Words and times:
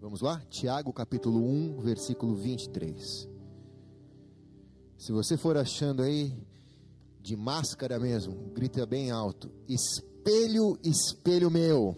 Vamos 0.00 0.22
lá? 0.22 0.40
Tiago 0.48 0.94
capítulo 0.94 1.44
1, 1.44 1.80
versículo 1.82 2.34
23. 2.34 3.28
Se 4.96 5.12
você 5.12 5.36
for 5.36 5.58
achando 5.58 6.02
aí 6.02 6.42
de 7.20 7.36
máscara 7.36 8.00
mesmo, 8.00 8.34
grita 8.54 8.86
bem 8.86 9.10
alto: 9.10 9.52
Espelho, 9.68 10.78
espelho 10.82 11.50
meu. 11.50 11.94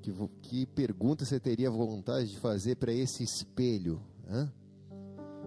Que, 0.00 0.12
que 0.42 0.66
pergunta 0.66 1.24
você 1.24 1.40
teria 1.40 1.72
vontade 1.72 2.28
de 2.28 2.38
fazer 2.38 2.76
para 2.76 2.92
esse 2.92 3.24
espelho? 3.24 4.00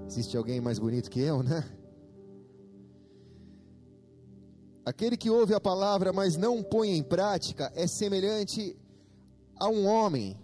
Existe 0.05 0.35
alguém 0.35 0.59
mais 0.59 0.77
bonito 0.77 1.09
que 1.09 1.21
eu, 1.21 1.41
né? 1.41 1.63
Aquele 4.85 5.17
que 5.17 5.31
ouve 5.31 5.55
a 5.55 5.59
palavra, 5.59 6.13
mas 6.13 6.37
não 6.37 6.61
põe 6.61 6.91
em 6.91 7.01
prática, 7.01 7.71
é 7.75 7.87
semelhante 7.87 8.77
a 9.59 9.67
um 9.67 9.87
homem 9.87 10.39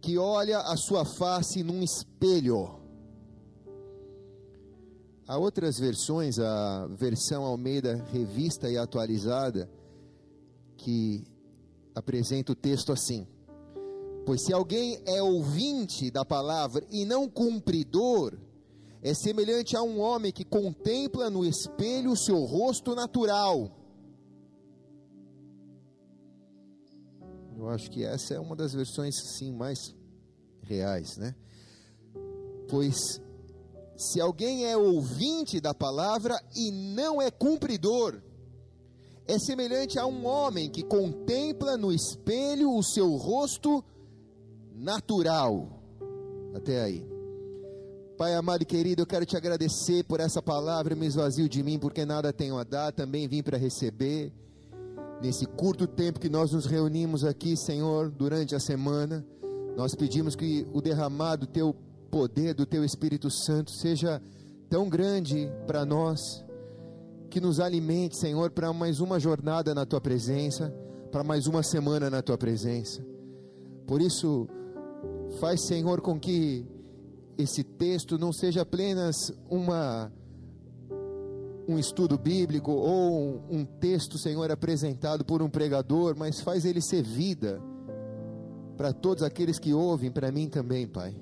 que 0.00 0.16
olha 0.16 0.60
a 0.60 0.76
sua 0.76 1.04
face 1.04 1.64
num 1.64 1.82
espelho. 1.82 2.78
Há 5.26 5.36
outras 5.36 5.76
versões, 5.76 6.38
a 6.38 6.86
versão 6.88 7.42
Almeida 7.42 7.96
revista 8.12 8.70
e 8.70 8.78
atualizada, 8.78 9.68
que 10.76 11.24
apresenta 11.94 12.52
o 12.52 12.56
texto 12.56 12.92
assim: 12.92 13.26
Pois 14.24 14.42
se 14.42 14.52
alguém 14.52 15.02
é 15.04 15.20
ouvinte 15.20 16.12
da 16.12 16.24
palavra 16.24 16.84
e 16.90 17.04
não 17.04 17.28
cumpridor, 17.28 18.38
é 19.02 19.12
semelhante 19.12 19.76
a 19.76 19.82
um 19.82 19.98
homem 19.98 20.30
que 20.30 20.44
contempla 20.44 21.28
no 21.28 21.44
espelho 21.44 22.12
o 22.12 22.16
seu 22.16 22.44
rosto 22.44 22.94
natural. 22.94 23.70
Eu 27.56 27.68
acho 27.68 27.90
que 27.90 28.04
essa 28.04 28.34
é 28.34 28.40
uma 28.40 28.54
das 28.54 28.72
versões 28.72 29.14
sim 29.36 29.52
mais 29.52 29.94
reais, 30.62 31.16
né? 31.16 31.34
Pois 32.68 33.20
se 33.96 34.20
alguém 34.20 34.66
é 34.66 34.76
ouvinte 34.76 35.60
da 35.60 35.74
palavra 35.74 36.40
e 36.54 36.70
não 36.70 37.20
é 37.20 37.30
cumpridor, 37.30 38.22
é 39.26 39.38
semelhante 39.38 39.98
a 39.98 40.06
um 40.06 40.26
homem 40.26 40.70
que 40.70 40.82
contempla 40.82 41.76
no 41.76 41.92
espelho 41.92 42.72
o 42.72 42.82
seu 42.82 43.16
rosto 43.16 43.84
natural. 44.74 45.82
Até 46.54 46.82
aí. 46.82 47.11
Pai 48.22 48.36
amado 48.36 48.62
e 48.62 48.64
querido, 48.64 49.02
eu 49.02 49.06
quero 49.06 49.26
te 49.26 49.36
agradecer 49.36 50.04
por 50.04 50.20
essa 50.20 50.40
palavra, 50.40 50.94
me 50.94 51.06
esvazio 51.06 51.48
de 51.48 51.60
mim, 51.60 51.76
porque 51.76 52.06
nada 52.06 52.32
tenho 52.32 52.56
a 52.56 52.62
dar, 52.62 52.92
também 52.92 53.26
vim 53.26 53.42
para 53.42 53.58
receber. 53.58 54.32
Nesse 55.20 55.44
curto 55.44 55.88
tempo 55.88 56.20
que 56.20 56.28
nós 56.28 56.52
nos 56.52 56.64
reunimos 56.64 57.24
aqui, 57.24 57.56
Senhor, 57.56 58.12
durante 58.12 58.54
a 58.54 58.60
semana, 58.60 59.26
nós 59.76 59.96
pedimos 59.96 60.36
que 60.36 60.64
o 60.72 60.80
derramado 60.80 61.46
do 61.46 61.52
teu 61.52 61.74
poder, 62.12 62.54
do 62.54 62.64
teu 62.64 62.84
Espírito 62.84 63.28
Santo, 63.28 63.72
seja 63.72 64.22
tão 64.70 64.88
grande 64.88 65.50
para 65.66 65.84
nós, 65.84 66.44
que 67.28 67.40
nos 67.40 67.58
alimente, 67.58 68.16
Senhor, 68.16 68.52
para 68.52 68.72
mais 68.72 69.00
uma 69.00 69.18
jornada 69.18 69.74
na 69.74 69.84
tua 69.84 70.00
presença, 70.00 70.72
para 71.10 71.24
mais 71.24 71.48
uma 71.48 71.64
semana 71.64 72.08
na 72.08 72.22
tua 72.22 72.38
presença. 72.38 73.04
Por 73.84 74.00
isso, 74.00 74.46
faz, 75.40 75.66
Senhor, 75.66 76.00
com 76.00 76.20
que 76.20 76.64
esse 77.38 77.64
texto 77.64 78.18
não 78.18 78.32
seja 78.32 78.62
apenas 78.62 79.32
uma 79.48 80.12
um 81.68 81.78
estudo 81.78 82.18
bíblico 82.18 82.72
ou 82.72 83.40
um 83.48 83.64
texto, 83.64 84.18
Senhor, 84.18 84.50
apresentado 84.50 85.24
por 85.24 85.40
um 85.40 85.48
pregador, 85.48 86.14
mas 86.16 86.40
faz 86.40 86.64
ele 86.64 86.82
ser 86.82 87.02
vida 87.02 87.62
para 88.76 88.92
todos 88.92 89.22
aqueles 89.22 89.60
que 89.60 89.72
ouvem, 89.72 90.10
para 90.10 90.32
mim 90.32 90.48
também, 90.48 90.88
Pai. 90.88 91.14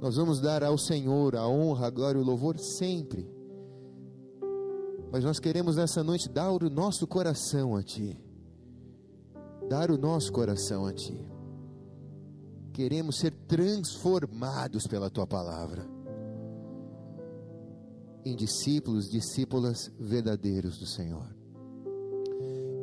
Nós 0.00 0.16
vamos 0.16 0.40
dar 0.40 0.64
ao 0.64 0.78
Senhor 0.78 1.36
a 1.36 1.46
honra, 1.46 1.86
a 1.86 1.90
glória 1.90 2.18
e 2.18 2.22
o 2.22 2.24
louvor 2.24 2.58
sempre. 2.58 3.28
Mas 5.12 5.22
nós 5.22 5.38
queremos 5.38 5.76
nessa 5.76 6.02
noite 6.02 6.28
dar 6.28 6.50
o 6.50 6.70
nosso 6.70 7.06
coração 7.06 7.76
a 7.76 7.82
Ti. 7.82 8.18
Dar 9.68 9.90
o 9.90 9.98
nosso 9.98 10.32
coração 10.32 10.86
a 10.86 10.92
Ti 10.92 11.33
queremos 12.74 13.18
ser 13.18 13.32
transformados 13.46 14.84
pela 14.88 15.08
tua 15.08 15.24
palavra 15.24 15.86
em 18.24 18.34
discípulos, 18.34 19.08
discípulas 19.08 19.92
verdadeiros 19.98 20.78
do 20.78 20.86
Senhor. 20.86 21.26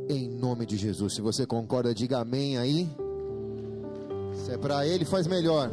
Em 0.08 0.30
nome 0.30 0.66
de 0.66 0.78
Jesus. 0.78 1.16
Se 1.16 1.22
você 1.22 1.46
concorda, 1.46 1.94
diga 1.94 2.20
amém 2.20 2.58
aí. 2.58 2.90
Se 4.46 4.52
é 4.52 4.58
para 4.58 4.88
Ele, 4.88 5.04
faz 5.04 5.28
melhor. 5.28 5.70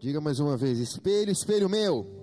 Diga 0.00 0.20
mais 0.20 0.38
uma 0.38 0.56
vez: 0.56 0.78
espelho, 0.78 1.32
espelho 1.32 1.68
meu. 1.68 2.17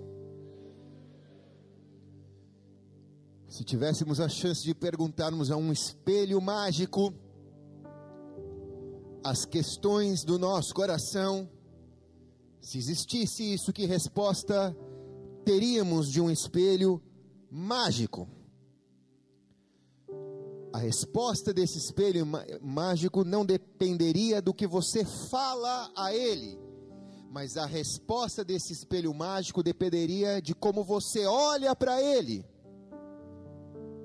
Se 3.56 3.64
tivéssemos 3.64 4.20
a 4.20 4.28
chance 4.28 4.62
de 4.62 4.74
perguntarmos 4.74 5.50
a 5.50 5.56
um 5.56 5.72
espelho 5.72 6.42
mágico 6.42 7.14
as 9.24 9.46
questões 9.46 10.22
do 10.24 10.38
nosso 10.38 10.74
coração, 10.74 11.48
se 12.60 12.76
existisse 12.76 13.54
isso, 13.54 13.72
que 13.72 13.86
resposta 13.86 14.76
teríamos 15.42 16.10
de 16.12 16.20
um 16.20 16.30
espelho 16.30 17.02
mágico? 17.50 18.28
A 20.70 20.76
resposta 20.76 21.54
desse 21.54 21.78
espelho 21.78 22.26
mágico 22.60 23.24
não 23.24 23.42
dependeria 23.42 24.42
do 24.42 24.52
que 24.52 24.66
você 24.66 25.02
fala 25.30 25.90
a 25.96 26.12
ele, 26.12 26.60
mas 27.30 27.56
a 27.56 27.64
resposta 27.64 28.44
desse 28.44 28.74
espelho 28.74 29.14
mágico 29.14 29.62
dependeria 29.62 30.42
de 30.42 30.54
como 30.54 30.84
você 30.84 31.24
olha 31.24 31.74
para 31.74 32.02
ele. 32.02 32.44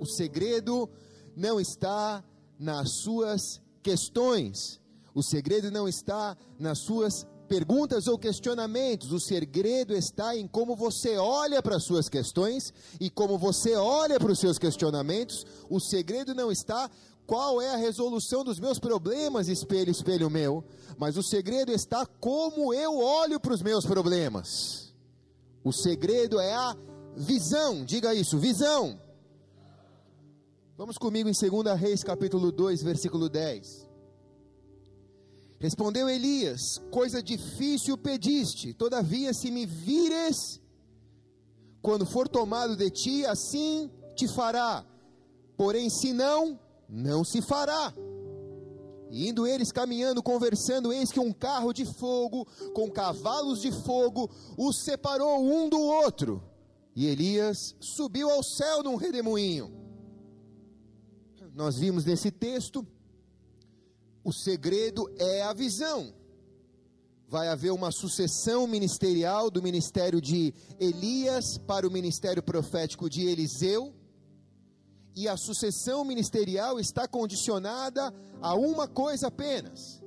O 0.01 0.05
segredo 0.07 0.89
não 1.35 1.61
está 1.61 2.23
nas 2.57 2.89
suas 3.03 3.61
questões. 3.83 4.81
O 5.13 5.21
segredo 5.21 5.69
não 5.69 5.87
está 5.87 6.35
nas 6.57 6.79
suas 6.79 7.27
perguntas 7.47 8.07
ou 8.07 8.17
questionamentos. 8.17 9.11
O 9.11 9.19
segredo 9.19 9.93
está 9.93 10.35
em 10.35 10.47
como 10.47 10.75
você 10.75 11.17
olha 11.17 11.61
para 11.61 11.75
as 11.75 11.83
suas 11.83 12.09
questões 12.09 12.73
e 12.99 13.11
como 13.11 13.37
você 13.37 13.75
olha 13.75 14.19
para 14.19 14.31
os 14.31 14.39
seus 14.39 14.57
questionamentos. 14.57 15.45
O 15.69 15.79
segredo 15.79 16.33
não 16.33 16.51
está 16.51 16.89
qual 17.27 17.61
é 17.61 17.69
a 17.71 17.77
resolução 17.77 18.43
dos 18.43 18.59
meus 18.59 18.79
problemas, 18.79 19.47
espelho, 19.47 19.91
espelho 19.91 20.31
meu, 20.31 20.63
mas 20.97 21.15
o 21.15 21.21
segredo 21.21 21.71
está 21.71 22.07
como 22.07 22.73
eu 22.73 22.97
olho 22.97 23.39
para 23.39 23.53
os 23.53 23.61
meus 23.61 23.85
problemas. 23.85 24.95
O 25.63 25.71
segredo 25.71 26.39
é 26.39 26.55
a 26.55 26.75
visão, 27.15 27.85
diga 27.85 28.15
isso, 28.15 28.39
visão. 28.39 28.99
Vamos 30.81 30.97
comigo 30.97 31.29
em 31.29 31.31
2 31.31 31.79
Reis, 31.79 32.03
capítulo 32.03 32.51
2, 32.51 32.81
versículo 32.81 33.29
10. 33.29 33.87
Respondeu 35.59 36.09
Elias: 36.09 36.81
Coisa 36.89 37.21
difícil 37.21 37.95
pediste, 37.95 38.73
todavia, 38.73 39.31
se 39.31 39.51
me 39.51 39.63
vires, 39.63 40.59
quando 41.83 42.03
for 42.03 42.27
tomado 42.27 42.75
de 42.75 42.89
ti, 42.89 43.23
assim 43.27 43.91
te 44.15 44.27
fará. 44.27 44.83
Porém, 45.55 45.87
se 45.87 46.13
não, 46.13 46.59
não 46.89 47.23
se 47.23 47.43
fará. 47.43 47.93
E 49.11 49.29
indo 49.29 49.45
eles 49.45 49.71
caminhando, 49.71 50.23
conversando, 50.23 50.91
eis 50.91 51.11
que 51.11 51.19
um 51.19 51.31
carro 51.31 51.73
de 51.73 51.85
fogo, 51.85 52.47
com 52.73 52.89
cavalos 52.89 53.61
de 53.61 53.71
fogo, 53.71 54.31
os 54.57 54.83
separou 54.83 55.43
um 55.43 55.69
do 55.69 55.79
outro. 55.79 56.43
E 56.95 57.05
Elias 57.05 57.75
subiu 57.79 58.31
ao 58.31 58.41
céu 58.41 58.81
num 58.81 58.95
redemoinho 58.95 59.79
nós 61.61 61.77
vimos 61.77 62.05
nesse 62.05 62.31
texto, 62.31 62.83
o 64.23 64.33
segredo 64.33 65.07
é 65.19 65.43
a 65.43 65.53
visão. 65.53 66.11
Vai 67.27 67.49
haver 67.49 67.71
uma 67.71 67.91
sucessão 67.91 68.65
ministerial 68.65 69.51
do 69.51 69.61
ministério 69.61 70.19
de 70.19 70.55
Elias 70.79 71.59
para 71.59 71.87
o 71.87 71.91
ministério 71.91 72.41
profético 72.41 73.07
de 73.07 73.27
Eliseu. 73.27 73.93
E 75.15 75.27
a 75.27 75.37
sucessão 75.37 76.03
ministerial 76.03 76.79
está 76.79 77.07
condicionada 77.07 78.11
a 78.41 78.55
uma 78.55 78.87
coisa 78.87 79.27
apenas. 79.27 80.01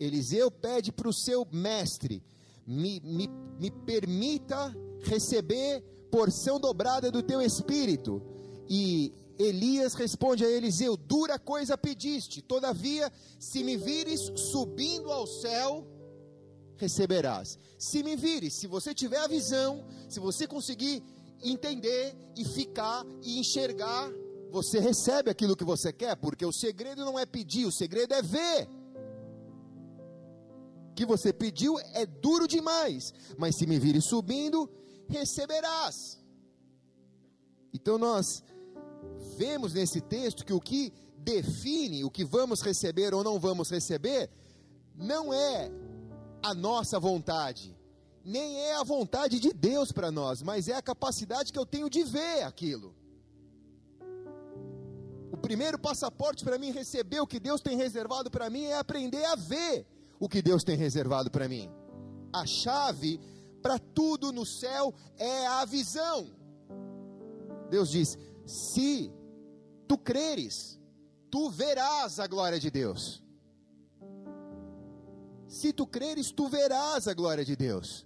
Eliseu 0.00 0.50
pede 0.50 0.90
para 0.90 1.10
o 1.10 1.12
seu 1.12 1.46
mestre: 1.52 2.22
me, 2.66 2.98
me, 3.00 3.28
me 3.60 3.70
permita 3.70 4.74
receber 5.02 5.82
porção 6.10 6.58
dobrada 6.58 7.10
do 7.10 7.22
teu 7.22 7.42
espírito. 7.42 8.22
E 8.66 9.12
Elias 9.38 9.94
responde 9.94 10.44
a 10.44 10.50
Eliseu: 10.50 10.96
Dura 10.96 11.38
coisa 11.38 11.76
pediste, 11.76 12.40
todavia, 12.42 13.12
se 13.38 13.64
me 13.64 13.76
vires 13.76 14.20
subindo 14.36 15.10
ao 15.10 15.26
céu, 15.26 15.86
receberás. 16.76 17.58
Se 17.78 18.02
me 18.02 18.16
vires, 18.16 18.54
se 18.54 18.66
você 18.66 18.94
tiver 18.94 19.18
a 19.18 19.26
visão, 19.26 19.84
se 20.08 20.20
você 20.20 20.46
conseguir 20.46 21.02
entender 21.42 22.16
e 22.36 22.44
ficar 22.44 23.04
e 23.22 23.38
enxergar, 23.38 24.10
você 24.50 24.78
recebe 24.78 25.30
aquilo 25.30 25.56
que 25.56 25.64
você 25.64 25.92
quer, 25.92 26.16
porque 26.16 26.46
o 26.46 26.52
segredo 26.52 27.04
não 27.04 27.18
é 27.18 27.26
pedir, 27.26 27.66
o 27.66 27.72
segredo 27.72 28.14
é 28.14 28.22
ver. 28.22 28.68
O 30.90 30.94
que 30.94 31.04
você 31.04 31.32
pediu 31.32 31.76
é 31.92 32.06
duro 32.06 32.46
demais, 32.46 33.12
mas 33.36 33.56
se 33.56 33.66
me 33.66 33.80
vires 33.80 34.04
subindo, 34.04 34.70
receberás. 35.08 36.22
Então 37.72 37.98
nós 37.98 38.44
vemos 39.34 39.74
nesse 39.74 40.00
texto 40.00 40.44
que 40.44 40.52
o 40.52 40.60
que 40.60 40.92
define 41.24 42.04
o 42.04 42.10
que 42.10 42.24
vamos 42.24 42.60
receber 42.60 43.14
ou 43.14 43.24
não 43.24 43.38
vamos 43.38 43.70
receber 43.70 44.30
não 44.94 45.32
é 45.32 45.70
a 46.42 46.54
nossa 46.54 47.00
vontade, 47.00 47.76
nem 48.24 48.60
é 48.60 48.76
a 48.76 48.84
vontade 48.84 49.40
de 49.40 49.52
Deus 49.52 49.90
para 49.90 50.10
nós, 50.10 50.42
mas 50.42 50.68
é 50.68 50.74
a 50.74 50.82
capacidade 50.82 51.52
que 51.52 51.58
eu 51.58 51.66
tenho 51.66 51.88
de 51.88 52.04
ver 52.04 52.42
aquilo. 52.42 52.94
O 55.32 55.36
primeiro 55.36 55.78
passaporte 55.78 56.44
para 56.44 56.58
mim 56.58 56.70
receber 56.70 57.20
o 57.20 57.26
que 57.26 57.40
Deus 57.40 57.60
tem 57.60 57.76
reservado 57.76 58.30
para 58.30 58.48
mim 58.48 58.64
é 58.64 58.78
aprender 58.78 59.24
a 59.24 59.34
ver 59.34 59.86
o 60.20 60.28
que 60.28 60.40
Deus 60.40 60.62
tem 60.62 60.76
reservado 60.76 61.30
para 61.30 61.48
mim. 61.48 61.68
A 62.32 62.46
chave 62.46 63.20
para 63.62 63.78
tudo 63.78 64.30
no 64.32 64.46
céu 64.46 64.94
é 65.18 65.46
a 65.46 65.64
visão. 65.64 66.30
Deus 67.70 67.90
diz: 67.90 68.18
se 68.46 69.10
tu 69.94 69.98
creres, 69.98 70.80
tu 71.30 71.48
verás 71.50 72.18
a 72.18 72.26
glória 72.26 72.58
de 72.58 72.70
Deus. 72.70 73.22
Se 75.46 75.72
tu 75.72 75.86
creres, 75.86 76.32
tu 76.32 76.48
verás 76.48 77.06
a 77.06 77.14
glória 77.14 77.44
de 77.44 77.54
Deus. 77.54 78.04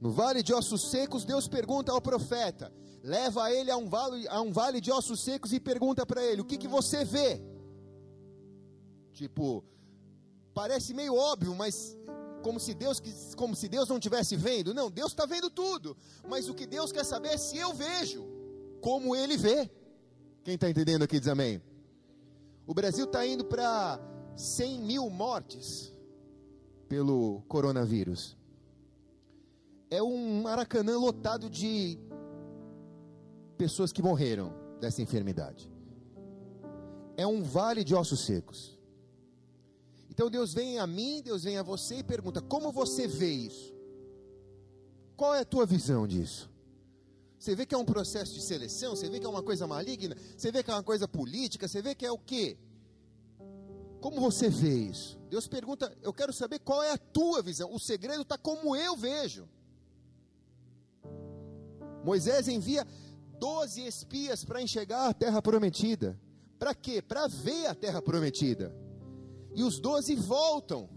No 0.00 0.10
vale 0.10 0.42
de 0.42 0.54
ossos 0.54 0.90
secos, 0.90 1.24
Deus 1.24 1.46
pergunta 1.46 1.92
ao 1.92 2.00
profeta: 2.00 2.72
leva 3.02 3.52
ele 3.52 3.70
a 3.70 3.76
um 3.76 3.88
vale, 3.88 4.26
a 4.28 4.40
um 4.40 4.50
vale 4.50 4.80
de 4.80 4.90
ossos 4.90 5.20
secos 5.20 5.52
e 5.52 5.60
pergunta 5.60 6.06
para 6.06 6.24
ele: 6.24 6.40
o 6.40 6.44
que, 6.46 6.56
que 6.56 6.66
você 6.66 7.04
vê? 7.04 7.42
Tipo, 9.12 9.62
parece 10.54 10.94
meio 10.94 11.14
óbvio, 11.14 11.54
mas 11.54 11.94
como 12.42 12.58
se 12.58 12.72
Deus 12.72 13.02
como 13.36 13.54
se 13.54 13.68
Deus 13.68 13.86
não 13.86 14.00
tivesse 14.00 14.34
vendo. 14.34 14.72
Não, 14.72 14.90
Deus 14.90 15.12
está 15.12 15.26
vendo 15.26 15.50
tudo. 15.50 15.94
Mas 16.26 16.48
o 16.48 16.54
que 16.54 16.66
Deus 16.66 16.90
quer 16.90 17.04
saber 17.04 17.34
é 17.34 17.36
se 17.36 17.58
eu 17.58 17.74
vejo 17.74 18.26
como 18.80 19.14
Ele 19.14 19.36
vê. 19.36 19.70
Quem 20.44 20.54
está 20.54 20.68
entendendo 20.68 21.04
aqui 21.04 21.20
diz 21.20 21.28
amém. 21.28 21.62
O 22.66 22.74
Brasil 22.74 23.04
está 23.04 23.24
indo 23.24 23.44
para 23.44 24.00
100 24.36 24.80
mil 24.80 25.08
mortes 25.08 25.94
pelo 26.88 27.42
coronavírus. 27.48 28.36
É 29.88 30.02
um 30.02 30.42
Maracanã 30.42 30.98
lotado 30.98 31.48
de 31.48 31.98
pessoas 33.56 33.92
que 33.92 34.02
morreram 34.02 34.52
dessa 34.80 35.00
enfermidade. 35.00 35.70
É 37.16 37.26
um 37.26 37.42
vale 37.42 37.84
de 37.84 37.94
ossos 37.94 38.20
secos. 38.20 38.78
Então 40.10 40.28
Deus 40.28 40.52
vem 40.52 40.78
a 40.78 40.86
mim, 40.86 41.22
Deus 41.22 41.44
vem 41.44 41.56
a 41.56 41.62
você 41.62 41.96
e 41.98 42.02
pergunta: 42.02 42.42
como 42.42 42.72
você 42.72 43.06
vê 43.06 43.30
isso? 43.30 43.72
Qual 45.16 45.34
é 45.34 45.40
a 45.40 45.44
tua 45.44 45.64
visão 45.64 46.06
disso? 46.06 46.51
Você 47.42 47.56
vê 47.56 47.66
que 47.66 47.74
é 47.74 47.78
um 47.78 47.84
processo 47.84 48.34
de 48.34 48.40
seleção? 48.40 48.94
Você 48.94 49.10
vê 49.10 49.18
que 49.18 49.26
é 49.26 49.28
uma 49.28 49.42
coisa 49.42 49.66
maligna? 49.66 50.16
Você 50.36 50.52
vê 50.52 50.62
que 50.62 50.70
é 50.70 50.74
uma 50.74 50.82
coisa 50.84 51.08
política? 51.08 51.66
Você 51.66 51.82
vê 51.82 51.92
que 51.92 52.06
é 52.06 52.12
o 52.12 52.16
quê? 52.16 52.56
Como 54.00 54.20
você 54.20 54.48
vê 54.48 54.72
isso? 54.72 55.18
Deus 55.28 55.48
pergunta: 55.48 55.92
eu 56.02 56.12
quero 56.12 56.32
saber 56.32 56.60
qual 56.60 56.84
é 56.84 56.92
a 56.92 56.96
tua 56.96 57.42
visão. 57.42 57.74
O 57.74 57.80
segredo 57.80 58.22
está 58.22 58.38
como 58.38 58.76
eu 58.76 58.96
vejo. 58.96 59.48
Moisés 62.04 62.46
envia 62.46 62.86
12 63.40 63.86
espias 63.88 64.44
para 64.44 64.62
enxergar 64.62 65.08
a 65.08 65.12
terra 65.12 65.42
prometida. 65.42 66.16
Para 66.60 66.72
quê? 66.76 67.02
Para 67.02 67.26
ver 67.26 67.66
a 67.66 67.74
terra 67.74 68.00
prometida. 68.00 68.72
E 69.52 69.64
os 69.64 69.80
doze 69.80 70.14
voltam. 70.14 70.88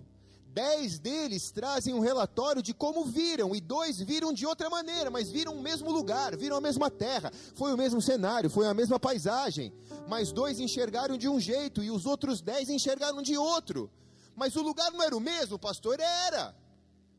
Dez 0.56 0.98
deles 1.00 1.52
trazem 1.52 1.94
um 1.94 2.00
relatório 2.00 2.62
de 2.62 2.74
como 2.74 3.04
viram, 3.04 3.54
e 3.54 3.60
dois 3.60 4.00
viram 4.00 4.32
de 4.32 4.46
outra 4.46 4.70
maneira, 4.70 5.12
mas 5.12 5.30
viram 5.30 5.54
o 5.54 5.62
mesmo 5.62 5.92
lugar, 5.92 6.34
viram 6.38 6.56
a 6.56 6.62
mesma 6.62 6.90
terra, 6.90 7.30
foi 7.56 7.74
o 7.74 7.78
mesmo 7.78 8.02
cenário, 8.02 8.50
foi 8.50 8.66
a 8.66 8.74
mesma 8.74 8.98
paisagem. 8.98 9.74
Mas 10.08 10.32
dois 10.32 10.58
enxergaram 10.58 11.18
de 11.18 11.28
um 11.28 11.42
jeito 11.42 11.84
e 11.84 11.92
os 11.92 12.06
outros 12.06 12.40
dez 12.40 12.70
enxergaram 12.70 13.22
de 13.22 13.38
outro. 13.38 13.92
Mas 14.34 14.56
o 14.56 14.62
lugar 14.62 14.94
não 14.94 15.04
era 15.04 15.18
o 15.18 15.20
mesmo, 15.20 15.60
pastor? 15.60 16.00
Era. 16.00 16.56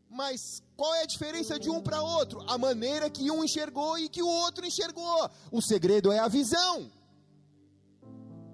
Mas 0.09 0.62
qual 0.75 0.94
é 0.94 1.03
a 1.03 1.06
diferença 1.06 1.61
de 1.61 1.69
um 1.69 1.83
para 1.83 2.00
outro? 2.00 2.43
A 2.49 2.56
maneira 2.56 3.11
que 3.11 3.31
um 3.31 3.44
enxergou 3.44 3.99
e 3.99 4.09
que 4.09 4.23
o 4.23 4.27
outro 4.27 4.65
enxergou. 4.65 5.31
O 5.53 5.61
segredo 5.61 6.11
é 6.11 6.21
a 6.21 6.29
visão. 6.29 6.91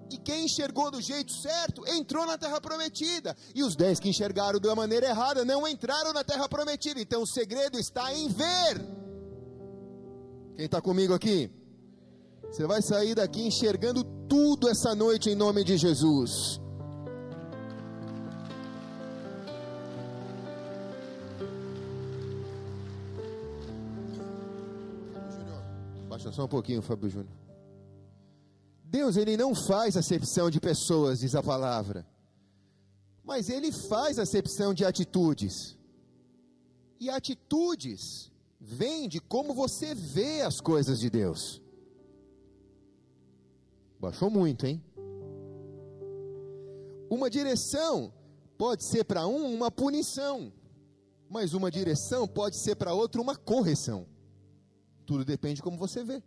E 0.09 0.17
quem 0.17 0.45
enxergou 0.45 0.91
do 0.91 1.01
jeito 1.01 1.31
certo 1.31 1.87
entrou 1.87 2.25
na 2.25 2.37
terra 2.37 2.59
prometida. 2.61 3.35
E 3.55 3.63
os 3.63 3.75
dez 3.75 3.99
que 3.99 4.09
enxergaram 4.09 4.59
da 4.59 4.75
maneira 4.75 5.07
errada 5.07 5.43
não 5.43 5.67
entraram 5.67 6.13
na 6.13 6.23
terra 6.23 6.47
prometida. 6.47 6.99
Então 6.99 7.21
o 7.21 7.27
segredo 7.27 7.79
está 7.79 8.13
em 8.13 8.27
ver. 8.27 8.81
Quem 10.55 10.65
está 10.65 10.81
comigo 10.81 11.13
aqui? 11.13 11.49
Você 12.51 12.67
vai 12.67 12.81
sair 12.81 13.15
daqui 13.15 13.47
enxergando 13.47 14.03
tudo 14.29 14.69
essa 14.69 14.93
noite 14.93 15.29
em 15.29 15.35
nome 15.35 15.63
de 15.63 15.75
Jesus. 15.77 16.61
Baixa 26.07 26.31
só 26.31 26.45
um 26.45 26.47
pouquinho, 26.47 26.79
Fábio 26.83 27.09
Júnior. 27.09 27.33
Deus 28.93 29.17
ele 29.17 29.35
não 29.35 29.55
faz 29.55 29.97
acepção 29.97 30.51
de 30.51 30.59
pessoas, 30.59 31.21
diz 31.21 31.33
a 31.33 31.41
palavra, 31.41 32.05
mas 33.23 33.49
ele 33.49 33.71
faz 33.71 34.19
acepção 34.19 34.71
de 34.71 34.85
atitudes. 34.85 35.75
E 36.99 37.09
atitudes 37.09 38.31
vêm 38.61 39.09
de 39.09 39.19
como 39.19 39.51
você 39.55 39.95
vê 39.95 40.41
as 40.41 40.61
coisas 40.61 40.99
de 40.99 41.09
Deus. 41.09 41.59
Baixou 43.99 44.29
muito, 44.29 44.67
hein? 44.67 44.79
Uma 47.09 47.31
direção 47.31 48.13
pode 48.59 48.83
ser 48.83 49.05
para 49.05 49.25
um 49.25 49.55
uma 49.55 49.71
punição, 49.71 50.53
mas 51.27 51.55
uma 51.55 51.71
direção 51.71 52.27
pode 52.27 52.57
ser 52.57 52.75
para 52.75 52.93
outro 52.93 53.23
uma 53.23 53.35
correção. 53.35 54.05
Tudo 55.03 55.25
depende 55.25 55.55
de 55.55 55.63
como 55.63 55.79
você 55.79 56.03
vê. 56.03 56.21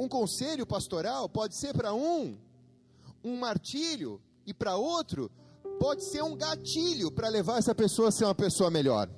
Um 0.00 0.08
conselho 0.08 0.64
pastoral 0.64 1.28
pode 1.28 1.54
ser 1.54 1.74
para 1.74 1.92
um 1.92 2.38
um 3.22 3.36
martírio 3.36 4.18
e 4.46 4.54
para 4.54 4.74
outro 4.74 5.30
pode 5.78 6.02
ser 6.02 6.22
um 6.22 6.34
gatilho 6.34 7.10
para 7.10 7.28
levar 7.28 7.58
essa 7.58 7.74
pessoa 7.74 8.08
a 8.08 8.10
ser 8.10 8.24
uma 8.24 8.34
pessoa 8.34 8.70
melhor. 8.70 9.10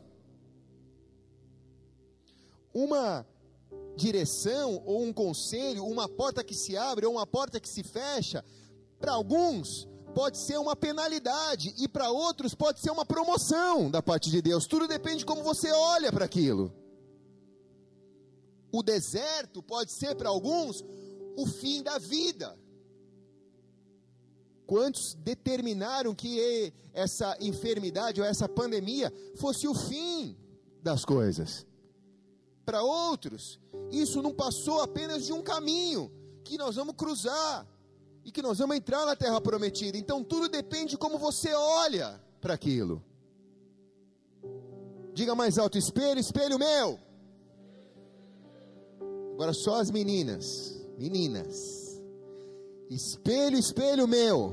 Uma 2.74 3.24
direção 3.94 4.82
ou 4.84 5.04
um 5.04 5.12
conselho, 5.12 5.84
uma 5.84 6.08
porta 6.08 6.42
que 6.42 6.52
se 6.52 6.76
abre 6.76 7.06
ou 7.06 7.12
uma 7.12 7.28
porta 7.28 7.60
que 7.60 7.68
se 7.68 7.84
fecha, 7.84 8.44
para 8.98 9.12
alguns 9.12 9.86
pode 10.16 10.36
ser 10.36 10.58
uma 10.58 10.74
penalidade 10.74 11.72
e 11.78 11.86
para 11.86 12.10
outros 12.10 12.56
pode 12.56 12.80
ser 12.80 12.90
uma 12.90 13.06
promoção 13.06 13.88
da 13.88 14.02
parte 14.02 14.28
de 14.32 14.42
Deus. 14.42 14.66
Tudo 14.66 14.88
depende 14.88 15.18
de 15.18 15.26
como 15.26 15.44
você 15.44 15.70
olha 15.70 16.10
para 16.10 16.24
aquilo. 16.24 16.81
O 18.72 18.82
deserto 18.82 19.62
pode 19.62 19.92
ser 19.92 20.16
para 20.16 20.30
alguns 20.30 20.82
o 21.36 21.46
fim 21.46 21.82
da 21.82 21.98
vida. 21.98 22.58
Quantos 24.66 25.14
determinaram 25.14 26.14
que 26.14 26.72
essa 26.94 27.36
enfermidade 27.38 28.20
ou 28.20 28.26
essa 28.26 28.48
pandemia 28.48 29.12
fosse 29.36 29.68
o 29.68 29.74
fim 29.74 30.34
das 30.82 31.04
coisas? 31.04 31.66
Para 32.64 32.82
outros, 32.82 33.60
isso 33.90 34.22
não 34.22 34.32
passou 34.32 34.80
apenas 34.80 35.26
de 35.26 35.32
um 35.32 35.42
caminho 35.42 36.10
que 36.42 36.56
nós 36.56 36.76
vamos 36.76 36.94
cruzar 36.96 37.66
e 38.24 38.30
que 38.30 38.40
nós 38.40 38.58
vamos 38.58 38.76
entrar 38.76 39.04
na 39.04 39.14
terra 39.14 39.40
prometida. 39.40 39.98
Então 39.98 40.24
tudo 40.24 40.48
depende 40.48 40.92
de 40.92 40.96
como 40.96 41.18
você 41.18 41.52
olha 41.52 42.18
para 42.40 42.54
aquilo. 42.54 43.04
Diga 45.12 45.34
mais 45.34 45.58
alto: 45.58 45.76
espelho, 45.76 46.20
espelho 46.20 46.58
meu. 46.58 46.98
Agora 49.34 49.52
só 49.52 49.80
as 49.80 49.90
meninas. 49.90 50.80
Meninas. 50.98 52.00
Espelho, 52.90 53.58
espelho 53.58 54.06
meu. 54.06 54.52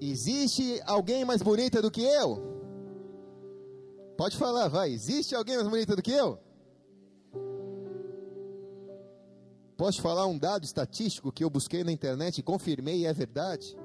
Existe 0.00 0.80
alguém 0.84 1.24
mais 1.24 1.42
bonita 1.42 1.80
do 1.82 1.90
que 1.90 2.02
eu? 2.02 2.42
Pode 4.16 4.36
falar, 4.36 4.68
vai. 4.68 4.90
Existe 4.90 5.34
alguém 5.34 5.56
mais 5.56 5.68
bonita 5.68 5.94
do 5.94 6.02
que 6.02 6.12
eu? 6.12 6.38
Posso 9.76 10.02
falar 10.02 10.26
um 10.26 10.36
dado 10.36 10.64
estatístico 10.64 11.30
que 11.30 11.44
eu 11.44 11.48
busquei 11.48 11.84
na 11.84 11.92
internet 11.92 12.38
e 12.38 12.42
confirmei 12.42 13.02
e 13.02 13.06
é 13.06 13.12
verdade? 13.12 13.76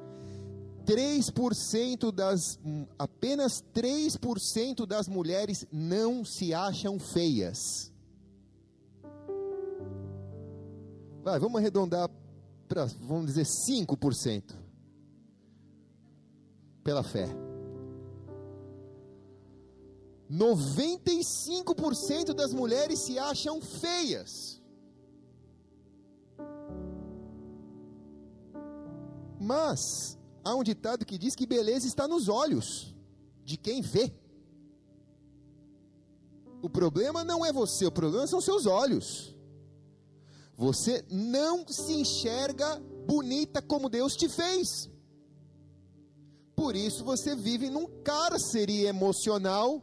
3% 0.88 2.12
das 2.12 2.60
apenas 2.98 3.64
3% 3.74 4.88
das 4.88 5.08
mulheres 5.08 5.68
não 5.72 6.26
se 6.26 6.52
acham 6.52 6.98
feias. 6.98 7.93
Vai, 11.24 11.40
vamos 11.40 11.58
arredondar 11.58 12.10
para, 12.68 12.86
vamos 13.00 13.28
dizer, 13.28 13.46
5%. 13.46 14.54
Pela 16.84 17.02
fé. 17.02 17.30
95% 20.30 22.34
das 22.34 22.54
mulheres 22.54 23.06
se 23.06 23.18
acham 23.18 23.62
feias. 23.62 24.62
Mas 29.40 30.20
há 30.44 30.54
um 30.56 30.64
ditado 30.64 31.06
que 31.06 31.18
diz 31.18 31.36
que 31.36 31.46
beleza 31.46 31.88
está 31.88 32.06
nos 32.08 32.28
olhos 32.28 32.94
de 33.46 33.56
quem 33.58 33.82
vê. 33.82 34.12
O 36.62 36.70
problema 36.70 37.24
não 37.24 37.46
é 37.46 37.54
você, 37.54 37.86
o 37.86 37.92
problema 37.92 38.28
são 38.28 38.42
seus 38.42 38.66
olhos. 38.66 39.34
Você 40.56 41.04
não 41.10 41.68
se 41.68 41.94
enxerga 41.94 42.80
bonita 43.08 43.62
como 43.62 43.90
Deus 43.90 44.16
te 44.16 44.30
fez. 44.30 44.90
Por 46.56 46.76
isso 46.76 47.04
você 47.04 47.36
vive 47.36 47.70
num 47.70 47.88
cárcere 48.04 48.86
emocional, 48.86 49.82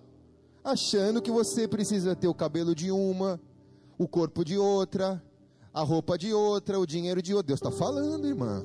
achando 0.63 1.21
que 1.21 1.31
você 1.31 1.67
precisa 1.67 2.15
ter 2.15 2.29
o 2.29 2.35
cabelo 2.35 2.75
de 2.75 2.91
uma, 2.91 3.41
o 3.99 4.07
corpo 4.07 4.45
de 4.45 4.57
outra, 4.57 5.23
a 5.75 5.83
roupa 5.83 6.17
de 6.17 6.33
outra, 6.33 6.79
o 6.79 6.87
dinheiro 6.87 7.21
de 7.21 7.35
outra. 7.35 7.49
Deus 7.49 7.59
está 7.59 7.71
falando, 7.71 8.27
irmã. 8.27 8.65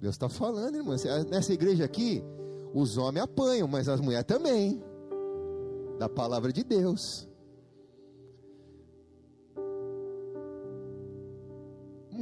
Deus 0.00 0.14
está 0.14 0.28
falando, 0.28 0.76
irmã. 0.76 0.94
Nessa 1.28 1.52
igreja 1.52 1.84
aqui, 1.84 2.22
os 2.72 2.96
homens 2.96 3.24
apanham, 3.24 3.66
mas 3.66 3.88
as 3.88 4.00
mulheres 4.00 4.26
também. 4.26 4.82
Da 5.98 6.08
palavra 6.08 6.52
de 6.52 6.62
Deus. 6.62 7.27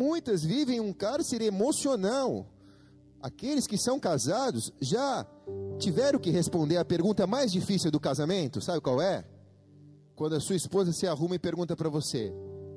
Muitas 0.07 0.45
vivem 0.45 0.79
um 0.79 0.93
cárcere 0.93 1.47
emocional. 1.47 2.47
Aqueles 3.21 3.67
que 3.67 3.77
são 3.77 3.99
casados 3.99 4.73
já 4.81 5.27
tiveram 5.79 6.21
que 6.21 6.31
responder 6.31 6.77
a 6.77 6.85
pergunta 6.85 7.27
mais 7.27 7.51
difícil 7.51 7.91
do 7.91 7.99
casamento, 7.99 8.61
sabe 8.61 8.81
qual 8.81 9.03
é? 9.03 9.25
Quando 10.15 10.37
a 10.37 10.41
sua 10.41 10.55
esposa 10.55 10.93
se 10.93 11.09
arruma 11.09 11.35
e 11.35 11.41
pergunta 11.41 11.75
para 11.75 11.89
você: 11.89 12.33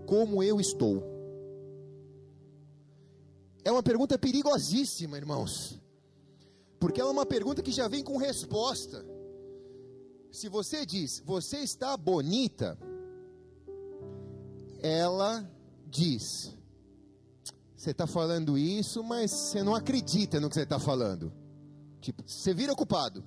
Como 0.07 0.41
eu 0.41 0.59
estou? 0.59 1.19
é 3.63 3.71
uma 3.71 3.83
pergunta 3.83 4.17
perigosíssima, 4.17 5.17
irmãos. 5.17 5.79
Porque 6.79 6.99
ela 6.99 7.11
é 7.11 7.13
uma 7.13 7.25
pergunta 7.25 7.61
que 7.61 7.71
já 7.71 7.87
vem 7.87 8.03
com 8.03 8.17
resposta. 8.17 9.05
Se 10.31 10.49
você 10.49 10.85
diz, 10.85 11.21
você 11.23 11.57
está 11.57 11.95
bonita, 11.95 12.77
ela 14.81 15.47
diz, 15.87 16.55
você 17.79 17.91
está 17.91 18.05
falando 18.05 18.57
isso, 18.57 19.01
mas 19.01 19.31
você 19.31 19.63
não 19.63 19.73
acredita 19.73 20.37
no 20.37 20.49
que 20.49 20.55
você 20.55 20.63
está 20.63 20.77
falando. 20.77 21.31
Tipo, 22.01 22.21
você 22.27 22.53
vira 22.53 22.75
culpado. 22.75 23.23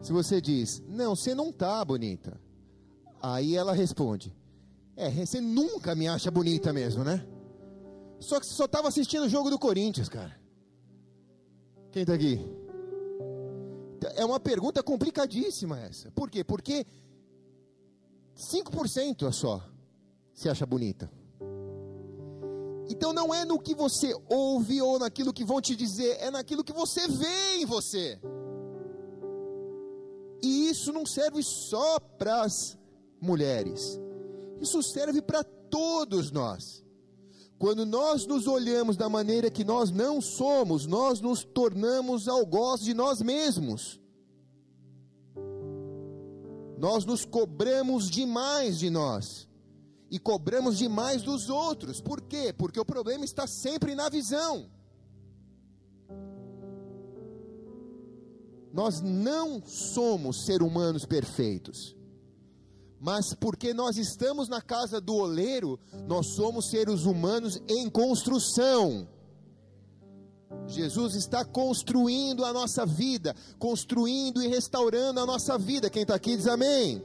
Se 0.00 0.12
você 0.12 0.40
diz, 0.40 0.80
não, 0.86 1.16
você 1.16 1.34
não 1.34 1.48
está 1.50 1.84
bonita. 1.84 2.40
Aí 3.20 3.56
ela 3.56 3.72
responde, 3.72 4.32
é, 4.94 5.10
você 5.10 5.40
nunca 5.40 5.96
me 5.96 6.06
acha 6.06 6.30
bonita 6.30 6.72
mesmo, 6.72 7.02
né? 7.02 7.26
Só 8.20 8.38
que 8.38 8.46
você 8.46 8.54
só 8.54 8.66
estava 8.66 8.86
assistindo 8.86 9.24
o 9.24 9.28
jogo 9.28 9.50
do 9.50 9.58
Corinthians, 9.58 10.08
cara. 10.08 10.40
Quem 11.90 12.02
está 12.02 12.14
aqui? 12.14 12.38
É 14.14 14.24
uma 14.24 14.38
pergunta 14.38 14.84
complicadíssima 14.84 15.80
essa. 15.80 16.12
Por 16.12 16.30
quê? 16.30 16.44
Porque 16.44 16.86
5% 18.36 19.26
é 19.26 19.32
só 19.32 19.68
se 20.32 20.48
acha 20.48 20.64
bonita. 20.64 21.10
Então 22.88 23.12
não 23.12 23.32
é 23.32 23.44
no 23.44 23.58
que 23.58 23.74
você 23.74 24.14
ouve 24.28 24.80
ou 24.82 24.98
naquilo 24.98 25.32
que 25.32 25.44
vão 25.44 25.60
te 25.60 25.74
dizer, 25.74 26.16
é 26.20 26.30
naquilo 26.30 26.64
que 26.64 26.72
você 26.72 27.08
vê 27.08 27.56
em 27.56 27.64
você. 27.64 28.20
E 30.42 30.68
isso 30.68 30.92
não 30.92 31.06
serve 31.06 31.42
só 31.42 31.98
para 31.98 32.42
as 32.42 32.78
mulheres. 33.20 33.98
Isso 34.60 34.82
serve 34.82 35.22
para 35.22 35.42
todos 35.42 36.30
nós. 36.30 36.84
Quando 37.58 37.86
nós 37.86 38.26
nos 38.26 38.46
olhamos 38.46 38.96
da 38.96 39.08
maneira 39.08 39.50
que 39.50 39.64
nós 39.64 39.90
não 39.90 40.20
somos, 40.20 40.86
nós 40.86 41.20
nos 41.20 41.44
tornamos 41.44 42.28
algoz 42.28 42.82
de 42.82 42.92
nós 42.92 43.22
mesmos. 43.22 43.98
Nós 46.76 47.06
nos 47.06 47.24
cobramos 47.24 48.10
demais 48.10 48.78
de 48.78 48.90
nós 48.90 49.48
e 50.10 50.18
cobramos 50.18 50.78
demais 50.78 51.22
dos 51.22 51.48
outros. 51.48 52.00
Por 52.00 52.20
quê? 52.20 52.52
Porque 52.52 52.78
o 52.78 52.84
problema 52.84 53.24
está 53.24 53.46
sempre 53.46 53.94
na 53.94 54.08
visão. 54.08 54.70
Nós 58.72 59.00
não 59.00 59.62
somos 59.64 60.44
seres 60.44 60.66
humanos 60.66 61.04
perfeitos 61.04 61.96
mas 63.04 63.34
porque 63.34 63.74
nós 63.74 63.98
estamos 63.98 64.48
na 64.48 64.62
casa 64.62 64.98
do 64.98 65.14
oleiro, 65.16 65.78
nós 66.08 66.28
somos 66.28 66.70
seres 66.70 67.04
humanos 67.04 67.60
em 67.68 67.90
construção. 67.90 69.06
Jesus 70.66 71.14
está 71.14 71.44
construindo 71.44 72.46
a 72.46 72.52
nossa 72.54 72.86
vida, 72.86 73.36
construindo 73.58 74.42
e 74.42 74.48
restaurando 74.48 75.20
a 75.20 75.26
nossa 75.26 75.58
vida. 75.58 75.90
Quem 75.90 76.00
está 76.00 76.14
aqui 76.14 76.34
diz 76.34 76.46
amém. 76.46 77.04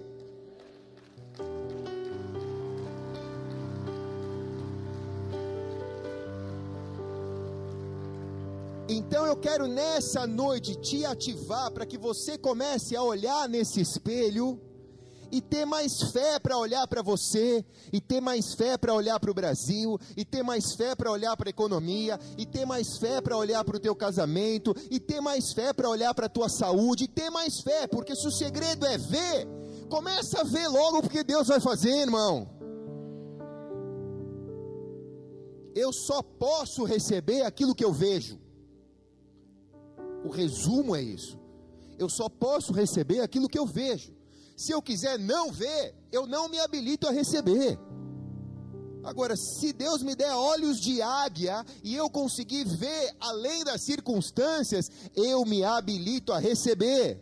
Então 9.09 9.25
eu 9.25 9.35
quero 9.35 9.65
nessa 9.65 10.27
noite 10.27 10.75
te 10.75 11.03
ativar 11.03 11.71
para 11.71 11.83
que 11.83 11.97
você 11.97 12.37
comece 12.37 12.95
a 12.95 13.01
olhar 13.01 13.49
nesse 13.49 13.81
espelho 13.81 14.61
e 15.31 15.41
ter 15.41 15.65
mais 15.65 15.99
fé 16.11 16.37
para 16.37 16.55
olhar 16.55 16.87
para 16.87 17.01
você, 17.01 17.65
e 17.91 17.99
ter 17.99 18.21
mais 18.21 18.53
fé 18.53 18.77
para 18.77 18.93
olhar 18.93 19.19
para 19.19 19.31
o 19.31 19.33
Brasil, 19.33 19.97
e 20.15 20.23
ter 20.23 20.43
mais 20.43 20.75
fé 20.75 20.95
para 20.95 21.11
olhar 21.11 21.35
para 21.35 21.49
a 21.49 21.55
economia, 21.57 22.19
e 22.37 22.45
ter 22.45 22.67
mais 22.67 22.97
fé 22.99 23.19
para 23.19 23.35
olhar 23.35 23.65
para 23.65 23.77
o 23.77 23.79
teu 23.79 23.95
casamento, 23.95 24.75
e 24.91 24.99
ter 24.99 25.21
mais 25.21 25.53
fé 25.53 25.73
para 25.73 25.89
olhar 25.89 26.13
para 26.13 26.27
a 26.27 26.29
tua 26.29 26.47
saúde, 26.47 27.05
e 27.05 27.07
ter 27.07 27.31
mais 27.31 27.61
fé, 27.61 27.87
porque 27.87 28.15
se 28.15 28.27
o 28.27 28.31
segredo 28.31 28.85
é 28.85 28.97
ver, 28.99 29.47
começa 29.89 30.41
a 30.41 30.43
ver 30.43 30.67
logo 30.67 31.01
porque 31.01 31.23
Deus 31.23 31.47
vai 31.47 31.59
fazer, 31.59 31.95
irmão. 31.95 32.47
Eu 35.73 35.91
só 35.91 36.21
posso 36.21 36.83
receber 36.83 37.41
aquilo 37.41 37.73
que 37.73 37.83
eu 37.83 37.91
vejo. 37.91 38.48
O 40.23 40.29
resumo 40.29 40.95
é 40.95 41.01
isso. 41.01 41.39
Eu 41.97 42.09
só 42.09 42.29
posso 42.29 42.73
receber 42.73 43.21
aquilo 43.21 43.49
que 43.49 43.59
eu 43.59 43.65
vejo. 43.65 44.13
Se 44.55 44.71
eu 44.71 44.81
quiser 44.81 45.17
não 45.17 45.51
ver, 45.51 45.95
eu 46.11 46.27
não 46.27 46.49
me 46.49 46.59
habilito 46.59 47.07
a 47.07 47.11
receber. 47.11 47.79
Agora, 49.03 49.35
se 49.37 49.71
Deus 49.71 50.03
me 50.03 50.15
der 50.15 50.33
olhos 50.33 50.79
de 50.79 51.01
águia 51.01 51.65
e 51.83 51.95
eu 51.95 52.09
conseguir 52.09 52.65
ver 52.65 53.15
além 53.19 53.63
das 53.63 53.81
circunstâncias, 53.81 54.91
eu 55.15 55.45
me 55.45 55.63
habilito 55.63 56.33
a 56.33 56.39
receber. 56.39 57.21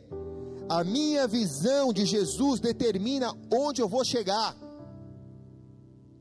A 0.68 0.84
minha 0.84 1.28
visão 1.28 1.94
de 1.94 2.06
Jesus 2.06 2.60
determina 2.60 3.34
onde 3.54 3.82
eu 3.82 3.88
vou 3.88 4.04
chegar. 4.04 4.56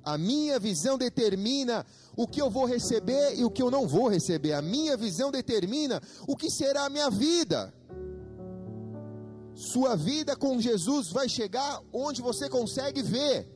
A 0.06 0.16
minha 0.16 0.56
visão 0.60 0.96
determina 0.96 1.84
o 2.16 2.28
que 2.28 2.40
eu 2.40 2.48
vou 2.48 2.64
receber 2.64 3.34
e 3.36 3.44
o 3.44 3.50
que 3.50 3.60
eu 3.60 3.72
não 3.72 3.88
vou 3.88 4.06
receber. 4.06 4.52
A 4.52 4.62
minha 4.62 4.96
visão 4.96 5.32
determina 5.32 6.00
o 6.28 6.36
que 6.36 6.48
será 6.48 6.84
a 6.84 6.88
minha 6.88 7.10
vida. 7.10 7.74
Sua 9.52 9.96
vida 9.96 10.36
com 10.36 10.60
Jesus 10.60 11.08
vai 11.10 11.28
chegar 11.28 11.82
onde 11.92 12.22
você 12.22 12.48
consegue 12.48 13.02
ver. 13.02 13.50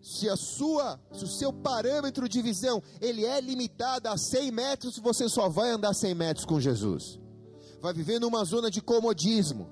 Se 0.00 0.28
a 0.28 0.36
sua, 0.36 1.00
se 1.12 1.24
o 1.24 1.28
seu 1.28 1.52
parâmetro 1.52 2.28
de 2.28 2.40
visão, 2.40 2.80
ele 3.00 3.24
é 3.24 3.40
limitado 3.40 4.08
a 4.08 4.16
100 4.16 4.52
metros, 4.52 4.98
você 4.98 5.28
só 5.28 5.48
vai 5.48 5.70
andar 5.70 5.94
100 5.94 6.14
metros 6.14 6.46
com 6.46 6.60
Jesus. 6.60 7.18
Vai 7.80 7.92
viver 7.92 8.20
numa 8.20 8.44
zona 8.44 8.70
de 8.70 8.80
comodismo. 8.80 9.68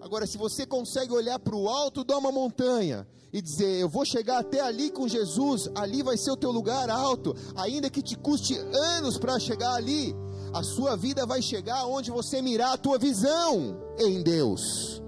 Agora, 0.00 0.26
se 0.26 0.38
você 0.38 0.64
consegue 0.64 1.12
olhar 1.12 1.38
para 1.38 1.54
o 1.54 1.68
alto 1.68 2.02
de 2.04 2.14
uma 2.14 2.32
montanha 2.32 3.06
e 3.32 3.42
dizer, 3.42 3.80
eu 3.80 3.88
vou 3.88 4.04
chegar 4.04 4.38
até 4.38 4.60
ali 4.60 4.90
com 4.90 5.06
Jesus, 5.06 5.68
ali 5.74 6.02
vai 6.02 6.16
ser 6.16 6.30
o 6.30 6.36
teu 6.36 6.50
lugar 6.50 6.88
alto, 6.88 7.36
ainda 7.54 7.90
que 7.90 8.02
te 8.02 8.16
custe 8.16 8.56
anos 8.56 9.18
para 9.18 9.38
chegar 9.38 9.74
ali, 9.74 10.16
a 10.54 10.62
sua 10.62 10.96
vida 10.96 11.26
vai 11.26 11.42
chegar 11.42 11.84
onde 11.86 12.10
você 12.10 12.40
mirar 12.40 12.72
a 12.72 12.78
tua 12.78 12.98
visão 12.98 13.78
em 13.98 14.22
Deus. 14.22 15.02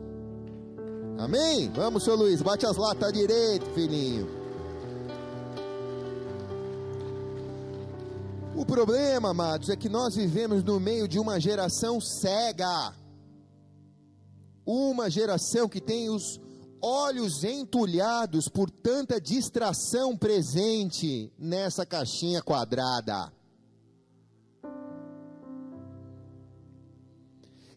Amém? 1.19 1.71
Vamos, 1.75 2.05
seu 2.05 2.15
Luiz, 2.15 2.43
bate 2.43 2.67
as 2.67 2.77
latas 2.77 3.13
direito, 3.13 3.65
filhinho. 3.75 4.29
O 8.55 8.67
problema, 8.67 9.31
amados, 9.31 9.71
é 9.71 9.77
que 9.77 9.89
nós 9.89 10.15
vivemos 10.15 10.63
no 10.63 10.79
meio 10.79 11.09
de 11.09 11.19
uma 11.19 11.41
geração 11.41 12.01
cega. 12.01 12.93
Uma 14.65 15.11
geração 15.11 15.69
que 15.69 15.81
tem 15.81 16.09
os 16.09 16.41
olhos 16.81 17.45
entulhados 17.45 18.49
por 18.49 18.71
tanta 18.71 19.21
distração 19.21 20.17
presente 20.17 21.33
nessa 21.39 21.87
caixinha 21.87 22.43
quadrada. 22.43 23.33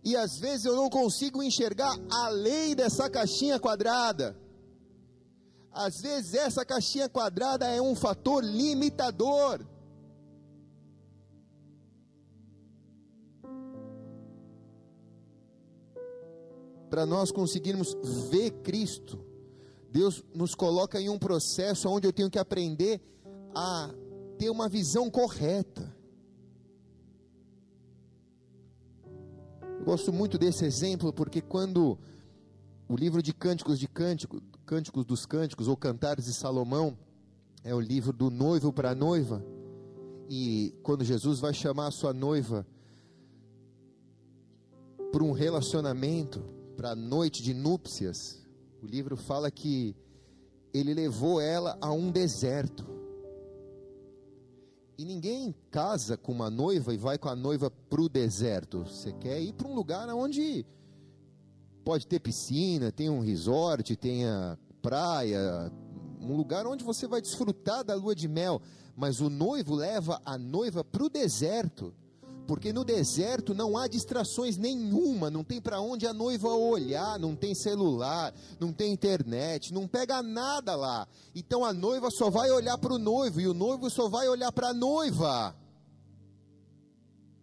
E 0.04 0.16
às 0.16 0.38
vezes 0.40 0.66
eu 0.66 0.76
não 0.76 0.90
consigo 0.90 1.42
enxergar 1.42 1.96
além 2.12 2.76
dessa 2.76 3.10
caixinha 3.10 3.60
quadrada. 3.60 4.38
Às 5.72 6.00
vezes 6.00 6.36
essa 6.36 6.64
caixinha 6.64 7.10
quadrada 7.10 7.68
é 7.68 7.82
um 7.82 7.96
fator 7.96 8.44
limitador. 8.44 9.66
Para 16.96 17.06
nós 17.06 17.30
conseguirmos 17.30 17.94
ver 18.30 18.52
Cristo, 18.64 19.20
Deus 19.92 20.24
nos 20.34 20.56
coloca 20.56 20.98
em 20.98 21.10
um 21.10 21.20
processo 21.20 21.90
onde 21.90 22.08
eu 22.08 22.14
tenho 22.14 22.30
que 22.30 22.40
aprender 22.40 23.02
a 23.54 23.94
ter 24.40 24.50
uma 24.50 24.70
visão 24.70 25.12
correta. 25.12 25.94
Eu 29.78 29.84
gosto 29.84 30.14
muito 30.14 30.38
desse 30.38 30.64
exemplo 30.64 31.12
porque 31.12 31.42
quando 31.42 32.00
o 32.88 32.96
livro 32.96 33.22
de 33.22 33.34
Cânticos 33.34 33.78
de 33.78 33.90
Cântico, 33.90 34.42
Cânticos 34.66 35.04
dos 35.04 35.26
Cânticos 35.26 35.68
ou 35.68 35.76
Cantares 35.76 36.24
de 36.24 36.34
Salomão 36.34 36.98
é 37.62 37.76
o 37.76 37.80
livro 37.82 38.14
do 38.14 38.30
noivo 38.30 38.72
para 38.72 38.92
a 38.92 38.96
noiva, 38.96 39.46
e 40.30 40.74
quando 40.82 41.04
Jesus 41.04 41.42
vai 41.42 41.54
chamar 41.54 41.88
a 41.88 41.92
sua 41.92 42.14
noiva 42.14 42.66
para 45.12 45.26
um 45.26 45.34
relacionamento, 45.34 46.55
para 46.76 46.92
a 46.92 46.96
noite 46.96 47.42
de 47.42 47.54
núpcias, 47.54 48.46
o 48.82 48.86
livro 48.86 49.16
fala 49.16 49.50
que 49.50 49.96
ele 50.74 50.94
levou 50.94 51.40
ela 51.40 51.78
a 51.82 51.92
um 51.92 52.12
deserto. 52.12 52.86
E 54.98 55.06
ninguém 55.06 55.56
casa 55.72 56.18
com 56.18 56.32
uma 56.32 56.50
noiva 56.50 56.94
e 56.94 56.98
vai 56.98 57.18
com 57.18 57.30
a 57.30 57.36
noiva 57.36 57.72
para 57.72 58.02
o 58.02 58.10
deserto. 58.10 58.84
Você 58.84 59.12
quer 59.14 59.42
ir 59.42 59.54
para 59.54 59.68
um 59.68 59.74
lugar 59.74 60.08
onde 60.10 60.66
pode 61.84 62.08
ter 62.08 62.20
piscina, 62.20 62.92
tem 62.92 63.10
um 63.10 63.20
resort, 63.20 63.96
tenha 63.96 64.58
praia, 64.82 65.72
um 66.20 66.36
lugar 66.36 66.68
onde 66.68 66.84
você 66.84 67.08
vai 67.08 67.22
desfrutar 67.22 67.84
da 67.84 67.96
lua 67.96 68.16
de 68.16 68.28
mel. 68.28 68.62
Mas 68.96 69.20
o 69.20 69.30
noivo 69.30 69.76
leva 69.76 70.22
a 70.26 70.38
noiva 70.38 70.84
para 70.84 71.04
o 71.04 71.10
deserto 71.10 71.94
porque 72.46 72.72
no 72.72 72.84
deserto 72.84 73.54
não 73.54 73.78
há 73.78 73.88
distrações 73.88 74.58
nenhuma, 74.58 75.30
não 75.30 75.44
tem 75.44 75.60
para 75.60 75.82
onde 75.82 76.08
a 76.08 76.14
noiva 76.14 76.50
olhar, 76.50 77.20
não 77.20 77.36
tem 77.36 77.54
celular, 77.54 78.34
não 78.60 78.72
tem 78.72 78.94
internet, 78.94 79.74
não 79.74 79.88
pega 79.88 80.22
nada 80.22 80.76
lá. 80.76 81.08
Então 81.34 81.66
a 81.66 81.74
noiva 81.74 82.10
só 82.12 82.30
vai 82.30 82.50
olhar 82.52 82.78
para 82.78 82.94
o 82.94 83.00
noivo 83.00 83.42
e 83.42 83.48
o 83.48 83.54
noivo 83.54 83.90
só 83.90 84.08
vai 84.08 84.28
olhar 84.30 84.52
para 84.52 84.70
a 84.70 84.74
noiva. 84.74 85.56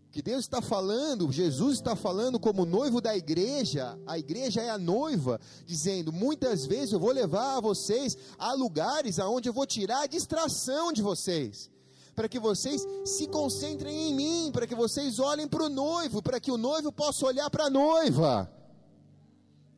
O 0.09 0.13
que 0.13 0.23
Deus 0.23 0.41
está 0.41 0.61
falando, 0.61 1.33
Jesus 1.33 1.79
está 1.79 1.97
falando 1.97 2.39
como 2.39 2.67
noivo 2.67 3.01
da 3.01 3.17
igreja, 3.17 3.99
a 4.07 4.19
igreja 4.19 4.61
é 4.61 4.69
a 4.69 4.77
noiva, 4.77 5.41
dizendo: 5.65 6.13
muitas 6.13 6.67
vezes 6.67 6.93
eu 6.93 7.01
vou 7.01 7.13
levar 7.13 7.61
vocês 7.61 8.17
a 8.39 8.53
lugares 8.53 9.19
aonde 9.19 9.49
eu 9.49 9.55
vou 9.55 9.67
tirar 9.67 10.03
a 10.03 10.07
distração 10.07 10.93
de 10.93 11.01
vocês 11.01 11.73
para 12.14 12.28
que 12.28 12.38
vocês 12.38 12.87
se 13.04 13.26
concentrem 13.26 14.11
em 14.11 14.14
mim, 14.14 14.50
para 14.52 14.66
que 14.66 14.75
vocês 14.75 15.19
olhem 15.19 15.49
para 15.49 15.64
o 15.64 15.69
noivo, 15.69 16.23
para 16.23 16.38
que 16.38 16.51
o 16.51 16.59
noivo 16.59 16.92
possa 16.92 17.27
olhar 17.27 17.48
para 17.51 17.66
a 17.66 17.70
noiva. 17.70 18.51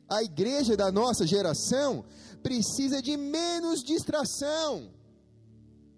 A 0.07 0.21
igreja 0.21 0.75
da 0.75 0.91
nossa 0.91 1.25
geração 1.25 2.03
precisa 2.43 3.01
de 3.01 3.17
menos 3.17 3.83
distração 3.83 4.91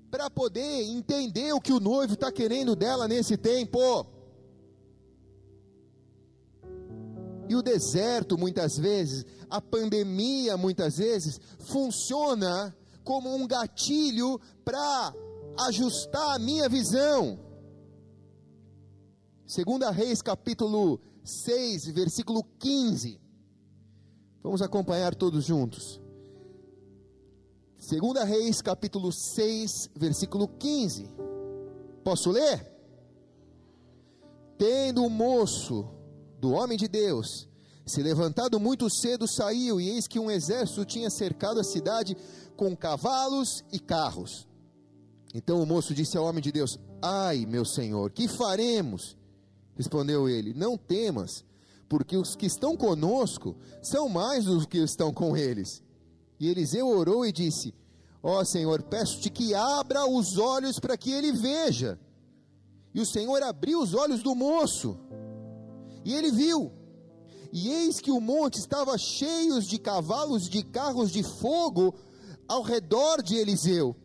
para 0.10 0.30
poder 0.30 0.84
entender 0.84 1.54
o 1.54 1.60
que 1.60 1.73
o 1.73 1.80
noivo 1.80 2.13
está 2.13 2.32
querendo 2.32 2.76
dela 2.76 3.08
nesse 3.08 3.36
tempo. 3.36 4.06
E 7.50 7.56
o 7.56 7.62
deserto, 7.62 8.38
muitas 8.38 8.78
vezes, 8.78 9.26
a 9.50 9.62
pandemia, 9.62 10.56
muitas 10.58 10.97
vezes, 10.97 11.39
funciona 11.60 12.76
como 13.04 13.34
um 13.34 13.47
gatilho 13.47 14.39
para 14.63 15.13
ajustar 15.60 16.36
a 16.36 16.39
minha 16.39 16.67
visão. 16.70 17.39
Segunda 19.46 19.91
Reis, 19.91 20.22
capítulo 20.22 21.00
6, 21.24 21.88
versículo 21.88 22.43
15. 22.60 23.20
Vamos 24.43 24.62
acompanhar 24.62 25.15
todos 25.15 25.46
juntos. 25.46 26.02
Segunda 27.78 28.24
Reis, 28.24 28.62
capítulo 28.62 29.12
6, 29.12 29.91
versículo 29.96 30.48
15. 30.48 31.10
Posso 32.04 32.32
ler? 32.32 32.76
Tendo 34.58 35.06
o 35.06 35.10
moço 35.10 35.88
do 36.39 36.52
homem 36.52 36.78
de 36.78 36.88
Deus 36.88 37.48
se 37.88 38.04
levantado 38.04 38.60
muito 38.60 38.89
cedo, 38.89 39.26
saiu, 39.26 39.80
e 39.80 39.89
eis 39.89 40.08
que 40.08 40.20
um 40.20 40.30
exército 40.30 40.84
tinha 40.84 41.10
cercado 41.10 41.62
a 41.62 41.63
cidade 41.63 42.17
com 42.58 42.76
cavalos 42.76 43.63
e 43.72 43.80
carros. 43.80 44.46
Então 45.38 45.62
o 45.62 45.67
moço 45.67 45.93
disse 45.93 46.17
ao 46.17 46.26
homem 46.26 46.41
de 46.41 46.52
Deus: 46.52 46.80
Ai, 47.00 47.45
meu 47.45 47.63
senhor, 47.63 48.10
que 48.10 48.28
faremos? 48.28 49.15
Respondeu 49.76 50.28
ele: 50.28 50.52
Não 50.52 50.76
temas, 50.76 51.45
porque 51.88 52.17
os 52.17 52.36
que 52.36 52.47
estão 52.47 52.76
conosco 52.76 53.56
são 53.80 54.10
mais 54.10 54.45
dos 54.45 54.65
que 54.65 54.80
estão 54.80 55.13
com 55.13 55.38
eles. 55.38 55.84
E 56.39 56.47
Eliseu 56.47 56.88
orou 56.88 57.23
e 57.23 57.32
disse: 57.32 57.71
Ó 58.23 58.39
oh, 58.39 58.45
Senhor, 58.45 58.82
peço-te 58.82 59.30
que 59.30 59.54
abra 59.54 60.08
os 60.08 60.39
olhos 60.39 60.80
para 60.80 60.97
que 60.97 61.12
ele 61.12 61.32
veja. 61.32 62.00
E 62.91 63.00
o 63.00 63.06
Senhor 63.06 63.43
abriu 63.43 63.80
os 63.80 63.93
olhos 63.93 64.23
do 64.23 64.34
moço, 64.34 64.97
e 66.04 66.15
ele 66.15 66.32
viu. 66.32 66.71
E 67.54 67.69
eis 67.69 68.00
que 68.00 68.10
o 68.10 68.19
monte 68.19 68.58
estava 68.58 68.97
cheio 68.97 69.62
de 69.62 69.78
cavalos 69.78 70.50
de 70.50 70.63
carros 70.63 71.12
de 71.12 71.21
fogo 71.21 71.93
ao 72.47 72.63
redor 72.63 73.21
de 73.21 73.36
Eliseu. 73.36 73.95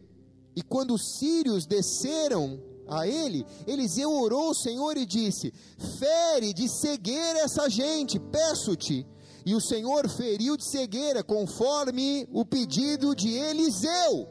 E 0.55 0.63
quando 0.63 0.95
os 0.95 1.19
sírios 1.19 1.67
desceram 1.67 2.61
a 2.87 3.07
ele, 3.07 3.47
Eliseu 3.67 4.13
orou 4.13 4.49
ao 4.49 4.55
Senhor 4.55 4.97
e 4.97 5.07
disse: 5.07 5.53
Fere 5.99 6.53
de 6.53 6.69
cegueira 6.69 7.41
essa 7.41 7.69
gente, 7.69 8.19
peço-te. 8.19 9.07
E 9.45 9.55
o 9.55 9.61
Senhor 9.61 10.09
feriu 10.09 10.57
de 10.57 10.65
cegueira, 10.65 11.23
conforme 11.25 12.29
o 12.33 12.45
pedido 12.45 13.15
de 13.15 13.31
Eliseu. 13.31 14.29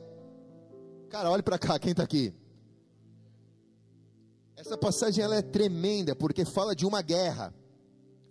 Cara, 1.09 1.29
olhe 1.29 1.43
para 1.43 1.59
cá, 1.59 1.77
quem 1.77 1.91
está 1.91 2.03
aqui? 2.03 2.33
Essa 4.55 4.77
passagem 4.77 5.23
ela 5.23 5.35
é 5.35 5.41
tremenda, 5.41 6.15
porque 6.15 6.45
fala 6.45 6.73
de 6.73 6.85
uma 6.85 7.01
guerra. 7.01 7.53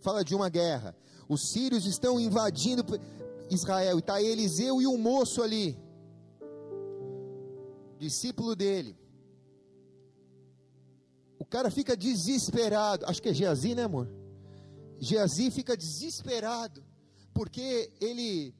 Fala 0.01 0.25
de 0.25 0.35
uma 0.35 0.49
guerra. 0.49 0.97
Os 1.29 1.51
sírios 1.51 1.85
estão 1.85 2.19
invadindo 2.19 2.83
Israel, 3.51 3.97
e 3.97 4.01
está 4.01 4.23
Eliseu 4.23 4.81
e 4.81 4.87
um 4.87 4.97
moço 4.97 5.43
ali 5.43 5.77
discípulo 8.01 8.57
dele. 8.57 8.97
O 11.39 11.45
cara 11.45 11.71
fica 11.71 11.97
desesperado. 11.97 13.05
Acho 13.07 13.23
que 13.23 13.29
é 13.29 13.35
Geazi, 13.35 13.75
né, 13.75 13.85
amor? 13.85 14.09
Geazi 14.99 15.51
fica 15.51 15.77
desesperado, 15.77 16.85
porque 17.33 17.93
ele 18.01 18.55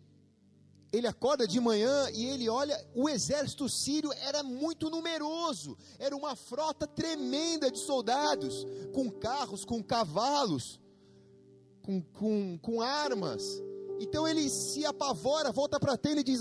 ele 0.93 1.07
acorda 1.07 1.47
de 1.47 1.61
manhã 1.61 2.11
e 2.13 2.27
ele 2.27 2.49
olha, 2.49 2.77
o 2.95 3.09
exército 3.09 3.69
sírio 3.69 4.13
era 4.13 4.43
muito 4.43 4.91
numeroso, 4.91 5.79
era 6.01 6.17
uma 6.17 6.35
frota 6.35 6.85
tremenda 6.85 7.71
de 7.71 7.79
soldados, 7.79 8.67
com 8.93 9.09
carros, 9.09 9.65
com 9.65 9.81
cavalos, 9.81 10.81
com, 11.81 12.03
com, 12.03 12.59
com 12.59 12.81
armas. 12.81 13.45
Então 14.01 14.27
ele 14.27 14.49
se 14.49 14.85
apavora, 14.85 15.53
volta 15.53 15.79
para 15.79 15.93
a 15.93 15.97
tenda 15.97 16.23
e 16.23 16.25
diz: 16.25 16.41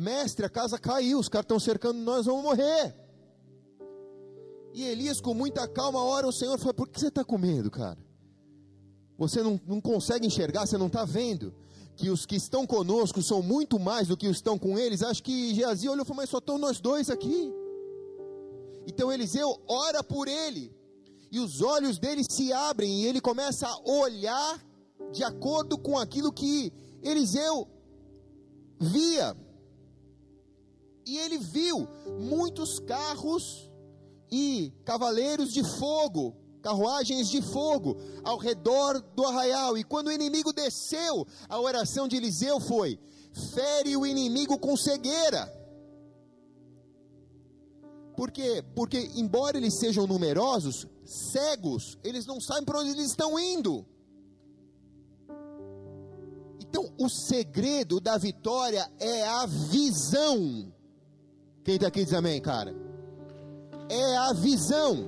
Mestre, 0.00 0.46
a 0.46 0.48
casa 0.48 0.78
caiu, 0.78 1.18
os 1.18 1.28
caras 1.28 1.44
estão 1.44 1.60
cercando 1.60 1.98
nós, 1.98 2.26
vamos 2.26 2.42
morrer. 2.42 2.96
E 4.72 4.84
Elias, 4.84 5.20
com 5.20 5.34
muita 5.34 5.68
calma, 5.68 6.02
ora 6.02 6.26
o 6.26 6.32
Senhor 6.32 6.58
fala: 6.58 6.74
Por 6.74 6.88
que 6.88 6.98
você 6.98 7.08
está 7.08 7.24
com 7.24 7.36
medo, 7.36 7.70
cara? 7.70 7.98
Você 9.18 9.42
não, 9.42 9.60
não 9.66 9.80
consegue 9.80 10.26
enxergar, 10.26 10.66
você 10.66 10.78
não 10.78 10.86
está 10.86 11.04
vendo 11.04 11.54
que 11.96 12.08
os 12.08 12.24
que 12.24 12.36
estão 12.36 12.66
conosco 12.66 13.22
são 13.22 13.42
muito 13.42 13.78
mais 13.78 14.08
do 14.08 14.16
que 14.16 14.26
os 14.26 14.38
estão 14.38 14.58
com 14.58 14.78
eles. 14.78 15.02
Acho 15.02 15.22
que 15.22 15.54
Geazi 15.54 15.88
olhou 15.88 16.04
e 16.04 16.06
falou: 16.06 16.22
Mas 16.22 16.30
só 16.30 16.38
estão 16.38 16.56
nós 16.56 16.80
dois 16.80 17.10
aqui. 17.10 17.52
Então 18.86 19.12
Eliseu 19.12 19.60
ora 19.68 20.02
por 20.02 20.26
ele, 20.28 20.74
e 21.30 21.38
os 21.38 21.60
olhos 21.60 21.98
dele 21.98 22.24
se 22.28 22.52
abrem, 22.52 23.02
e 23.02 23.06
ele 23.06 23.20
começa 23.20 23.66
a 23.66 23.90
olhar 23.90 24.64
de 25.12 25.22
acordo 25.22 25.76
com 25.76 25.98
aquilo 25.98 26.32
que 26.32 26.72
Eliseu 27.02 27.68
via. 28.78 29.36
E 31.10 31.18
ele 31.18 31.38
viu 31.38 31.88
muitos 32.20 32.78
carros 32.78 33.68
e 34.30 34.72
cavaleiros 34.84 35.52
de 35.52 35.60
fogo, 35.64 36.36
carruagens 36.62 37.28
de 37.28 37.42
fogo, 37.42 37.96
ao 38.22 38.38
redor 38.38 39.00
do 39.16 39.26
arraial. 39.26 39.76
E 39.76 39.82
quando 39.82 40.06
o 40.06 40.12
inimigo 40.12 40.52
desceu, 40.52 41.26
a 41.48 41.58
oração 41.58 42.06
de 42.06 42.14
Eliseu 42.14 42.60
foi: 42.60 42.96
fere 43.52 43.96
o 43.96 44.06
inimigo 44.06 44.56
com 44.56 44.76
cegueira. 44.76 45.52
Por 48.16 48.30
quê? 48.30 48.64
Porque, 48.76 49.10
embora 49.16 49.56
eles 49.56 49.80
sejam 49.80 50.06
numerosos, 50.06 50.86
cegos, 51.04 51.98
eles 52.04 52.24
não 52.24 52.40
sabem 52.40 52.64
para 52.64 52.78
onde 52.78 52.90
eles 52.90 53.06
estão 53.06 53.36
indo. 53.36 53.84
Então, 56.60 56.88
o 56.96 57.08
segredo 57.08 57.98
da 57.98 58.16
vitória 58.16 58.88
é 59.00 59.26
a 59.26 59.44
visão. 59.46 60.72
Quem 61.70 61.76
está 61.76 61.86
aqui 61.86 62.04
diz 62.04 62.12
amém, 62.12 62.40
cara? 62.40 62.74
É 63.88 64.16
a 64.16 64.32
visão. 64.32 65.06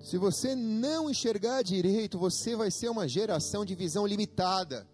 Se 0.00 0.16
você 0.16 0.54
não 0.54 1.10
enxergar 1.10 1.62
direito, 1.62 2.16
você 2.16 2.54
vai 2.54 2.70
ser 2.70 2.88
uma 2.88 3.08
geração 3.08 3.64
de 3.64 3.74
visão 3.74 4.06
limitada. 4.06 4.86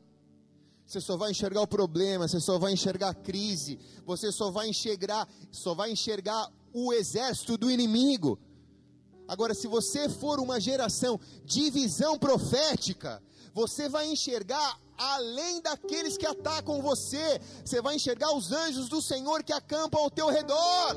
Você 0.86 0.98
só 0.98 1.14
vai 1.14 1.32
enxergar 1.32 1.60
o 1.60 1.68
problema, 1.68 2.26
você 2.26 2.40
só 2.40 2.58
vai 2.58 2.72
enxergar 2.72 3.10
a 3.10 3.14
crise, 3.14 3.78
você 4.06 4.32
só 4.32 4.50
vai 4.50 4.70
enxergar, 4.70 5.28
só 5.50 5.74
vai 5.74 5.92
enxergar 5.92 6.50
o 6.72 6.90
exército 6.90 7.58
do 7.58 7.70
inimigo. 7.70 8.38
Agora, 9.26 9.54
se 9.54 9.66
você 9.66 10.08
for 10.08 10.38
uma 10.38 10.60
geração 10.60 11.18
de 11.44 11.70
visão 11.70 12.18
profética, 12.18 13.22
você 13.54 13.88
vai 13.88 14.06
enxergar 14.10 14.78
além 14.96 15.60
daqueles 15.60 16.16
que 16.16 16.26
atacam 16.26 16.82
você, 16.82 17.40
você 17.64 17.80
vai 17.80 17.96
enxergar 17.96 18.34
os 18.34 18.52
anjos 18.52 18.88
do 18.88 19.00
Senhor 19.00 19.42
que 19.42 19.52
acampam 19.52 20.00
ao 20.00 20.10
teu 20.10 20.28
redor. 20.28 20.96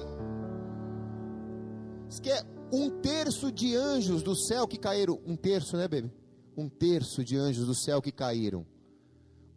Isso 2.09 2.21
que 2.21 2.29
é 2.29 2.43
um 2.71 2.89
terço 3.01 3.51
de 3.51 3.75
anjos 3.75 4.21
do 4.21 4.35
céu 4.35 4.67
que 4.67 4.77
caíram. 4.77 5.19
Um 5.25 5.35
terço, 5.35 5.77
né, 5.77 5.87
bebê? 5.87 6.11
Um 6.55 6.67
terço 6.67 7.23
de 7.23 7.37
anjos 7.37 7.65
do 7.65 7.75
céu 7.75 8.01
que 8.01 8.11
caíram. 8.11 8.65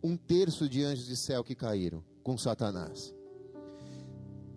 Um 0.03 0.17
terço 0.17 0.69
de 0.69 0.83
anjos 0.83 1.09
do 1.09 1.17
céu 1.17 1.43
que 1.43 1.55
caíram 1.55 2.05
com 2.23 2.39
Satanás. 2.39 3.15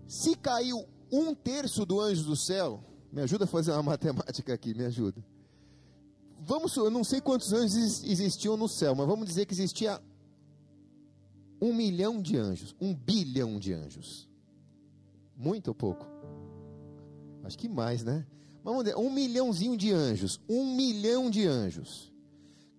Se 0.08 0.36
caiu 0.36 0.86
um 1.12 1.34
terço 1.34 1.86
do 1.86 2.00
anjo 2.00 2.24
do 2.24 2.36
céu, 2.36 2.84
me 3.14 3.22
ajuda 3.22 3.46
a 3.46 3.48
fazer 3.48 3.72
uma 3.72 3.84
matemática 3.94 4.54
aqui, 4.54 4.74
me 4.74 4.86
ajuda. 4.86 5.24
Vamos, 6.42 6.76
eu 6.76 6.90
não 6.90 7.04
sei 7.04 7.22
quantos 7.22 7.54
anjos 7.54 8.04
existiam 8.04 8.58
no 8.58 8.68
céu, 8.68 8.96
mas 8.96 9.08
vamos 9.08 9.28
dizer 9.28 9.46
que 9.46 9.54
existia 9.54 10.02
um 11.62 11.74
milhão 11.74 12.22
de 12.22 12.36
anjos, 12.36 12.76
um 12.82 12.94
bilhão 12.94 13.58
de 13.60 13.72
anjos. 13.72 14.28
Muito 15.38 15.70
ou 15.70 15.76
pouco? 15.76 16.06
Acho 17.44 17.58
que 17.58 17.70
mais, 17.70 18.04
né? 18.04 18.26
Vamos 18.64 18.84
dizer, 18.84 18.98
um 18.98 19.10
milhãozinho 19.10 19.78
de 19.78 19.92
anjos. 19.92 20.42
Um 20.50 20.76
milhão 20.76 21.30
de 21.30 21.46
anjos. 21.46 22.12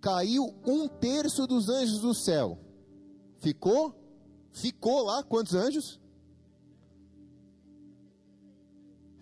Caiu 0.01 0.55
um 0.66 0.88
terço 0.88 1.47
dos 1.47 1.68
anjos 1.68 2.01
do 2.01 2.14
céu. 2.14 2.59
Ficou? 3.38 3.94
Ficou 4.53 5.05
lá 5.05 5.23
quantos 5.23 5.55
anjos? 5.55 6.01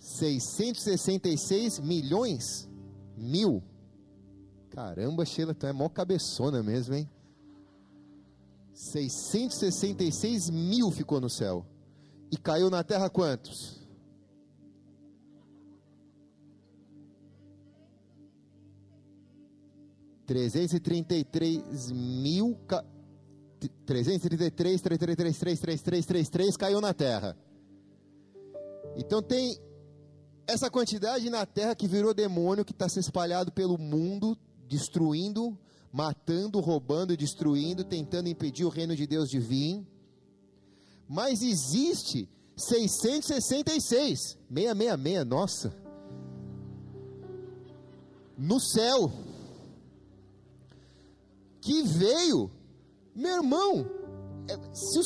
666 0.02 1.78
milhões? 1.78 2.68
Mil. 3.16 3.62
Caramba, 4.68 5.24
Sheila, 5.24 5.54
tu 5.54 5.64
é 5.64 5.72
mó 5.72 5.88
cabeçona 5.88 6.60
mesmo, 6.60 6.94
hein? 6.94 7.08
666 8.74 10.50
mil 10.50 10.90
ficou 10.90 11.20
no 11.20 11.30
céu. 11.30 11.64
E 12.32 12.36
caiu 12.36 12.68
na 12.68 12.82
terra 12.82 13.08
quantos? 13.08 13.80
333 20.26 21.92
mil. 21.92 22.58
333, 23.86 24.80
333, 24.80 25.80
333 25.80 26.56
caiu 26.56 26.80
na 26.80 26.92
terra. 26.92 27.36
Então 28.96 29.22
tem 29.22 29.56
essa 30.46 30.70
quantidade 30.70 31.28
na 31.30 31.46
terra 31.46 31.74
que 31.74 31.86
virou 31.86 32.12
demônio 32.12 32.64
que 32.64 32.72
está 32.72 32.88
se 32.88 32.98
espalhado 32.98 33.52
pelo 33.52 33.78
mundo, 33.78 34.36
destruindo, 34.68 35.58
matando, 35.92 36.60
roubando, 36.60 37.16
destruindo, 37.16 37.84
tentando 37.84 38.28
impedir 38.28 38.64
o 38.64 38.68
reino 38.68 38.96
de 38.96 39.06
Deus 39.06 39.28
de 39.28 39.38
vir. 39.38 39.86
Mas 41.08 41.42
existe 41.42 42.28
666, 42.56 44.38
666, 44.48 45.26
nossa, 45.26 45.74
no 48.36 48.58
céu 48.58 49.12
que 51.60 51.82
veio, 51.82 52.50
meu 53.14 53.36
irmão, 53.36 53.86
é, 54.48 54.58
se, 54.74 55.02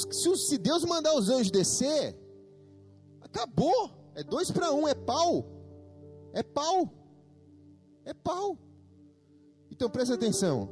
se 0.49 0.59
Deus 0.59 0.85
mandar 0.85 1.14
os 1.14 1.29
anjos 1.29 1.51
descer, 1.51 2.16
acabou, 3.20 3.90
é 4.16 4.24
dois 4.24 4.50
para 4.50 4.72
um, 4.72 4.88
é 4.88 4.94
pau, 4.94 5.44
é 6.33 6.42
pau, 6.42 6.90
é 8.02 8.14
pau. 8.14 8.59
Então 9.70 9.90
presta 9.90 10.14
atenção, 10.14 10.70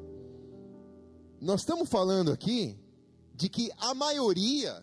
nós 1.39 1.61
estamos 1.61 1.91
falando 1.91 2.33
aqui 2.33 2.79
de 3.35 3.51
que 3.51 3.71
a 3.79 3.93
maioria 3.93 4.83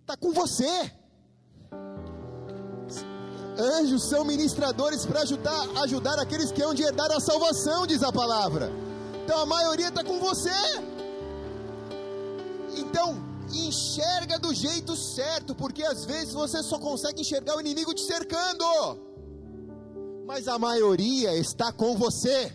está 0.00 0.16
com 0.16 0.32
você. 0.32 0.90
Anjos 3.58 4.08
são 4.08 4.24
ministradores 4.24 5.04
para 5.04 5.20
ajudar, 5.20 5.82
ajudar 5.82 6.18
aqueles 6.18 6.50
que 6.50 6.62
hão 6.62 6.72
de 6.72 6.82
herdar 6.82 7.12
a 7.12 7.20
salvação, 7.20 7.86
diz 7.86 8.02
a 8.02 8.10
palavra. 8.10 8.70
Então 9.22 9.38
a 9.38 9.44
maioria 9.44 9.88
está 9.88 10.02
com 10.02 10.18
você. 10.18 10.50
Então, 12.74 13.31
enxerga 13.58 14.38
do 14.38 14.54
jeito 14.54 14.96
certo, 14.96 15.54
porque 15.54 15.82
às 15.82 16.04
vezes 16.04 16.32
você 16.32 16.62
só 16.62 16.78
consegue 16.78 17.20
enxergar 17.20 17.56
o 17.56 17.60
inimigo 17.60 17.94
te 17.94 18.02
cercando. 18.02 18.64
Mas 20.26 20.48
a 20.48 20.58
maioria 20.58 21.34
está 21.36 21.72
com 21.72 21.96
você. 21.96 22.52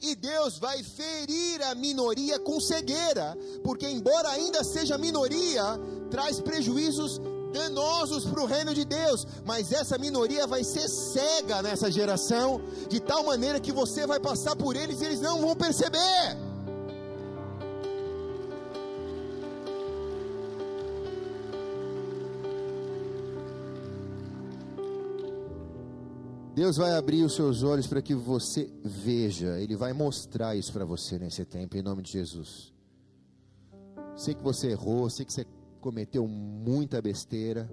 E 0.00 0.16
Deus 0.16 0.58
vai 0.58 0.82
ferir 0.82 1.62
a 1.62 1.74
minoria 1.74 2.38
com 2.40 2.60
cegueira, 2.60 3.38
porque 3.62 3.88
embora 3.88 4.30
ainda 4.30 4.64
seja 4.64 4.98
minoria, 4.98 5.62
traz 6.10 6.40
prejuízos 6.40 7.20
danosos 7.52 8.24
para 8.24 8.42
o 8.42 8.46
reino 8.46 8.74
de 8.74 8.84
Deus, 8.84 9.26
mas 9.44 9.70
essa 9.70 9.98
minoria 9.98 10.46
vai 10.46 10.64
ser 10.64 10.88
cega 10.88 11.62
nessa 11.62 11.90
geração, 11.90 12.60
de 12.88 12.98
tal 12.98 13.24
maneira 13.24 13.60
que 13.60 13.70
você 13.70 14.06
vai 14.06 14.18
passar 14.18 14.56
por 14.56 14.74
eles 14.74 15.00
e 15.00 15.04
eles 15.04 15.20
não 15.20 15.40
vão 15.40 15.54
perceber. 15.54 16.51
Deus 26.54 26.76
vai 26.76 26.92
abrir 26.92 27.24
os 27.24 27.34
seus 27.34 27.62
olhos 27.62 27.86
para 27.86 28.02
que 28.02 28.14
você 28.14 28.70
veja, 28.84 29.58
Ele 29.58 29.74
vai 29.74 29.94
mostrar 29.94 30.54
isso 30.54 30.70
para 30.70 30.84
você 30.84 31.18
nesse 31.18 31.46
tempo, 31.46 31.78
em 31.78 31.82
nome 31.82 32.02
de 32.02 32.12
Jesus. 32.12 32.74
Sei 34.14 34.34
que 34.34 34.42
você 34.42 34.68
errou, 34.68 35.08
sei 35.08 35.24
que 35.24 35.32
você 35.32 35.46
cometeu 35.80 36.28
muita 36.28 37.00
besteira, 37.00 37.70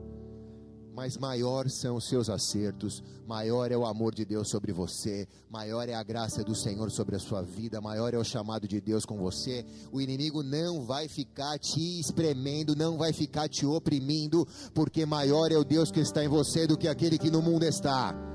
mas 0.96 1.18
maior 1.18 1.70
são 1.70 1.98
os 1.98 2.08
seus 2.08 2.30
acertos, 2.30 3.04
maior 3.28 3.70
é 3.70 3.78
o 3.78 3.86
amor 3.86 4.16
de 4.16 4.24
Deus 4.24 4.50
sobre 4.50 4.72
você, 4.72 5.28
maior 5.50 5.90
é 5.90 5.94
a 5.94 6.04
graça 6.04 6.42
do 6.42 6.56
Senhor 6.56 6.90
sobre 6.90 7.18
a 7.18 7.20
sua 7.20 7.42
vida, 7.42 7.82
maior 7.82 8.14
é 8.14 8.18
o 8.18 8.24
chamado 8.24 8.66
de 8.66 8.80
Deus 8.80 9.06
com 9.06 9.18
você. 9.18 9.66
O 9.92 10.00
inimigo 10.00 10.42
não 10.42 10.86
vai 10.86 11.10
ficar 11.10 11.60
te 11.60 12.00
espremendo, 12.00 12.78
não 12.78 12.98
vai 12.98 13.12
ficar 13.12 13.50
te 13.50 13.66
oprimindo, 13.66 14.48
porque 14.74 15.06
maior 15.06 15.52
é 15.52 15.58
o 15.58 15.66
Deus 15.66 15.92
que 15.92 16.00
está 16.00 16.24
em 16.24 16.30
você 16.30 16.66
do 16.66 16.78
que 16.78 16.88
aquele 16.88 17.18
que 17.18 17.30
no 17.30 17.42
mundo 17.42 17.64
está. 17.64 18.29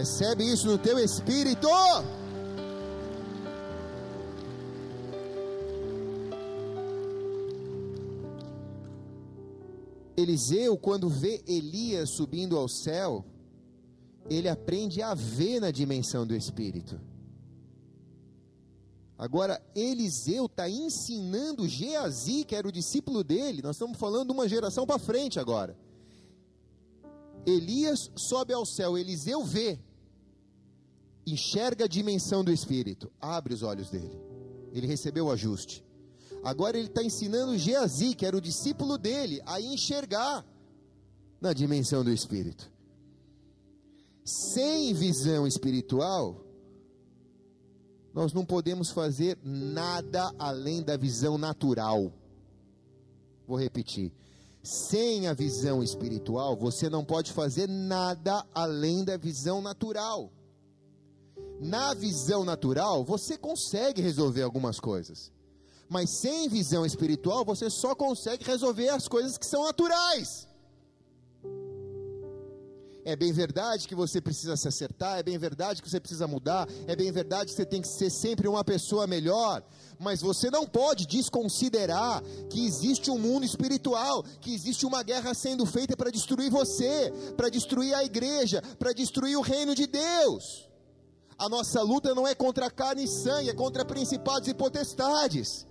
Recebe 0.00 0.50
isso 0.50 0.66
no 0.66 0.78
teu 0.78 0.98
espírito. 0.98 1.68
Eliseu, 10.16 10.78
quando 10.78 11.06
vê 11.10 11.44
Elias 11.46 12.08
subindo 12.08 12.56
ao 12.56 12.66
céu, 12.66 13.26
ele 14.30 14.48
aprende 14.48 15.02
a 15.02 15.12
ver 15.12 15.60
na 15.60 15.70
dimensão 15.70 16.26
do 16.26 16.34
Espírito. 16.34 16.98
Agora, 19.18 19.62
Eliseu 19.74 20.46
está 20.46 20.66
ensinando 20.66 21.68
Geazi, 21.68 22.44
que 22.44 22.56
era 22.56 22.66
o 22.66 22.72
discípulo 22.72 23.22
dele, 23.22 23.60
nós 23.60 23.76
estamos 23.76 23.98
falando 23.98 24.30
uma 24.30 24.48
geração 24.48 24.86
para 24.86 24.98
frente 24.98 25.38
agora. 25.38 25.76
Elias 27.44 28.10
sobe 28.16 28.54
ao 28.54 28.64
céu, 28.64 28.96
Eliseu 28.96 29.44
vê. 29.44 29.78
Enxerga 31.32 31.84
a 31.84 31.88
dimensão 31.88 32.42
do 32.44 32.52
Espírito, 32.52 33.10
abre 33.20 33.54
os 33.54 33.62
olhos 33.62 33.90
dele. 33.90 34.18
Ele 34.72 34.86
recebeu 34.86 35.26
o 35.26 35.30
ajuste. 35.30 35.84
Agora 36.42 36.78
ele 36.78 36.88
está 36.88 37.02
ensinando 37.02 37.58
Geazi, 37.58 38.14
que 38.14 38.24
era 38.24 38.36
o 38.36 38.40
discípulo 38.40 38.96
dele, 38.96 39.42
a 39.44 39.60
enxergar 39.60 40.44
na 41.40 41.52
dimensão 41.52 42.02
do 42.02 42.12
Espírito. 42.12 42.70
Sem 44.24 44.94
visão 44.94 45.46
espiritual, 45.46 46.44
nós 48.14 48.32
não 48.32 48.44
podemos 48.44 48.90
fazer 48.90 49.38
nada 49.42 50.32
além 50.38 50.82
da 50.82 50.96
visão 50.96 51.36
natural. 51.36 52.12
Vou 53.46 53.58
repetir. 53.58 54.12
Sem 54.62 55.26
a 55.26 55.32
visão 55.32 55.82
espiritual, 55.82 56.56
você 56.56 56.90
não 56.90 57.04
pode 57.04 57.32
fazer 57.32 57.68
nada 57.68 58.44
além 58.54 59.04
da 59.04 59.16
visão 59.16 59.62
natural. 59.62 60.30
Na 61.60 61.92
visão 61.92 62.42
natural, 62.42 63.04
você 63.04 63.36
consegue 63.36 64.00
resolver 64.00 64.40
algumas 64.40 64.80
coisas. 64.80 65.30
Mas 65.90 66.08
sem 66.08 66.48
visão 66.48 66.86
espiritual, 66.86 67.44
você 67.44 67.68
só 67.68 67.94
consegue 67.94 68.44
resolver 68.44 68.88
as 68.88 69.06
coisas 69.06 69.36
que 69.36 69.44
são 69.44 69.64
naturais. 69.64 70.48
É 73.04 73.14
bem 73.16 73.32
verdade 73.32 73.88
que 73.88 73.94
você 73.94 74.20
precisa 74.20 74.56
se 74.56 74.68
acertar, 74.68 75.18
é 75.18 75.22
bem 75.22 75.36
verdade 75.36 75.82
que 75.82 75.90
você 75.90 75.98
precisa 75.98 76.26
mudar, 76.26 76.66
é 76.86 76.94
bem 76.94 77.10
verdade 77.10 77.46
que 77.46 77.56
você 77.56 77.66
tem 77.66 77.82
que 77.82 77.88
ser 77.88 78.08
sempre 78.08 78.46
uma 78.46 78.62
pessoa 78.62 79.06
melhor, 79.06 79.62
mas 79.98 80.22
você 80.22 80.50
não 80.50 80.66
pode 80.66 81.06
desconsiderar 81.06 82.22
que 82.48 82.64
existe 82.64 83.10
um 83.10 83.18
mundo 83.18 83.44
espiritual, 83.44 84.22
que 84.40 84.54
existe 84.54 84.86
uma 84.86 85.02
guerra 85.02 85.34
sendo 85.34 85.66
feita 85.66 85.96
para 85.96 86.10
destruir 86.10 86.50
você, 86.50 87.12
para 87.36 87.48
destruir 87.48 87.94
a 87.94 88.04
igreja, 88.04 88.62
para 88.78 88.92
destruir 88.92 89.36
o 89.36 89.42
reino 89.42 89.74
de 89.74 89.86
Deus. 89.86 90.69
A 91.40 91.48
nossa 91.48 91.80
luta 91.80 92.14
não 92.14 92.28
é 92.28 92.34
contra 92.34 92.70
carne 92.70 93.04
e 93.04 93.08
sangue, 93.08 93.48
é 93.48 93.54
contra 93.54 93.82
principados 93.82 94.46
e 94.46 94.52
potestades. 94.52 95.66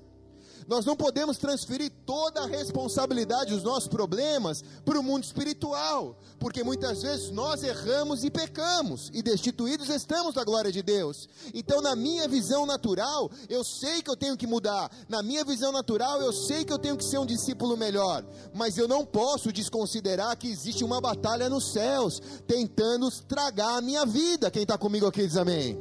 Nós 0.70 0.86
não 0.86 0.96
podemos 0.96 1.40
transferir 1.40 1.92
toda 2.06 2.42
a 2.42 2.46
responsabilidade 2.46 3.56
dos 3.56 3.64
nossos 3.64 3.88
problemas 3.88 4.64
para 4.86 5.00
o 5.00 5.04
mundo 5.04 5.24
espiritual, 5.24 6.16
porque 6.38 6.64
muitas 6.64 7.02
vezes 7.02 7.32
nós 7.32 7.64
erramos 7.64 8.24
e 8.24 8.30
pecamos, 8.30 9.10
e 9.12 9.24
destituídos 9.24 9.90
estamos 9.90 10.36
da 10.36 10.44
glória 10.44 10.72
de 10.72 10.84
Deus. 10.84 11.28
Então, 11.56 11.82
na 11.82 11.96
minha 11.96 12.28
visão 12.28 12.68
natural, 12.68 13.32
eu 13.50 13.64
sei 13.64 14.04
que 14.04 14.12
eu 14.12 14.16
tenho 14.16 14.38
que 14.38 14.46
mudar, 14.46 14.92
na 15.10 15.24
minha 15.24 15.44
visão 15.44 15.72
natural, 15.72 16.22
eu 16.22 16.32
sei 16.32 16.64
que 16.64 16.72
eu 16.72 16.78
tenho 16.78 16.96
que 16.96 17.04
ser 17.04 17.18
um 17.18 17.26
discípulo 17.26 17.76
melhor, 17.76 18.24
mas 18.54 18.78
eu 18.78 18.88
não 18.88 19.04
posso 19.04 19.52
desconsiderar 19.52 20.38
que 20.38 20.52
existe 20.52 20.84
uma 20.84 21.02
batalha 21.02 21.50
nos 21.50 21.74
céus 21.74 22.22
tentando 22.46 23.08
estragar 23.08 23.78
a 23.78 23.82
minha 23.82 24.06
vida. 24.06 24.52
Quem 24.52 24.62
está 24.62 24.78
comigo 24.78 25.08
aqui 25.08 25.26
diz 25.26 25.36
amém. 25.36 25.80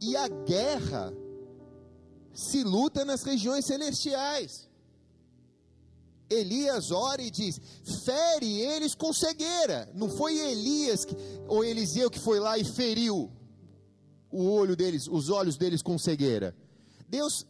E 0.00 0.16
a 0.16 0.28
guerra 0.28 1.23
se 2.34 2.64
luta 2.64 3.04
nas 3.04 3.22
regiões 3.22 3.64
celestiais. 3.64 4.68
Elias 6.28 6.90
ora 6.90 7.22
e 7.22 7.30
diz: 7.30 7.60
fere 8.04 8.60
eles 8.60 8.94
com 8.94 9.12
cegueira. 9.12 9.88
Não 9.94 10.08
foi 10.08 10.38
Elias 10.38 11.04
que, 11.04 11.16
ou 11.46 11.64
Eliseu 11.64 12.10
que 12.10 12.18
foi 12.18 12.40
lá 12.40 12.58
e 12.58 12.64
feriu 12.64 13.30
o 14.30 14.50
olho 14.50 14.74
deles, 14.74 15.06
os 15.06 15.30
olhos 15.30 15.56
deles 15.56 15.80
com 15.80 15.96
cegueira. 15.96 16.56
Deus, 17.08 17.46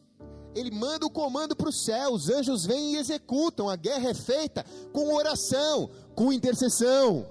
ele 0.54 0.70
manda 0.70 1.06
o 1.06 1.10
comando 1.10 1.56
para 1.56 1.68
o 1.68 1.72
céu, 1.72 2.12
os 2.12 2.28
anjos 2.28 2.66
vêm 2.66 2.94
e 2.94 2.96
executam. 2.96 3.70
A 3.70 3.76
guerra 3.76 4.10
é 4.10 4.14
feita 4.14 4.64
com 4.92 5.14
oração, 5.14 5.90
com 6.14 6.32
intercessão. 6.32 7.26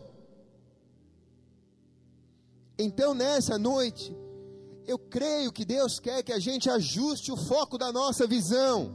Então, 2.79 3.13
nessa 3.13 3.59
noite, 3.59 4.15
eu 4.85 4.97
creio 4.97 5.51
que 5.51 5.65
Deus 5.65 5.99
quer 5.99 6.23
que 6.23 6.33
a 6.33 6.39
gente 6.39 6.69
ajuste 6.69 7.31
o 7.31 7.37
foco 7.37 7.77
da 7.77 7.91
nossa 7.91 8.27
visão. 8.27 8.91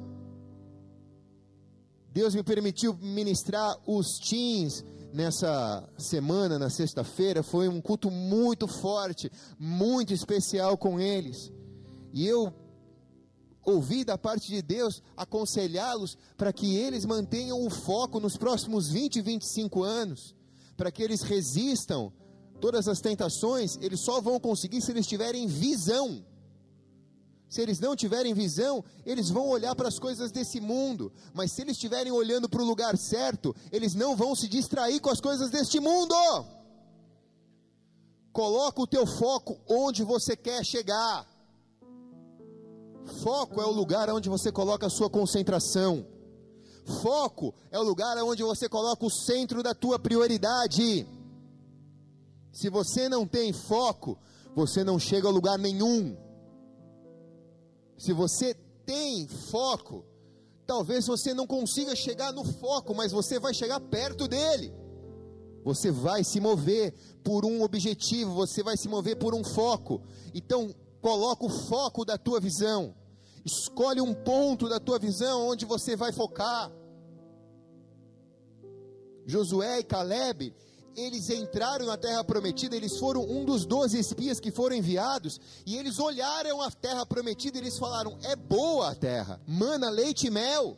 Deus 2.13 2.35
me 2.35 2.43
permitiu 2.43 2.95
ministrar 3.01 3.77
os 3.87 4.19
teens 4.19 4.85
nessa 5.13 5.89
semana, 5.99 6.59
na 6.59 6.71
sexta-feira. 6.71 7.43
Foi 7.43 7.69
um 7.69 7.81
culto 7.81 8.11
muito 8.11 8.67
forte, 8.67 9.31
muito 9.59 10.13
especial 10.13 10.77
com 10.77 10.99
eles. 10.99 11.53
E 12.13 12.27
eu 12.27 12.53
ouvi 13.65 14.05
da 14.05 14.17
parte 14.17 14.49
de 14.49 14.63
Deus 14.63 15.03
aconselhá-los 15.17 16.17
para 16.37 16.53
que 16.53 16.77
eles 16.77 17.05
mantenham 17.05 17.65
o 17.65 17.71
foco 17.71 18.19
nos 18.19 18.37
próximos 18.37 18.89
20, 18.91 19.21
25 19.21 19.83
anos, 19.83 20.35
para 20.77 20.91
que 20.91 21.03
eles 21.03 21.23
resistam 21.23 22.13
todas 22.61 22.89
as 22.89 23.01
tentações, 23.01 23.77
eles 23.81 24.01
só 24.01 24.21
vão 24.21 24.39
conseguir 24.39 24.81
se 24.81 24.91
eles 24.91 25.07
tiverem 25.07 25.47
visão. 25.47 26.25
Se 27.49 27.63
eles 27.63 27.81
não 27.81 27.97
tiverem 27.97 28.35
visão, 28.35 28.85
eles 29.07 29.31
vão 29.31 29.49
olhar 29.49 29.75
para 29.75 29.89
as 29.89 29.99
coisas 29.99 30.31
desse 30.31 30.61
mundo, 30.61 31.11
mas 31.33 31.51
se 31.53 31.63
eles 31.63 31.77
estiverem 31.77 32.13
olhando 32.13 32.49
para 32.49 32.61
o 32.61 32.67
lugar 32.67 32.97
certo, 32.99 33.57
eles 33.73 33.95
não 33.95 34.15
vão 34.15 34.35
se 34.35 34.47
distrair 34.47 35.01
com 35.01 35.09
as 35.09 35.21
coisas 35.21 35.51
deste 35.51 35.81
mundo. 35.81 36.15
Coloca 38.33 38.83
o 38.83 38.87
teu 38.87 39.07
foco 39.07 39.59
onde 39.67 40.05
você 40.05 40.37
quer 40.37 40.63
chegar. 40.65 41.27
Foco 43.23 43.61
é 43.63 43.65
o 43.65 43.73
lugar 43.73 44.11
onde 44.11 44.29
você 44.29 44.53
coloca 44.53 44.87
a 44.87 44.91
sua 44.91 45.09
concentração. 45.09 46.07
Foco 47.03 47.55
é 47.71 47.79
o 47.79 47.83
lugar 47.83 48.17
onde 48.19 48.43
você 48.43 48.69
coloca 48.69 49.07
o 49.07 49.11
centro 49.11 49.63
da 49.63 49.75
tua 49.75 49.99
prioridade. 49.99 51.07
Se 52.53 52.69
você 52.69 53.09
não 53.09 53.27
tem 53.27 53.53
foco, 53.53 54.19
você 54.55 54.83
não 54.83 54.99
chega 54.99 55.29
a 55.29 55.31
lugar 55.31 55.59
nenhum. 55.59 56.17
Se 57.97 58.13
você 58.13 58.55
tem 58.85 59.27
foco, 59.27 60.05
talvez 60.67 61.07
você 61.07 61.35
não 61.35 61.47
consiga 61.47 61.95
chegar 61.95 62.33
no 62.33 62.45
foco, 62.45 62.95
mas 62.95 63.13
você 63.13 63.39
vai 63.39 63.53
chegar 63.55 63.81
perto 63.81 64.27
dele. 64.27 64.75
Você 65.65 65.91
vai 65.91 66.25
se 66.25 66.41
mover 66.41 66.95
por 67.23 67.45
um 67.45 67.63
objetivo, 67.63 68.35
você 68.35 68.63
vai 68.63 68.77
se 68.77 68.89
mover 68.89 69.17
por 69.17 69.35
um 69.35 69.45
foco. 69.45 70.03
Então, 70.35 70.75
coloca 71.01 71.45
o 71.45 71.51
foco 71.51 72.05
da 72.05 72.17
tua 72.17 72.41
visão. 72.41 72.95
Escolhe 73.45 74.01
um 74.01 74.15
ponto 74.15 74.69
da 74.69 74.79
tua 74.79 74.99
visão 74.99 75.49
onde 75.49 75.65
você 75.65 75.97
vai 75.97 76.13
focar. 76.13 76.73
Josué 79.27 79.81
e 79.81 79.85
Caleb, 79.85 80.55
eles 80.99 81.31
entraram 81.31 81.87
na 81.87 81.97
terra 81.97 82.25
prometida, 82.25 82.75
eles 82.75 82.97
foram 82.97 83.23
um 83.23 83.45
dos 83.45 83.65
doze 83.65 83.99
espias 83.99 84.41
que 84.41 84.51
foram 84.51 84.77
enviados, 84.77 85.41
e 85.65 85.77
eles 85.77 85.99
olharam 85.99 86.61
a 86.61 86.71
terra 86.71 87.07
prometida 87.07 87.57
e 87.57 87.61
eles 87.61 87.79
falaram: 87.79 88.19
é 88.23 88.35
boa 88.35 88.91
a 88.91 88.95
terra, 88.95 89.41
mana 89.47 89.89
leite 89.89 90.27
e 90.27 90.31
mel. 90.31 90.77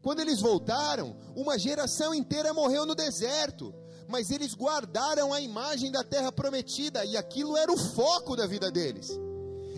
Quando 0.00 0.20
eles 0.20 0.40
voltaram, 0.40 1.16
uma 1.34 1.58
geração 1.58 2.14
inteira 2.14 2.52
morreu 2.52 2.84
no 2.86 2.94
deserto, 2.94 3.74
mas 4.06 4.30
eles 4.30 4.54
guardaram 4.54 5.32
a 5.32 5.40
imagem 5.40 5.90
da 5.90 6.04
terra 6.04 6.30
prometida, 6.30 7.04
e 7.04 7.16
aquilo 7.16 7.56
era 7.56 7.72
o 7.72 7.78
foco 7.78 8.36
da 8.36 8.46
vida 8.46 8.70
deles. 8.70 9.08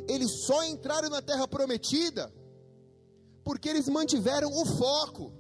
Eles 0.09 0.45
só 0.45 0.65
entraram 0.65 1.09
na 1.09 1.23
terra 1.23 1.49
prometida 1.49 2.33
porque 3.43 3.69
eles 3.69 3.89
mantiveram 3.89 4.53
o 4.53 4.67
foco 4.67 5.33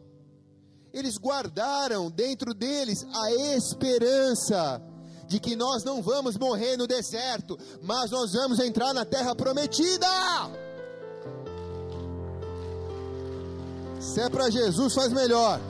eles 0.97 1.19
guardaram 1.19 2.11
dentro 2.11 2.55
deles 2.55 3.07
a 3.13 3.31
esperança 3.55 4.81
de 5.27 5.39
que 5.39 5.55
nós 5.55 5.85
não 5.85 6.01
vamos 6.01 6.39
morrer 6.39 6.79
no 6.79 6.87
deserto, 6.87 7.59
mas 7.83 8.11
nós 8.11 8.33
vamos 8.33 8.59
entrar 8.61 8.95
na 8.95 9.05
terra 9.05 9.35
prometida. 9.35 10.07
Se 14.01 14.21
é 14.23 14.31
para 14.31 14.49
Jesus, 14.49 14.95
faz 14.95 15.13
melhor. 15.13 15.61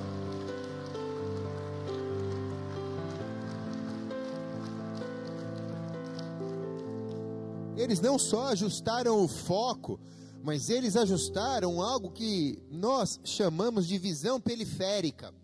Eles 7.77 8.01
não 8.01 8.17
só 8.17 8.49
ajustaram 8.49 9.25
o 9.25 9.27
foco, 9.27 9.99
mas 10.47 10.71
eles 10.71 10.95
ajustaram 10.95 11.83
algo 11.83 12.13
que 12.13 12.57
nós 12.71 13.19
chamamos 13.25 13.85
de 13.85 13.99
visão 13.99 14.41
periférica. 14.41 15.35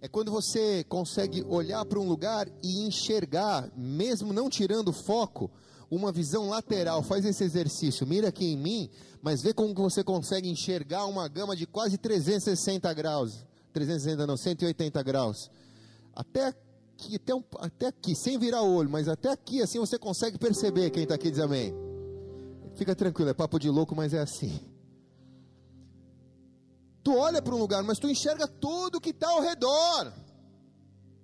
É 0.00 0.06
quando 0.06 0.30
você 0.30 0.84
consegue 0.84 1.42
olhar 1.48 1.84
para 1.84 1.98
um 1.98 2.08
lugar 2.08 2.46
e 2.62 2.86
enxergar, 2.86 3.68
mesmo 3.76 4.32
não 4.32 4.48
tirando 4.48 4.92
foco, 4.92 5.50
uma 5.90 6.12
visão 6.12 6.48
lateral. 6.48 7.02
Faz 7.02 7.24
esse 7.24 7.42
exercício, 7.42 8.06
mira 8.06 8.28
aqui 8.28 8.52
em 8.52 8.56
mim, 8.56 8.88
mas 9.20 9.42
vê 9.42 9.52
como 9.52 9.74
você 9.74 10.04
consegue 10.04 10.48
enxergar 10.48 11.06
uma 11.06 11.26
gama 11.26 11.56
de 11.56 11.66
quase 11.66 11.98
360 11.98 12.94
graus. 12.94 13.44
360 13.72 14.28
não, 14.28 14.36
180 14.36 15.02
graus. 15.02 15.50
Até 16.14 16.46
aqui, 16.46 17.16
até, 17.16 17.34
um, 17.34 17.42
até 17.58 17.88
aqui, 17.88 18.14
sem 18.14 18.38
virar 18.38 18.62
o 18.62 18.72
olho, 18.76 18.88
mas 18.88 19.08
até 19.08 19.28
aqui, 19.28 19.60
assim 19.60 19.80
você 19.80 19.98
consegue 19.98 20.38
perceber. 20.38 20.90
Quem 20.90 21.02
está 21.02 21.16
aqui 21.16 21.32
diz 21.32 21.40
amém. 21.40 21.95
Fica 22.76 22.94
tranquilo, 22.94 23.30
é 23.30 23.34
papo 23.34 23.58
de 23.58 23.70
louco, 23.70 23.96
mas 23.96 24.12
é 24.12 24.20
assim. 24.20 24.60
Tu 27.02 27.16
olha 27.16 27.40
para 27.40 27.54
um 27.54 27.58
lugar, 27.58 27.82
mas 27.82 27.98
tu 27.98 28.08
enxerga 28.08 28.46
tudo 28.46 29.00
que 29.00 29.10
está 29.10 29.28
ao 29.30 29.40
redor. 29.40 30.12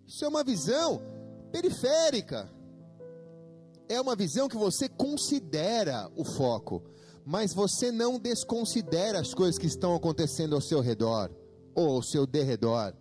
Isso 0.07 0.25
é 0.25 0.29
uma 0.29 0.43
visão 0.43 1.03
periférica. 1.51 2.51
É 3.89 4.01
uma 4.01 4.17
visão 4.17 4.49
que 4.49 4.57
você 4.57 4.89
considera 4.89 6.11
o 6.17 6.25
foco, 6.25 6.83
mas 7.27 7.53
você 7.53 7.93
não 7.93 8.19
desconsidera 8.19 9.21
as 9.21 9.35
coisas 9.35 9.59
que 9.59 9.67
estão 9.67 9.95
acontecendo 9.95 10.55
ao 10.55 10.63
seu 10.63 10.81
redor 10.81 11.31
ou 11.75 11.97
ao 11.97 12.03
seu 12.03 12.27
derredor. 12.27 12.95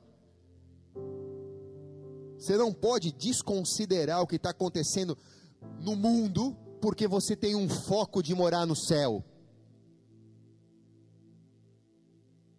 Você 2.38 2.58
não 2.58 2.74
pode 2.74 3.14
desconsiderar 3.14 4.22
o 4.22 4.28
que 4.28 4.36
está 4.36 4.50
acontecendo 4.50 5.18
no 5.80 5.96
mundo 5.96 6.58
porque 6.82 7.08
você 7.08 7.36
tem 7.36 7.56
um 7.56 7.70
foco 7.70 8.24
de 8.24 8.34
morar 8.34 8.66
no 8.66 8.76
céu. 8.76 9.24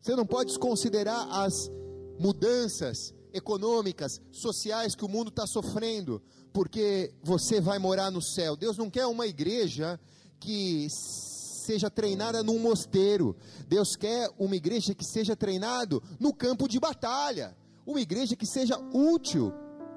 Você 0.01 0.17
não 0.17 0.25
pode 0.25 0.49
desconsiderar 0.49 1.29
as 1.31 1.71
mudanças 2.19 3.13
econômicas, 3.33 4.21
sociais 4.31 4.95
que 4.95 5.05
o 5.05 5.09
mundo 5.09 5.29
está 5.29 5.47
sofrendo, 5.47 6.23
porque 6.53 7.15
você 7.23 7.61
vai 7.61 7.79
morar 7.79 8.11
no 8.11 8.23
céu. 8.23 8.57
Deus 8.57 8.77
não 8.77 8.91
quer 8.91 9.07
uma 9.07 9.27
igreja 9.27 9.99
que 10.39 10.89
seja 10.91 11.89
treinada 11.91 12.43
num 12.43 12.59
mosteiro. 12.59 13.37
Deus 13.67 13.97
quer 13.97 14.29
uma 14.39 14.57
igreja 14.57 14.95
que 14.95 15.05
seja 15.05 15.35
treinado 15.35 16.03
no 16.19 16.33
campo 16.33 16.69
de 16.69 16.79
batalha. 16.79 17.57
Uma 17.87 18.01
igreja 18.01 18.37
que 18.37 18.47
seja 18.47 18.79
útil 18.93 19.53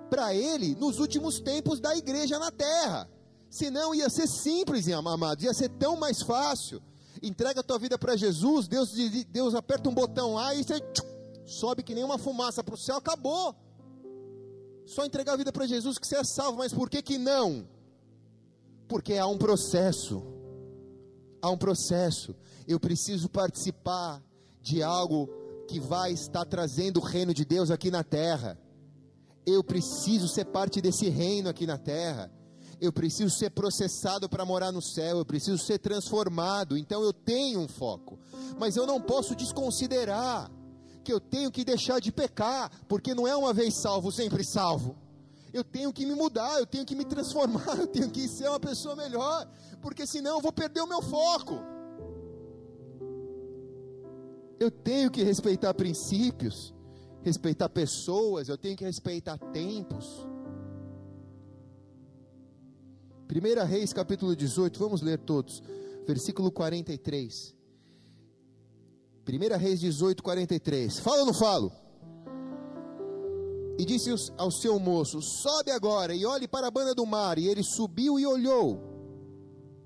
para 0.09 0.33
ele 0.33 0.75
nos 0.75 0.99
últimos 0.99 1.39
tempos 1.39 1.79
da 1.79 1.95
igreja 1.95 2.39
na 2.39 2.51
terra. 2.51 3.09
Senão 3.55 3.95
ia 3.95 4.09
ser 4.09 4.27
simples, 4.27 4.85
amados, 4.89 5.45
ia 5.45 5.53
ser 5.53 5.69
tão 5.69 5.95
mais 5.95 6.21
fácil. 6.21 6.81
Entrega 7.23 7.61
a 7.61 7.63
tua 7.63 7.79
vida 7.79 7.97
para 7.97 8.17
Jesus, 8.17 8.67
Deus, 8.67 8.91
Deus 9.29 9.55
aperta 9.55 9.87
um 9.87 9.93
botão 9.93 10.33
lá 10.33 10.53
e 10.53 10.61
você 10.61 10.77
tchum, 10.77 11.07
sobe 11.45 11.81
que 11.81 11.95
nem 11.95 12.03
uma 12.03 12.17
fumaça 12.17 12.61
para 12.61 12.75
o 12.75 12.77
céu, 12.77 12.97
acabou. 12.97 13.55
Só 14.85 15.05
entregar 15.05 15.31
a 15.31 15.37
vida 15.37 15.53
para 15.53 15.65
Jesus 15.65 15.97
que 15.97 16.05
você 16.05 16.17
é 16.17 16.23
salvo, 16.25 16.57
mas 16.57 16.73
por 16.73 16.89
que 16.89 17.01
que 17.01 17.17
não? 17.17 17.65
Porque 18.89 19.13
há 19.13 19.25
um 19.25 19.37
processo. 19.37 20.21
Há 21.41 21.49
um 21.49 21.57
processo. 21.57 22.35
Eu 22.67 22.77
preciso 22.77 23.29
participar 23.29 24.21
de 24.61 24.83
algo 24.83 25.29
que 25.69 25.79
vai 25.79 26.11
estar 26.11 26.43
trazendo 26.43 26.99
o 26.99 27.03
reino 27.03 27.33
de 27.33 27.45
Deus 27.45 27.71
aqui 27.71 27.89
na 27.89 28.03
terra. 28.03 28.59
Eu 29.45 29.63
preciso 29.63 30.27
ser 30.27 30.43
parte 30.43 30.81
desse 30.81 31.07
reino 31.07 31.47
aqui 31.47 31.65
na 31.65 31.77
terra. 31.77 32.29
Eu 32.79 32.91
preciso 32.91 33.35
ser 33.35 33.51
processado 33.51 34.27
para 34.27 34.45
morar 34.45 34.71
no 34.71 34.81
céu, 34.81 35.17
eu 35.17 35.25
preciso 35.25 35.57
ser 35.57 35.79
transformado. 35.79 36.77
Então 36.77 37.01
eu 37.03 37.13
tenho 37.13 37.59
um 37.59 37.67
foco, 37.67 38.19
mas 38.59 38.75
eu 38.75 38.85
não 38.85 38.99
posso 38.99 39.35
desconsiderar 39.35 40.51
que 41.03 41.13
eu 41.13 41.19
tenho 41.19 41.51
que 41.51 41.63
deixar 41.63 41.99
de 41.99 42.11
pecar, 42.11 42.71
porque 42.87 43.13
não 43.13 43.27
é 43.27 43.35
uma 43.35 43.53
vez 43.53 43.75
salvo, 43.75 44.11
sempre 44.11 44.43
salvo. 44.43 44.97
Eu 45.53 45.63
tenho 45.63 45.93
que 45.93 46.05
me 46.05 46.15
mudar, 46.15 46.59
eu 46.59 46.65
tenho 46.65 46.83
que 46.83 46.95
me 46.95 47.05
transformar, 47.05 47.63
eu 47.79 47.87
tenho 47.87 48.09
que 48.09 48.27
ser 48.27 48.49
uma 48.49 48.59
pessoa 48.59 48.95
melhor, 48.95 49.47
porque 49.81 50.05
senão 50.05 50.37
eu 50.37 50.41
vou 50.41 50.51
perder 50.51 50.81
o 50.81 50.87
meu 50.87 51.01
foco. 51.01 51.59
Eu 54.59 54.71
tenho 54.71 55.11
que 55.11 55.23
respeitar 55.23 55.73
princípios, 55.73 56.73
respeitar 57.21 57.69
pessoas, 57.69 58.49
eu 58.49 58.57
tenho 58.57 58.75
que 58.75 58.83
respeitar 58.83 59.37
tempos. 59.37 60.27
1 63.27 63.65
Reis 63.65 63.91
capítulo 63.91 64.35
18, 64.35 64.77
vamos 64.79 65.01
ler 65.01 65.17
todos, 65.19 65.61
versículo 66.05 66.51
43. 66.51 67.55
1 69.27 69.57
Reis 69.57 69.79
18, 69.79 70.21
43. 70.21 70.99
Fala 70.99 71.21
ou 71.21 71.25
não 71.25 71.33
falo? 71.33 71.71
E 73.77 73.83
disse 73.83 74.11
ao 74.37 74.51
seu 74.51 74.79
moço: 74.79 75.21
Sobe 75.21 75.71
agora 75.71 76.13
e 76.13 76.25
olhe 76.25 76.47
para 76.47 76.67
a 76.67 76.71
banda 76.71 76.93
do 76.93 77.05
mar. 77.05 77.37
E 77.37 77.47
ele 77.47 77.63
subiu 77.63 78.19
e 78.19 78.25
olhou. 78.25 78.79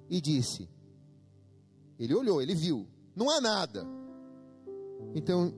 E 0.09 0.19
disse: 0.19 0.69
Ele 1.97 2.13
olhou, 2.13 2.41
ele 2.41 2.53
viu, 2.53 2.87
não 3.15 3.29
há 3.29 3.39
nada. 3.39 3.87
Então 5.15 5.53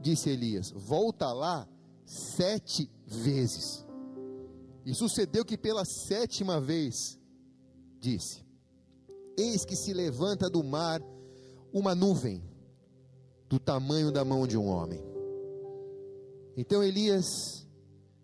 disse 0.00 0.30
Elias: 0.30 0.70
Volta 0.70 1.32
lá 1.32 1.68
sete 2.04 2.90
vezes. 3.04 3.85
E 4.86 4.94
sucedeu 4.94 5.44
que 5.44 5.58
pela 5.58 5.84
sétima 5.84 6.60
vez 6.60 7.18
disse: 7.98 8.46
Eis 9.36 9.64
que 9.64 9.74
se 9.74 9.92
levanta 9.92 10.48
do 10.48 10.62
mar 10.62 11.02
uma 11.72 11.92
nuvem 11.92 12.40
do 13.48 13.58
tamanho 13.58 14.12
da 14.12 14.24
mão 14.24 14.46
de 14.46 14.56
um 14.56 14.68
homem. 14.68 15.02
Então 16.56 16.84
Elias 16.84 17.66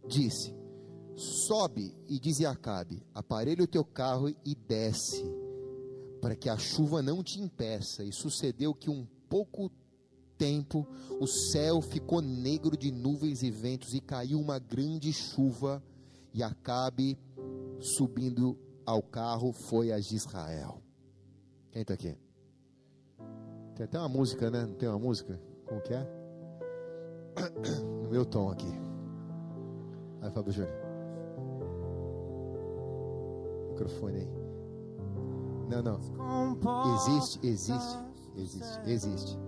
disse: 0.06 0.54
Sobe 1.16 1.96
e 2.06 2.20
dize 2.20 2.46
a 2.46 2.52
Acabe: 2.52 3.04
Aparelhe 3.12 3.62
o 3.62 3.66
teu 3.66 3.84
carro 3.84 4.28
e 4.28 4.54
desce, 4.54 5.24
para 6.20 6.36
que 6.36 6.48
a 6.48 6.56
chuva 6.56 7.02
não 7.02 7.24
te 7.24 7.40
impeça. 7.40 8.04
E 8.04 8.12
sucedeu 8.12 8.72
que 8.72 8.88
um 8.88 9.04
pouco 9.28 9.68
tempo 10.38 10.86
o 11.20 11.26
céu 11.26 11.82
ficou 11.82 12.22
negro 12.22 12.76
de 12.76 12.92
nuvens 12.92 13.42
e 13.42 13.50
ventos 13.50 13.94
e 13.94 14.00
caiu 14.00 14.38
uma 14.38 14.60
grande 14.60 15.12
chuva 15.12 15.82
e 16.32 16.42
Acabe 16.42 17.18
subindo 17.78 18.58
ao 18.86 19.02
carro 19.02 19.52
foi 19.52 19.92
a 19.92 19.98
Israel. 19.98 20.82
Quem 21.70 21.82
está 21.82 21.94
aqui? 21.94 22.16
Tem 23.74 23.84
até 23.84 23.98
uma 23.98 24.08
música, 24.08 24.50
né? 24.50 24.66
Não 24.66 24.74
tem 24.74 24.88
uma 24.88 24.98
música? 24.98 25.40
Como 25.66 25.80
que 25.80 25.94
é? 25.94 26.06
No 28.02 28.10
meu 28.10 28.26
tom 28.26 28.50
aqui. 28.50 28.70
Aí, 30.20 30.30
Fábio 30.30 30.52
Júnior. 30.52 30.74
Microfone 33.70 34.16
aí. 34.18 34.28
Não, 35.70 35.82
não. 35.82 36.96
Existe, 36.96 37.46
existe, 37.46 37.98
existe, 38.36 38.80
existe. 38.84 39.38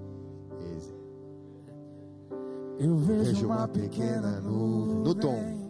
existe. 0.61 0.95
Eu 2.79 2.97
vejo 2.97 3.47
uma 3.47 3.69
pequena 3.69 4.41
nuvem 4.41 4.97
no 4.97 5.15
tom. 5.15 5.64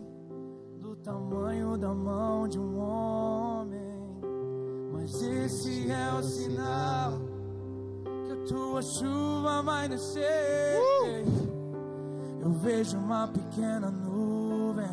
Tamanho 1.05 1.77
da 1.77 1.93
mão 1.93 2.49
de 2.49 2.59
um 2.59 2.79
homem, 2.79 4.01
mas 4.91 5.23
esse 5.23 5.91
é 5.91 6.19
o 6.19 6.23
sinal 6.23 7.13
que 8.25 8.33
a 8.33 8.37
tua 8.47 8.81
chuva 8.81 9.63
vai 9.63 9.87
descer. 9.87 10.81
Eu 12.41 12.51
vejo 12.53 12.97
uma 12.97 13.29
pequena 13.29 13.91
nuvem 13.91 14.89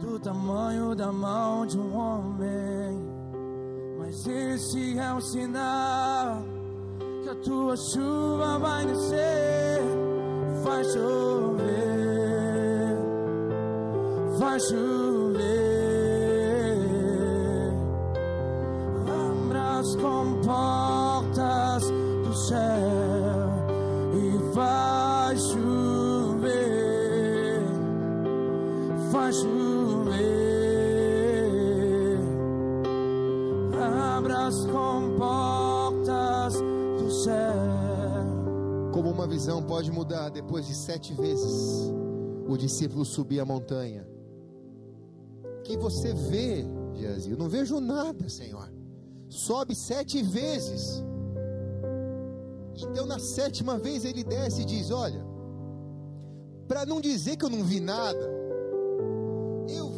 do 0.00 0.18
tamanho 0.18 0.94
da 0.94 1.12
mão 1.12 1.66
de 1.66 1.78
um 1.78 1.94
homem, 1.94 2.98
mas 3.98 4.26
esse 4.26 4.98
é 4.98 5.12
o 5.12 5.20
sinal 5.20 6.42
que 7.22 7.28
a 7.28 7.34
tua 7.34 7.76
chuva 7.76 8.58
vai 8.58 8.86
descer. 8.86 9.82
Vai 10.64 10.84
chover, 10.84 12.11
vai 14.38 14.58
chover. 14.60 15.42
Abra 19.06 19.78
as 19.78 19.96
comportas 19.96 21.84
do 22.24 22.34
céu 22.34 23.50
e 24.14 24.38
vai 24.54 25.36
chover, 25.36 26.82
vai 29.10 29.32
chover. 29.32 30.22
Abra 34.16 34.46
as 34.46 34.64
comportas 34.66 36.54
do 36.54 37.10
céu. 37.24 37.52
Como 38.92 39.10
uma 39.10 39.26
visão 39.26 39.62
pode 39.62 39.90
mudar 39.90 40.28
depois 40.28 40.66
de 40.66 40.74
sete 40.74 41.14
vezes 41.14 41.90
o 42.46 42.56
discípulo 42.56 43.04
subir 43.04 43.40
a 43.40 43.44
montanha. 43.44 44.11
Que 45.64 45.76
você 45.76 46.12
vê, 46.12 46.64
Geazi? 46.94 47.30
Eu 47.30 47.36
não 47.36 47.48
vejo 47.48 47.80
nada, 47.80 48.28
Senhor. 48.28 48.72
Sobe 49.28 49.74
sete 49.74 50.22
vezes. 50.22 51.02
Então 52.76 53.06
na 53.06 53.18
sétima 53.18 53.78
vez 53.78 54.04
ele 54.04 54.24
desce 54.24 54.62
e 54.62 54.64
diz: 54.64 54.90
Olha, 54.90 55.24
para 56.66 56.84
não 56.86 57.00
dizer 57.00 57.36
que 57.36 57.44
eu 57.44 57.50
não 57.50 57.64
vi 57.64 57.80
nada, 57.80 58.30
eu, 59.68 59.92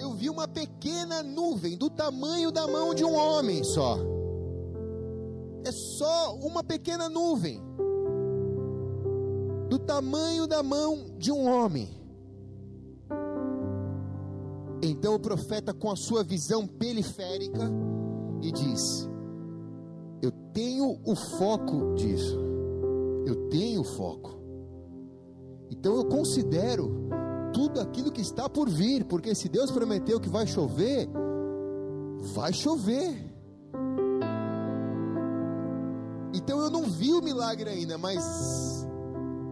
eu 0.00 0.12
vi 0.12 0.28
uma 0.28 0.48
pequena 0.48 1.22
nuvem 1.22 1.76
do 1.76 1.88
tamanho 1.90 2.50
da 2.50 2.66
mão 2.66 2.94
de 2.94 3.04
um 3.04 3.14
homem 3.14 3.62
só. 3.62 3.98
É 5.64 5.72
só 5.72 6.34
uma 6.36 6.62
pequena 6.62 7.08
nuvem 7.08 7.62
do 9.68 9.78
tamanho 9.78 10.46
da 10.46 10.62
mão 10.62 11.06
de 11.18 11.32
um 11.32 11.46
homem. 11.46 12.03
Então 14.86 15.14
o 15.14 15.18
profeta, 15.18 15.72
com 15.72 15.90
a 15.90 15.96
sua 15.96 16.22
visão 16.22 16.66
periférica, 16.66 17.70
e 18.42 18.52
diz: 18.52 19.08
Eu 20.20 20.30
tenho 20.52 21.00
o 21.02 21.16
foco 21.16 21.94
disso, 21.94 22.38
eu 23.26 23.48
tenho 23.48 23.80
o 23.80 23.84
foco. 23.84 24.38
Então 25.70 25.96
eu 25.96 26.04
considero 26.04 27.08
tudo 27.54 27.80
aquilo 27.80 28.12
que 28.12 28.20
está 28.20 28.46
por 28.46 28.68
vir, 28.68 29.06
porque 29.06 29.34
se 29.34 29.48
Deus 29.48 29.70
prometeu 29.70 30.20
que 30.20 30.28
vai 30.28 30.46
chover, 30.46 31.08
vai 32.34 32.52
chover. 32.52 33.32
Então 36.34 36.60
eu 36.60 36.68
não 36.68 36.82
vi 36.90 37.14
o 37.14 37.22
milagre 37.22 37.70
ainda, 37.70 37.96
mas 37.96 38.86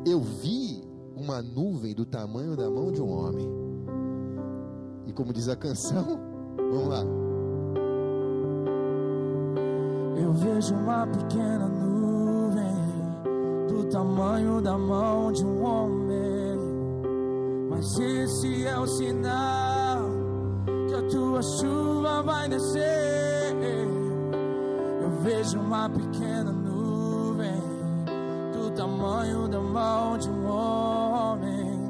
eu 0.04 0.20
vi 0.20 0.84
uma 1.16 1.40
nuvem 1.40 1.94
do 1.94 2.04
tamanho 2.04 2.54
da 2.54 2.68
mão 2.68 2.92
de 2.92 3.00
um 3.00 3.08
homem. 3.08 3.61
E 5.12 5.14
como 5.14 5.30
diz 5.30 5.46
a 5.46 5.54
canção, 5.54 6.18
vamos 6.56 6.88
lá. 6.88 7.04
Eu 10.16 10.32
vejo 10.32 10.74
uma 10.74 11.06
pequena 11.06 11.68
nuvem 11.68 12.74
do 13.68 13.90
tamanho 13.90 14.62
da 14.62 14.78
mão 14.78 15.30
de 15.30 15.44
um 15.44 15.62
homem. 15.62 16.56
Mas 17.68 17.98
esse 17.98 18.66
é 18.66 18.78
o 18.78 18.86
sinal 18.86 20.00
que 20.88 20.94
a 20.94 21.02
tua 21.10 21.42
chuva 21.42 22.22
vai 22.22 22.48
descer. 22.48 23.54
Eu 25.02 25.10
vejo 25.20 25.60
uma 25.60 25.90
pequena 25.90 26.52
nuvem 26.52 27.60
do 28.54 28.70
tamanho 28.74 29.46
da 29.46 29.60
mão 29.60 30.16
de 30.16 30.30
um 30.30 30.46
homem. 30.48 31.86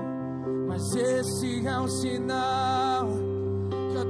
Mas 0.66 0.96
esse 0.96 1.64
é 1.64 1.78
o 1.78 1.86
sinal 1.86 2.81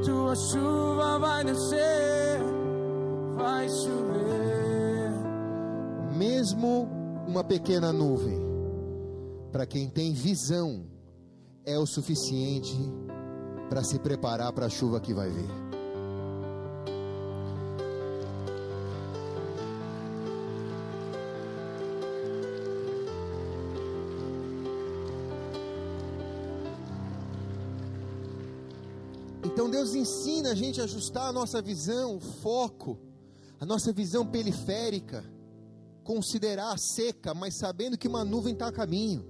tua 0.04 0.34
chuva 0.34 1.18
vai 1.18 1.44
descer. 1.44 2.40
Vai 3.36 3.68
chover. 3.68 5.12
Mesmo 6.16 6.88
uma 7.26 7.42
pequena 7.42 7.92
nuvem, 7.92 8.40
para 9.50 9.66
quem 9.66 9.88
tem 9.88 10.12
visão, 10.12 10.84
é 11.64 11.78
o 11.78 11.86
suficiente 11.86 12.76
para 13.68 13.82
se 13.82 13.98
preparar 13.98 14.52
para 14.52 14.66
a 14.66 14.70
chuva 14.70 15.00
que 15.00 15.14
vai 15.14 15.30
vir. 15.30 15.50
Ensina 30.02 30.50
a 30.50 30.54
gente 30.54 30.80
a 30.80 30.84
ajustar 30.84 31.28
a 31.28 31.32
nossa 31.32 31.62
visão, 31.62 32.16
o 32.16 32.20
foco, 32.20 32.98
a 33.58 33.64
nossa 33.64 33.92
visão 33.92 34.26
periférica, 34.26 35.24
considerar 36.04 36.72
a 36.72 36.76
seca, 36.76 37.32
mas 37.32 37.54
sabendo 37.54 37.96
que 37.96 38.08
uma 38.08 38.24
nuvem 38.24 38.52
está 38.52 38.68
a 38.68 38.72
caminho. 38.72 39.24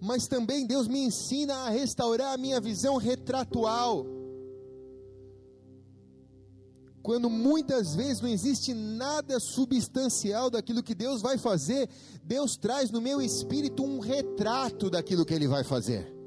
Mas 0.00 0.26
também 0.26 0.66
Deus 0.66 0.88
me 0.88 0.98
ensina 0.98 1.54
a 1.54 1.70
restaurar 1.70 2.34
a 2.34 2.38
minha 2.38 2.60
visão 2.60 2.96
retratual. 2.96 4.06
Quando 7.02 7.30
muitas 7.30 7.94
vezes 7.94 8.20
não 8.20 8.28
existe 8.28 8.74
nada 8.74 9.40
substancial 9.40 10.50
daquilo 10.50 10.82
que 10.82 10.94
Deus 10.94 11.22
vai 11.22 11.38
fazer, 11.38 11.88
Deus 12.22 12.56
traz 12.56 12.90
no 12.90 13.00
meu 13.00 13.22
espírito 13.22 13.82
um 13.82 14.00
retrato 14.00 14.90
daquilo 14.90 15.24
que 15.24 15.32
Ele 15.32 15.48
vai 15.48 15.64
fazer. 15.64 16.19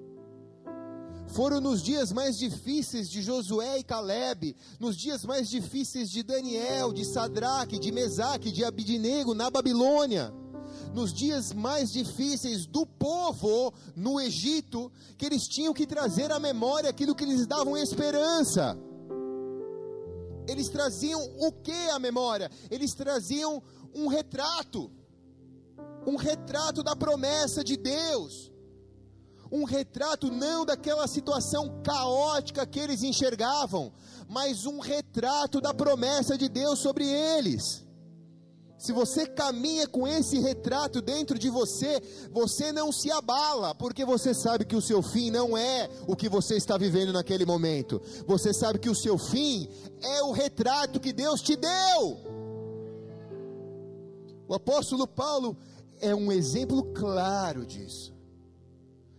Foram 1.33 1.59
nos 1.59 1.81
dias 1.81 2.11
mais 2.11 2.37
difíceis 2.37 3.09
de 3.09 3.23
Josué 3.23 3.79
e 3.79 3.83
Caleb, 3.83 4.55
nos 4.79 4.95
dias 4.95 5.25
mais 5.25 5.49
difíceis 5.49 6.11
de 6.11 6.21
Daniel, 6.21 6.93
de 6.93 7.03
Sadraque, 7.03 7.79
de 7.79 7.91
Mesaque, 7.91 8.51
de 8.51 8.63
Abidinego 8.63 9.33
na 9.33 9.49
Babilônia, 9.49 10.31
nos 10.93 11.11
dias 11.11 11.51
mais 11.51 11.91
difíceis 11.91 12.67
do 12.67 12.85
povo 12.85 13.73
no 13.95 14.21
Egito, 14.21 14.91
que 15.17 15.25
eles 15.25 15.47
tinham 15.47 15.73
que 15.73 15.87
trazer 15.87 16.31
à 16.31 16.39
memória 16.39 16.91
aquilo 16.91 17.15
que 17.15 17.25
lhes 17.25 17.47
davam 17.47 17.75
esperança. 17.75 18.77
Eles 20.47 20.69
traziam 20.69 21.19
o 21.39 21.51
que 21.51 21.89
à 21.89 21.97
memória? 21.97 22.51
Eles 22.69 22.93
traziam 22.93 23.63
um 23.95 24.05
retrato, 24.05 24.91
um 26.05 26.15
retrato 26.15 26.83
da 26.83 26.95
promessa 26.95 27.63
de 27.63 27.75
Deus 27.75 28.52
um 29.53 29.65
retrato 29.65 30.31
não 30.31 30.65
daquela 30.65 31.07
situação 31.07 31.79
caótica 31.83 32.65
que 32.65 32.79
eles 32.79 33.03
enxergavam, 33.03 33.93
mas 34.27 34.65
um 34.65 34.79
retrato 34.79 35.61
da 35.61 35.71
promessa 35.71 36.35
de 36.35 36.49
Deus 36.49 36.79
sobre 36.79 37.07
eles. 37.07 37.85
Se 38.79 38.91
você 38.91 39.27
caminha 39.27 39.87
com 39.87 40.07
esse 40.07 40.39
retrato 40.39 41.03
dentro 41.03 41.37
de 41.37 41.51
você, 41.51 42.01
você 42.31 42.71
não 42.71 42.91
se 42.91 43.11
abala, 43.11 43.75
porque 43.75 44.03
você 44.03 44.33
sabe 44.33 44.65
que 44.65 44.75
o 44.75 44.81
seu 44.81 45.03
fim 45.03 45.29
não 45.29 45.55
é 45.55 45.87
o 46.07 46.15
que 46.15 46.27
você 46.27 46.55
está 46.55 46.75
vivendo 46.75 47.13
naquele 47.13 47.45
momento. 47.45 48.01
Você 48.25 48.51
sabe 48.55 48.79
que 48.79 48.89
o 48.89 48.95
seu 48.95 49.19
fim 49.19 49.69
é 50.01 50.23
o 50.23 50.31
retrato 50.31 50.99
que 50.99 51.13
Deus 51.13 51.41
te 51.41 51.55
deu. 51.55 52.17
O 54.47 54.55
apóstolo 54.55 55.07
Paulo 55.07 55.55
é 56.01 56.13
um 56.13 56.31
exemplo 56.31 56.91
claro 56.91 57.67
disso. 57.67 58.12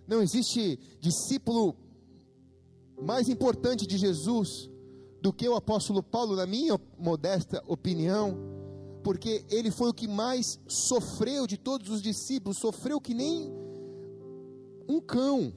Não 0.07 0.23
existe 0.23 0.79
discípulo 1.01 1.77
mais 3.01 3.29
importante 3.29 3.87
de 3.87 3.97
Jesus 3.97 4.71
do 5.21 5.33
que 5.33 5.49
o 5.49 5.57
apóstolo 5.57 6.03
Paulo, 6.03 6.37
na 6.37 6.47
minha 6.47 6.79
modesta 6.99 7.63
opinião, 7.67 8.37
porque 9.03 9.45
ele 9.51 9.71
foi 9.71 9.91
o 9.91 9.95
que 9.95 10.07
mais 10.07 10.61
sofreu 10.67 11.47
de 11.47 11.57
todos 11.57 11.91
os 11.91 12.03
discípulos, 12.03 12.59
sofreu 12.59 13.01
que 13.01 13.15
nem 13.15 13.51
um 14.89 15.01
cão, 15.01 15.53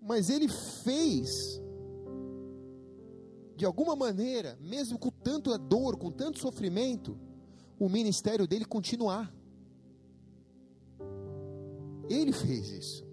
mas 0.00 0.28
ele 0.30 0.48
fez, 0.48 1.60
de 3.56 3.64
alguma 3.64 3.94
maneira, 3.94 4.58
mesmo 4.60 4.98
com 4.98 5.10
tanta 5.10 5.56
dor, 5.56 5.96
com 5.96 6.10
tanto 6.10 6.40
sofrimento, 6.40 7.16
o 7.78 7.88
ministério 7.88 8.46
dele 8.46 8.64
continuar. 8.64 9.32
Ele 12.08 12.32
fez 12.32 12.70
isso. 12.70 13.06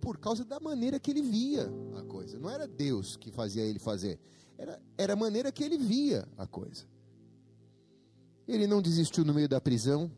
Por 0.00 0.18
causa 0.18 0.44
da 0.44 0.60
maneira 0.60 1.00
que 1.00 1.10
ele 1.10 1.22
via 1.22 1.70
a 1.96 2.02
coisa. 2.02 2.38
Não 2.38 2.50
era 2.50 2.66
Deus 2.66 3.16
que 3.16 3.30
fazia 3.30 3.62
ele 3.62 3.78
fazer. 3.78 4.18
Era, 4.58 4.80
era 4.96 5.12
a 5.14 5.16
maneira 5.16 5.50
que 5.50 5.64
ele 5.64 5.76
via 5.76 6.28
a 6.36 6.46
coisa. 6.46 6.84
Ele 8.46 8.66
não 8.66 8.80
desistiu 8.80 9.24
no 9.24 9.34
meio 9.34 9.48
da 9.48 9.60
prisão. 9.60 10.10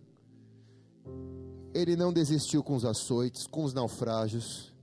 Ele 1.73 1.97
não 1.97 2.13
desistiu 2.13 2.63
com 2.63 2.75
os 2.75 2.85
açoites, 2.85 3.47
com 3.47 3.65
os 3.65 3.73
naufrágios. 3.73 4.75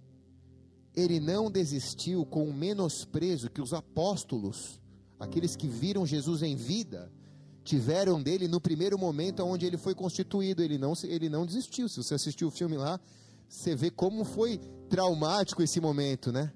Ele 0.96 1.20
não 1.20 1.52
desistiu 1.52 2.26
com 2.26 2.48
o 2.48 2.54
menosprezo 2.54 3.50
que 3.50 3.62
os 3.62 3.74
apóstolos, 3.74 4.80
aqueles 5.20 5.56
que 5.56 5.68
viram 5.68 6.06
Jesus 6.06 6.42
em 6.42 6.56
vida, 6.56 7.12
tiveram 7.66 8.22
dele 8.22 8.48
no 8.48 8.62
primeiro 8.62 8.98
momento 8.98 9.44
onde 9.44 9.66
ele 9.66 9.76
foi 9.76 9.96
constituído. 9.96 10.62
Ele 10.62 10.78
não, 10.78 10.94
ele 11.04 11.28
não 11.28 11.46
desistiu. 11.46 11.90
Se 11.90 11.98
você 11.98 12.14
assistiu 12.14 12.48
o 12.48 12.52
filme 12.52 12.78
lá, 12.78 13.00
você 13.50 13.76
vê 13.76 13.90
como 13.90 14.24
foi 14.24 14.60
traumático 14.88 15.64
esse 15.64 15.82
momento, 15.82 16.32
né? 16.32 16.54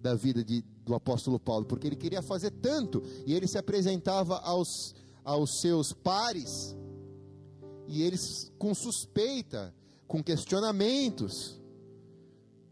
Da 0.00 0.14
vida 0.14 0.42
de, 0.42 0.64
do 0.84 0.94
apóstolo 0.94 1.38
Paulo, 1.38 1.66
porque 1.66 1.86
ele 1.86 1.96
queria 1.96 2.22
fazer 2.22 2.50
tanto 2.50 3.02
e 3.26 3.34
ele 3.34 3.46
se 3.46 3.58
apresentava 3.58 4.38
aos, 4.38 4.94
aos 5.24 5.60
seus 5.60 5.92
pares 5.92 6.76
e 7.88 8.02
eles 8.02 8.50
com 8.56 8.72
suspeita, 8.74 9.74
com 10.06 10.22
questionamentos. 10.22 11.60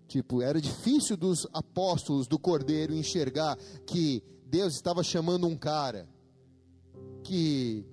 Tipo, 0.07 0.43
era 0.43 0.61
difícil 0.61 1.17
dos 1.17 1.47
apóstolos 1.53 2.27
do 2.27 2.39
Cordeiro 2.39 2.95
enxergar 2.95 3.57
que 3.87 4.23
Deus 4.47 4.75
estava 4.75 5.03
chamando 5.05 5.47
um 5.47 5.57
cara 5.57 6.09
que 7.31 7.87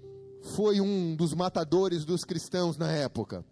foi 0.55 0.81
um 0.81 1.15
dos 1.15 1.35
matadores 1.35 2.03
dos 2.03 2.23
cristãos 2.23 2.75
na 2.75 2.91
época. 2.91 3.45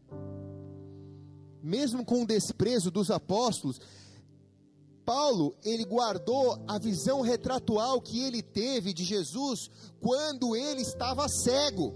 Mesmo 1.62 2.04
com 2.04 2.24
o 2.24 2.26
desprezo 2.26 2.90
dos 2.90 3.12
apóstolos, 3.12 3.80
Paulo, 5.06 5.56
ele 5.64 5.86
guardou 5.86 6.60
a 6.68 6.80
visão 6.80 7.22
retratual 7.22 8.02
que 8.02 8.20
ele 8.20 8.42
teve 8.42 8.94
de 8.94 9.04
Jesus 9.04 9.70
quando 10.02 10.56
ele 10.56 10.82
estava 10.82 11.30
cego. 11.30 11.94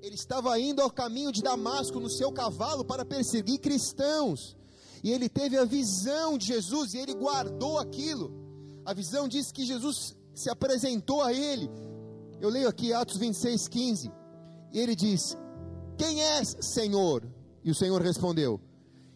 Ele 0.00 0.14
estava 0.14 0.58
indo 0.58 0.80
ao 0.80 0.90
caminho 0.90 1.30
de 1.30 1.42
Damasco 1.42 2.00
no 2.00 2.08
seu 2.08 2.32
cavalo 2.32 2.82
para 2.82 3.04
perseguir 3.04 3.58
cristãos. 3.58 4.56
E 5.04 5.12
ele 5.12 5.28
teve 5.28 5.58
a 5.58 5.66
visão 5.66 6.38
de 6.38 6.46
Jesus 6.46 6.94
e 6.94 6.98
ele 6.98 7.12
guardou 7.12 7.78
aquilo. 7.78 8.32
A 8.86 8.94
visão 8.94 9.28
diz 9.28 9.52
que 9.52 9.66
Jesus 9.66 10.16
se 10.34 10.48
apresentou 10.48 11.20
a 11.20 11.30
ele 11.30 11.68
eu 12.40 12.48
leio 12.48 12.68
aqui 12.68 12.92
Atos 12.92 13.16
26, 13.16 13.68
15. 13.68 14.12
E 14.72 14.78
ele 14.78 14.94
diz: 14.94 15.36
Quem 15.96 16.22
és, 16.22 16.56
Senhor? 16.60 17.26
E 17.64 17.70
o 17.70 17.74
Senhor 17.74 18.00
respondeu: 18.00 18.60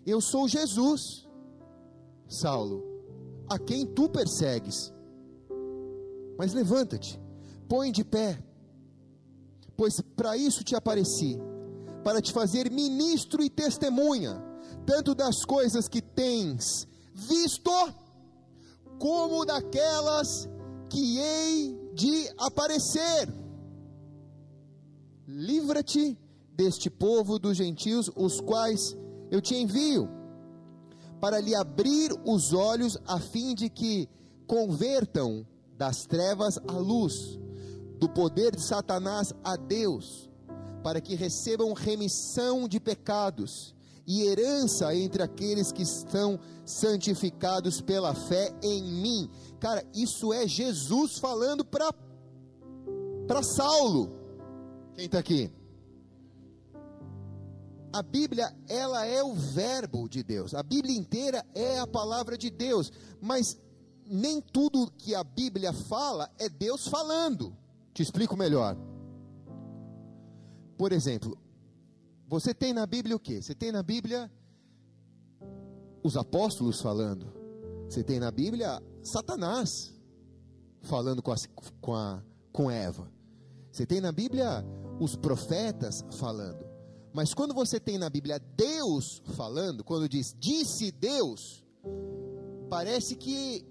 Eu 0.05 0.21
sou 0.21 0.49
Jesus, 0.49 1.29
Saulo, 2.29 2.83
a 3.49 3.59
quem 3.59 3.87
tu 3.87 4.09
persegues. 4.09 4.93
Mas 6.37 6.53
levanta-te, 6.53 7.21
põe 7.69 7.93
de 7.93 8.03
pé, 8.03 8.43
pois 9.77 10.01
para 10.17 10.37
isso 10.37 10.65
te 10.65 10.75
apareci, 10.75 11.39
para 12.03 12.21
te 12.21 12.33
fazer 12.33 12.71
ministro 12.71 13.43
e 13.43 13.51
testemunha, 13.51 14.43
tanto 14.85 15.15
das 15.15 15.45
coisas 15.45 15.87
que 15.87 16.03
tens 16.03 16.89
visto, 17.15 17.71
como 18.99 19.45
daquelas 19.45 20.49
que 20.89 21.19
hei 21.19 21.82
de 21.93 22.29
aparecer. 22.39 23.29
Livra-te 25.27 26.19
deste 26.55 26.91
povo 26.91 27.39
dos 27.39 27.57
gentios, 27.57 28.11
os 28.15 28.41
quais 28.41 28.97
eu 29.31 29.41
te 29.41 29.55
envio, 29.55 30.09
para 31.21 31.41
lhe 31.41 31.55
abrir 31.55 32.13
os 32.25 32.53
olhos, 32.53 32.99
a 33.07 33.19
fim 33.19 33.55
de 33.55 33.71
que 33.71 34.09
convertam 34.47 35.47
das 35.77 36.05
trevas 36.05 36.59
à 36.69 36.73
luz, 36.73 37.39
do 37.99 38.09
poder 38.09 38.55
de 38.55 38.63
Satanás 38.63 39.33
a 39.43 39.57
Deus, 39.57 40.31
para 40.83 41.01
que 41.01 41.15
recebam 41.15 41.73
remissão 41.73 42.69
de 42.69 42.81
pecados 42.81 43.75
e 44.07 44.23
herança 44.23 44.95
entre 44.95 45.23
aqueles 45.23 45.71
que 45.73 45.83
estão 45.83 46.39
santificados 46.65 47.81
pela 47.81 48.15
fé 48.15 48.55
em 48.63 48.83
mim. 48.83 49.31
Cara, 49.61 49.85
isso 49.95 50.33
é 50.33 50.47
Jesus 50.47 51.19
falando 51.19 51.65
para 51.65 51.93
para 53.27 53.43
Saulo. 53.43 54.13
Quem 54.95 55.07
está 55.07 55.19
aqui? 55.19 55.51
A 57.93 58.03
Bíblia, 58.03 58.55
ela 58.69 59.05
é 59.05 59.23
o 59.23 59.35
verbo 59.35 60.09
de 60.09 60.23
Deus. 60.23 60.55
A 60.55 60.63
Bíblia 60.63 60.97
inteira 60.97 61.45
é 61.55 61.79
a 61.79 61.87
palavra 61.87 62.39
de 62.39 62.51
Deus, 62.51 62.91
mas 63.21 63.59
nem 64.07 64.41
tudo 64.41 64.91
que 64.99 65.15
a 65.15 65.23
Bíblia 65.23 65.73
fala 65.73 66.31
é 66.39 66.49
Deus 66.49 66.87
falando. 66.89 67.57
Te 67.93 68.03
explico 68.03 68.37
melhor. 68.37 68.77
Por 70.77 70.91
exemplo, 70.93 71.39
você 72.33 72.55
tem 72.55 72.73
na 72.73 72.87
Bíblia 72.87 73.15
o 73.15 73.21
que? 73.21 73.43
Você 73.43 73.55
tem 73.55 73.71
na 73.71 73.83
Bíblia 73.83 74.33
os 76.03 76.17
apóstolos 76.17 76.81
falando. 76.81 77.31
Você 77.87 78.03
tem 78.03 78.19
na 78.19 78.31
Bíblia 78.31 78.83
Satanás 79.03 79.93
falando 80.81 81.21
com, 81.23 81.31
a, 81.31 81.37
com, 81.83 81.95
a, 81.95 82.23
com 82.51 82.71
Eva. 82.71 83.13
Você 83.71 83.85
tem 83.85 84.01
na 84.01 84.11
Bíblia 84.11 84.65
os 84.99 85.15
profetas 85.15 86.03
falando. 86.13 86.65
Mas 87.13 87.35
quando 87.35 87.53
você 87.53 87.79
tem 87.79 87.99
na 87.99 88.09
Bíblia 88.09 88.39
Deus 88.39 89.21
falando, 89.37 89.85
quando 89.85 90.09
diz 90.09 90.35
disse 90.39 90.91
Deus, 90.91 91.63
parece 92.71 93.15
que 93.15 93.67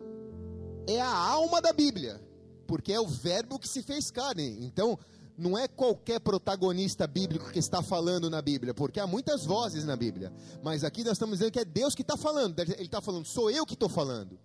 é 0.85 1.01
a 1.01 1.11
alma 1.11 1.59
da 1.63 1.73
Bíblia, 1.73 2.21
porque 2.67 2.93
é 2.93 3.01
o 3.01 3.07
verbo 3.07 3.57
que 3.57 3.67
se 3.67 3.81
fez 3.81 4.11
carne. 4.11 4.63
Então, 4.63 4.99
não 5.41 5.57
é 5.57 5.67
qualquer 5.67 6.19
protagonista 6.19 7.07
bíblico 7.07 7.51
que 7.51 7.57
está 7.57 7.81
falando 7.81 8.29
na 8.29 8.41
Bíblia, 8.41 8.73
porque 8.73 8.99
há 8.99 9.07
muitas 9.07 9.43
vozes 9.43 9.83
na 9.83 9.95
Bíblia. 9.95 10.31
Mas 10.61 10.83
aqui 10.83 11.03
nós 11.03 11.13
estamos 11.13 11.39
dizendo 11.39 11.51
que 11.51 11.59
é 11.59 11.65
Deus 11.65 11.95
que 11.95 12.03
está 12.03 12.15
falando. 12.15 12.59
Ele 12.59 12.83
está 12.83 13.01
falando, 13.01 13.25
sou 13.25 13.49
eu 13.49 13.65
que 13.65 13.73
estou 13.73 13.89
falando. 13.89 14.39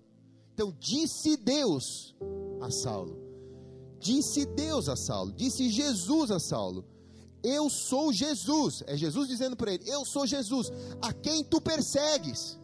Então, 0.54 0.74
disse 0.80 1.36
Deus 1.36 2.16
a 2.62 2.70
Saulo. 2.70 3.18
Disse 4.00 4.46
Deus 4.46 4.88
a 4.88 4.96
Saulo. 4.96 5.32
Disse 5.32 5.68
Jesus 5.68 6.30
a 6.30 6.40
Saulo. 6.40 6.84
Eu 7.42 7.68
sou 7.68 8.10
Jesus. 8.12 8.82
É 8.86 8.96
Jesus 8.96 9.28
dizendo 9.28 9.54
para 9.54 9.74
ele: 9.74 9.84
Eu 9.86 10.04
sou 10.04 10.26
Jesus, 10.26 10.72
a 11.02 11.12
quem 11.12 11.44
tu 11.44 11.60
persegues. 11.60 12.58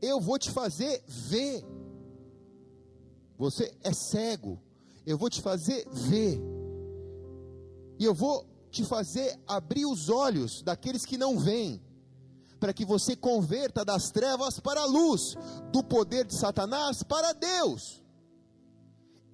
Eu 0.00 0.18
vou 0.18 0.38
te 0.38 0.50
fazer 0.50 1.02
ver. 1.06 1.64
Você 3.36 3.72
é 3.82 3.92
cego 3.92 4.60
eu 5.10 5.16
vou 5.16 5.30
te 5.30 5.40
fazer 5.40 5.88
ver, 5.90 6.38
e 7.98 8.04
eu 8.04 8.12
vou 8.12 8.44
te 8.70 8.84
fazer 8.84 9.40
abrir 9.46 9.86
os 9.86 10.10
olhos 10.10 10.60
daqueles 10.60 11.06
que 11.06 11.16
não 11.16 11.38
veem, 11.38 11.82
para 12.60 12.74
que 12.74 12.84
você 12.84 13.16
converta 13.16 13.86
das 13.86 14.10
trevas 14.10 14.60
para 14.60 14.82
a 14.82 14.84
luz, 14.84 15.34
do 15.72 15.82
poder 15.82 16.26
de 16.26 16.34
Satanás 16.34 17.02
para 17.02 17.32
Deus. 17.32 18.02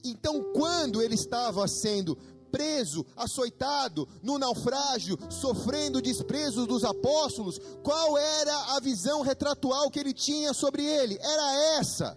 Então, 0.04 0.52
quando 0.52 1.02
ele 1.02 1.16
estava 1.16 1.66
sendo 1.66 2.16
preso, 2.52 3.04
açoitado, 3.16 4.06
no 4.22 4.38
naufrágio, 4.38 5.18
sofrendo 5.28 6.00
desprezo 6.00 6.68
dos 6.68 6.84
apóstolos, 6.84 7.58
qual 7.82 8.16
era 8.16 8.76
a 8.76 8.80
visão 8.80 9.22
retratual 9.22 9.90
que 9.90 9.98
ele 9.98 10.12
tinha 10.12 10.54
sobre 10.54 10.84
ele? 10.84 11.18
Era 11.20 11.78
essa 11.80 12.16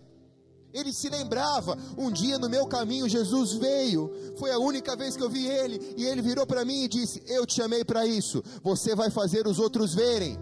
ele 0.74 0.93
se 0.93 1.09
lembrava, 1.09 1.78
um 1.97 2.11
dia 2.11 2.38
no 2.38 2.49
meu 2.49 2.68
caminho 2.68 3.07
Jesus 3.07 3.53
veio, 3.53 4.11
foi 4.38 4.51
a 4.51 4.59
única 4.59 4.95
vez 4.95 5.15
que 5.15 5.24
eu 5.24 5.30
vi 5.30 5.47
ele, 5.47 5.95
e 5.97 6.05
ele 6.05 6.22
virou 6.22 6.45
para 6.45 6.65
mim 6.65 6.84
e 6.84 6.88
disse: 6.88 7.24
Eu 7.26 7.45
te 7.45 7.55
chamei 7.55 7.84
para 7.84 8.05
isso, 8.05 8.43
você 8.61 8.95
vai 8.95 9.09
fazer 9.09 9.47
os 9.47 9.59
outros 9.59 9.93
verem. 9.93 10.38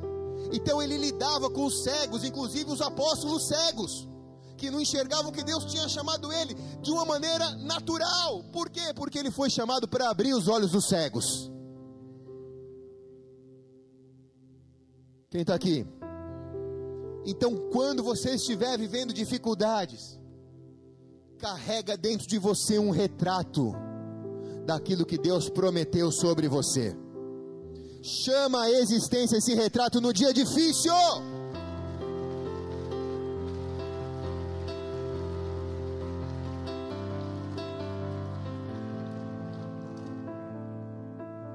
Então 0.51 0.81
ele 0.81 0.97
lidava 0.97 1.49
com 1.49 1.65
os 1.65 1.83
cegos, 1.83 2.23
inclusive 2.23 2.71
os 2.71 2.81
apóstolos 2.81 3.47
cegos, 3.47 4.07
que 4.57 4.71
não 4.71 4.81
enxergavam 4.81 5.31
que 5.31 5.43
Deus 5.43 5.65
tinha 5.65 5.87
chamado 5.87 6.31
ele 6.31 6.55
de 6.81 6.91
uma 6.91 7.05
maneira 7.05 7.51
natural. 7.57 8.43
Por 8.51 8.69
quê? 8.69 8.93
Porque 8.95 9.19
ele 9.19 9.31
foi 9.31 9.49
chamado 9.49 9.87
para 9.87 10.09
abrir 10.09 10.33
os 10.33 10.47
olhos 10.47 10.71
dos 10.71 10.87
cegos. 10.87 11.51
Quem 15.29 15.41
está 15.41 15.55
aqui? 15.55 15.85
Então, 17.25 17.55
quando 17.71 18.03
você 18.03 18.35
estiver 18.35 18.77
vivendo 18.77 19.11
dificuldades, 19.11 20.19
carrega 21.39 21.97
dentro 21.97 22.27
de 22.27 22.37
você 22.37 22.77
um 22.77 22.91
retrato 22.91 23.73
daquilo 24.65 25.05
que 25.05 25.17
Deus 25.17 25.49
prometeu 25.49 26.11
sobre 26.11 26.47
você. 26.47 26.95
Chama 28.01 28.61
a 28.61 28.71
existência 28.71 29.37
esse 29.37 29.55
retrato 29.55 29.99
no 29.99 30.13
dia 30.13 30.31
difícil. 30.31 30.93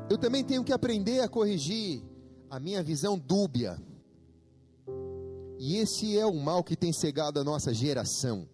Eu 0.09 0.19
também 0.19 0.43
tenho 0.43 0.65
que 0.65 0.73
aprender 0.73 1.21
a 1.21 1.29
corrigir 1.29 2.03
a 2.51 2.59
minha 2.59 2.83
visão 2.83 3.17
dúbia. 3.17 3.81
E 5.63 5.77
esse 5.77 6.17
é 6.17 6.25
o 6.25 6.33
mal 6.33 6.65
que 6.65 6.75
tem 6.75 6.91
cegado 6.91 7.39
a 7.39 7.45
nossa 7.45 7.75
geração 7.75 8.49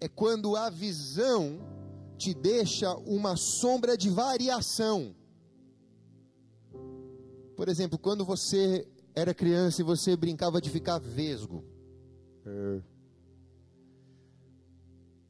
é 0.00 0.08
quando 0.08 0.56
a 0.56 0.70
visão 0.70 1.60
te 2.16 2.32
deixa 2.32 2.94
uma 3.00 3.36
sombra 3.36 3.98
de 3.98 4.08
variação. 4.08 5.14
Por 7.54 7.68
exemplo, 7.68 7.98
quando 7.98 8.24
você 8.24 8.88
era 9.14 9.34
criança 9.34 9.82
e 9.82 9.84
você 9.84 10.16
brincava 10.16 10.58
de 10.58 10.70
ficar 10.70 10.98
vesgo. 10.98 11.62
É. 12.46 12.80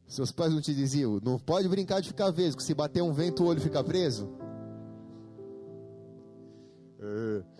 Seus 0.06 0.30
pais 0.30 0.52
não 0.52 0.60
te 0.60 0.72
diziam, 0.72 1.20
não 1.20 1.36
pode 1.36 1.68
brincar 1.68 2.00
de 2.00 2.06
ficar 2.06 2.30
vesgo, 2.30 2.62
se 2.62 2.72
bater 2.74 3.02
um 3.02 3.12
vento 3.12 3.42
o 3.42 3.46
olho 3.46 3.60
fica 3.60 3.82
preso? 3.82 4.30
É. 7.00 7.55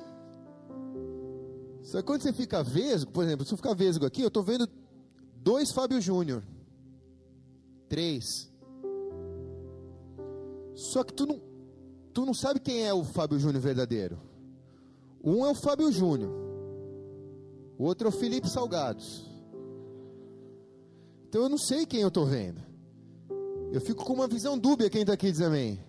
Só 1.86 1.98
que 1.98 2.06
quando 2.06 2.20
você 2.20 2.32
fica 2.32 2.62
vesgo, 2.62 3.12
por 3.12 3.22
exemplo, 3.22 3.46
se 3.46 3.52
eu 3.52 3.56
ficar 3.56 3.72
vesgo 3.72 4.04
aqui, 4.04 4.20
eu 4.20 4.28
estou 4.28 4.42
vendo 4.42 4.68
dois 5.36 5.70
Fábio 5.70 6.00
Júnior 6.00 6.42
três. 7.88 8.50
Só 10.74 11.04
que 11.04 11.12
tu 11.12 11.26
não, 11.26 11.40
tu 12.12 12.26
não 12.26 12.34
sabe 12.34 12.58
quem 12.58 12.84
é 12.84 12.92
o 12.92 13.04
Fábio 13.04 13.38
Júnior 13.38 13.62
verdadeiro. 13.62 14.18
Um 15.22 15.46
é 15.46 15.50
o 15.50 15.54
Fábio 15.54 15.90
Júnior, 15.92 16.30
o 17.78 17.84
outro 17.84 18.08
é 18.08 18.10
o 18.10 18.12
Felipe 18.12 18.50
Salgados. 18.50 19.24
Então 21.28 21.42
eu 21.42 21.48
não 21.48 21.58
sei 21.58 21.86
quem 21.86 22.00
eu 22.00 22.08
estou 22.08 22.26
vendo. 22.26 22.60
Eu 23.72 23.80
fico 23.80 24.04
com 24.04 24.12
uma 24.12 24.26
visão 24.26 24.58
dúbia. 24.58 24.90
Quem 24.90 25.02
está 25.02 25.12
aqui 25.12 25.30
diz 25.30 25.40
amém. 25.40 25.84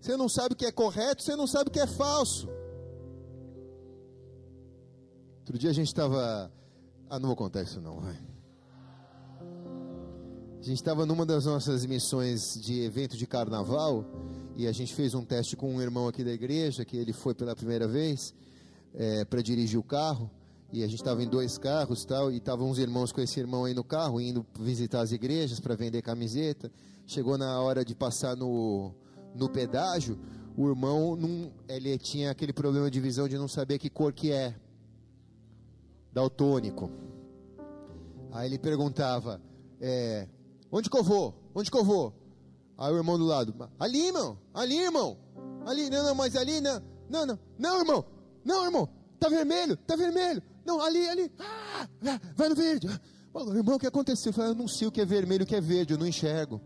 Você 0.00 0.16
não 0.16 0.28
sabe 0.28 0.54
o 0.54 0.56
que 0.56 0.64
é 0.64 0.72
correto, 0.72 1.22
você 1.22 1.36
não 1.36 1.46
sabe 1.46 1.68
o 1.68 1.72
que 1.72 1.80
é 1.80 1.86
falso. 1.86 2.48
Outro 5.48 5.58
dia 5.58 5.70
a 5.70 5.72
gente 5.72 5.86
estava. 5.86 6.52
Ah, 7.08 7.18
não 7.18 7.28
vou 7.28 7.34
contar 7.34 7.62
isso 7.62 7.80
não, 7.80 7.98
vai. 8.00 8.18
A 10.60 10.62
gente 10.62 10.76
estava 10.76 11.06
numa 11.06 11.24
das 11.24 11.46
nossas 11.46 11.86
missões 11.86 12.42
de 12.60 12.82
evento 12.82 13.16
de 13.16 13.26
carnaval 13.26 14.04
e 14.54 14.66
a 14.66 14.72
gente 14.72 14.94
fez 14.94 15.14
um 15.14 15.24
teste 15.24 15.56
com 15.56 15.74
um 15.74 15.80
irmão 15.80 16.06
aqui 16.06 16.22
da 16.22 16.32
igreja, 16.32 16.84
que 16.84 16.98
ele 16.98 17.14
foi 17.14 17.34
pela 17.34 17.56
primeira 17.56 17.88
vez 17.88 18.34
é, 18.92 19.24
para 19.24 19.40
dirigir 19.40 19.80
o 19.80 19.82
carro. 19.82 20.30
E 20.70 20.82
a 20.82 20.86
gente 20.86 20.98
estava 20.98 21.22
em 21.22 21.26
dois 21.26 21.56
carros 21.56 22.04
tal, 22.04 22.30
e 22.30 22.36
estavam 22.36 22.68
uns 22.68 22.76
irmãos 22.76 23.10
com 23.10 23.22
esse 23.22 23.40
irmão 23.40 23.64
aí 23.64 23.72
no 23.72 23.82
carro, 23.82 24.20
indo 24.20 24.44
visitar 24.60 25.00
as 25.00 25.12
igrejas 25.12 25.60
para 25.60 25.74
vender 25.74 26.02
camiseta. 26.02 26.70
Chegou 27.06 27.38
na 27.38 27.58
hora 27.62 27.82
de 27.86 27.94
passar 27.94 28.36
no, 28.36 28.92
no 29.34 29.48
pedágio, 29.48 30.18
o 30.54 30.68
irmão 30.68 31.16
não, 31.16 31.50
ele 31.66 31.96
tinha 31.96 32.30
aquele 32.30 32.52
problema 32.52 32.90
de 32.90 33.00
visão 33.00 33.26
de 33.26 33.38
não 33.38 33.48
saber 33.48 33.78
que 33.78 33.88
cor 33.88 34.12
que 34.12 34.30
é. 34.30 34.54
Daltônico. 36.12 36.90
Aí 38.32 38.48
ele 38.48 38.58
perguntava, 38.58 39.40
é, 39.80 40.28
Onde 40.70 40.90
que 40.90 40.96
eu 40.96 41.02
vou? 41.02 41.34
Onde 41.54 41.70
que 41.70 41.76
eu 41.76 41.84
vou? 41.84 42.14
Aí 42.76 42.92
o 42.92 42.96
irmão 42.96 43.18
do 43.18 43.24
lado, 43.24 43.54
ali, 43.78 44.06
irmão, 44.06 44.38
ali, 44.54 44.76
irmão, 44.76 45.18
ali, 45.66 45.90
não, 45.90 46.04
não, 46.04 46.14
mas 46.14 46.36
ali, 46.36 46.60
não. 46.60 46.80
Não, 47.08 47.26
não, 47.26 47.38
não, 47.58 47.78
irmão. 47.80 48.04
Não, 48.44 48.64
irmão. 48.64 48.88
Tá 49.18 49.28
vermelho, 49.28 49.76
tá 49.76 49.96
vermelho. 49.96 50.42
Não, 50.64 50.80
ali, 50.80 51.08
ali. 51.08 51.32
Ah, 51.38 51.88
vai 52.36 52.48
no 52.48 52.54
verde. 52.54 52.86
Oh, 53.32 53.52
irmão, 53.52 53.76
o 53.76 53.78
que 53.78 53.86
aconteceu? 53.86 54.30
Eu, 54.30 54.34
falei, 54.34 54.50
eu 54.52 54.54
não 54.54 54.68
sei 54.68 54.86
o 54.86 54.92
que 54.92 55.00
é 55.00 55.04
vermelho, 55.04 55.44
o 55.44 55.46
que 55.46 55.56
é 55.56 55.60
verde, 55.60 55.94
eu 55.94 55.98
não 55.98 56.06
enxergo. 56.06 56.60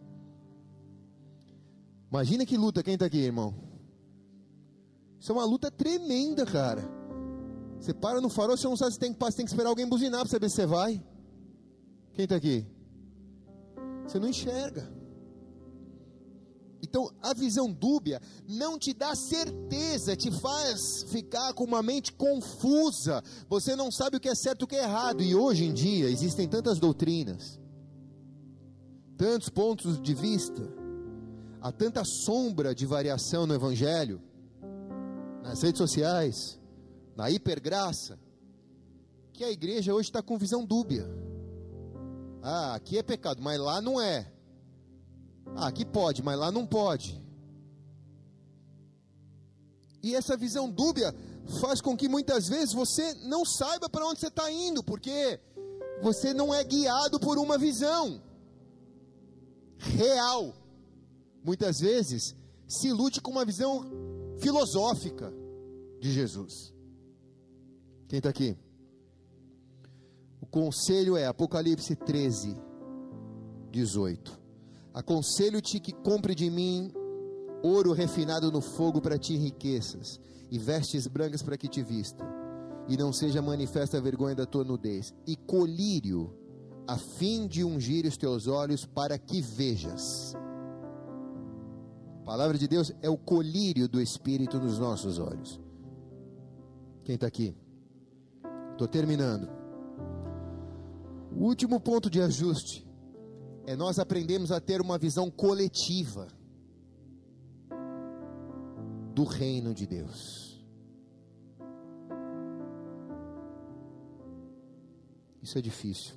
Imagina 2.10 2.44
que 2.44 2.58
luta 2.58 2.82
quem 2.82 2.94
está 2.94 3.06
aqui, 3.06 3.18
irmão. 3.18 3.54
Isso 5.18 5.32
é 5.32 5.34
uma 5.34 5.44
luta 5.44 5.70
tremenda, 5.70 6.44
cara. 6.44 6.82
Você 7.82 7.92
para 7.92 8.20
no 8.20 8.28
farol, 8.28 8.56
você 8.56 8.68
não 8.68 8.76
sabe 8.76 8.92
se 8.92 8.98
tem 8.98 9.12
que 9.12 9.18
passar, 9.18 9.38
tem 9.38 9.44
que 9.44 9.50
esperar 9.50 9.68
alguém 9.68 9.88
buzinar 9.88 10.20
para 10.20 10.30
saber 10.30 10.48
se 10.48 10.54
você 10.54 10.66
vai. 10.66 11.02
Quem 12.14 12.22
está 12.22 12.36
aqui? 12.36 12.64
Você 14.06 14.20
não 14.20 14.28
enxerga. 14.28 14.88
Então, 16.80 17.10
a 17.20 17.34
visão 17.34 17.72
dúbia 17.72 18.20
não 18.48 18.78
te 18.78 18.94
dá 18.94 19.16
certeza, 19.16 20.14
te 20.14 20.30
faz 20.30 21.02
ficar 21.08 21.54
com 21.54 21.64
uma 21.64 21.82
mente 21.82 22.12
confusa. 22.12 23.20
Você 23.48 23.74
não 23.74 23.90
sabe 23.90 24.16
o 24.16 24.20
que 24.20 24.28
é 24.28 24.34
certo 24.34 24.62
e 24.62 24.64
o 24.64 24.68
que 24.68 24.76
é 24.76 24.84
errado. 24.84 25.20
E 25.20 25.34
hoje 25.34 25.64
em 25.64 25.74
dia 25.74 26.08
existem 26.08 26.46
tantas 26.46 26.78
doutrinas, 26.78 27.58
tantos 29.16 29.48
pontos 29.48 30.00
de 30.00 30.14
vista, 30.14 30.62
há 31.60 31.72
tanta 31.72 32.04
sombra 32.04 32.76
de 32.76 32.86
variação 32.86 33.44
no 33.44 33.54
Evangelho, 33.54 34.22
nas 35.42 35.60
redes 35.62 35.78
sociais, 35.78 36.61
na 37.16 37.30
hipergraça, 37.30 38.18
que 39.32 39.44
a 39.44 39.50
igreja 39.50 39.94
hoje 39.94 40.08
está 40.08 40.22
com 40.22 40.38
visão 40.38 40.64
dúbia. 40.64 41.06
Ah, 42.42 42.74
aqui 42.74 42.98
é 42.98 43.02
pecado, 43.02 43.40
mas 43.42 43.58
lá 43.58 43.80
não 43.80 44.00
é. 44.00 44.30
Ah, 45.54 45.68
aqui 45.68 45.84
pode, 45.84 46.22
mas 46.22 46.38
lá 46.38 46.50
não 46.50 46.66
pode. 46.66 47.20
E 50.02 50.14
essa 50.14 50.36
visão 50.36 50.70
dúbia 50.70 51.14
faz 51.60 51.80
com 51.80 51.96
que 51.96 52.08
muitas 52.08 52.48
vezes 52.48 52.72
você 52.72 53.14
não 53.14 53.44
saiba 53.44 53.88
para 53.88 54.06
onde 54.06 54.20
você 54.20 54.26
está 54.26 54.50
indo, 54.50 54.82
porque 54.82 55.38
você 56.02 56.34
não 56.34 56.52
é 56.52 56.62
guiado 56.64 57.20
por 57.20 57.38
uma 57.38 57.56
visão 57.56 58.20
real. 59.78 60.54
Muitas 61.44 61.80
vezes 61.80 62.34
se 62.66 62.88
ilude 62.88 63.20
com 63.20 63.30
uma 63.30 63.44
visão 63.44 63.84
filosófica 64.38 65.32
de 66.00 66.10
Jesus. 66.10 66.72
Quem 68.12 68.18
está 68.18 68.28
aqui? 68.28 68.54
O 70.38 70.44
conselho 70.44 71.16
é 71.16 71.24
Apocalipse 71.24 71.96
13, 71.96 72.54
18. 73.70 74.38
Aconselho-te 74.92 75.80
que 75.80 75.92
compre 75.92 76.34
de 76.34 76.50
mim 76.50 76.92
ouro 77.62 77.94
refinado 77.94 78.52
no 78.52 78.60
fogo 78.60 79.00
para 79.00 79.18
ti 79.18 79.38
riquezas, 79.38 80.20
e 80.50 80.58
vestes 80.58 81.06
brancas 81.06 81.42
para 81.42 81.56
que 81.56 81.66
te 81.66 81.82
vista, 81.82 82.22
e 82.86 82.98
não 82.98 83.14
seja 83.14 83.40
manifesta 83.40 83.96
a 83.96 84.00
vergonha 84.02 84.34
da 84.34 84.44
tua 84.44 84.62
nudez, 84.62 85.14
e 85.26 85.34
colírio, 85.34 86.36
a 86.86 86.98
fim 86.98 87.46
de 87.46 87.64
ungir 87.64 88.04
os 88.04 88.18
teus 88.18 88.46
olhos 88.46 88.84
para 88.84 89.18
que 89.18 89.40
vejas. 89.40 90.34
A 92.20 92.24
palavra 92.26 92.58
de 92.58 92.68
Deus 92.68 92.92
é 93.00 93.08
o 93.08 93.16
colírio 93.16 93.88
do 93.88 94.02
Espírito 94.02 94.58
nos 94.58 94.78
nossos 94.78 95.18
olhos. 95.18 95.58
Quem 97.04 97.14
está 97.14 97.26
aqui? 97.26 97.56
Estou 98.82 99.00
terminando. 99.00 99.48
O 101.30 101.44
último 101.44 101.78
ponto 101.78 102.10
de 102.10 102.20
ajuste 102.20 102.84
é 103.64 103.76
nós 103.76 104.00
aprendemos 104.00 104.50
a 104.50 104.60
ter 104.60 104.80
uma 104.80 104.98
visão 104.98 105.30
coletiva 105.30 106.26
do 109.14 109.22
reino 109.22 109.72
de 109.72 109.86
Deus. 109.86 110.60
Isso 115.40 115.56
é 115.56 115.62
difícil. 115.62 116.16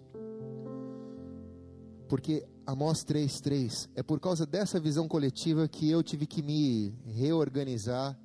Porque 2.09 2.47
Amós 2.65 3.03
3:3 3.03 3.87
é 3.93 4.01
por 4.01 4.19
causa 4.19 4.43
dessa 4.43 4.79
visão 4.79 5.07
coletiva 5.07 5.67
que 5.67 5.87
eu 5.87 6.01
tive 6.01 6.25
que 6.25 6.41
me 6.41 6.95
reorganizar, 7.05 8.19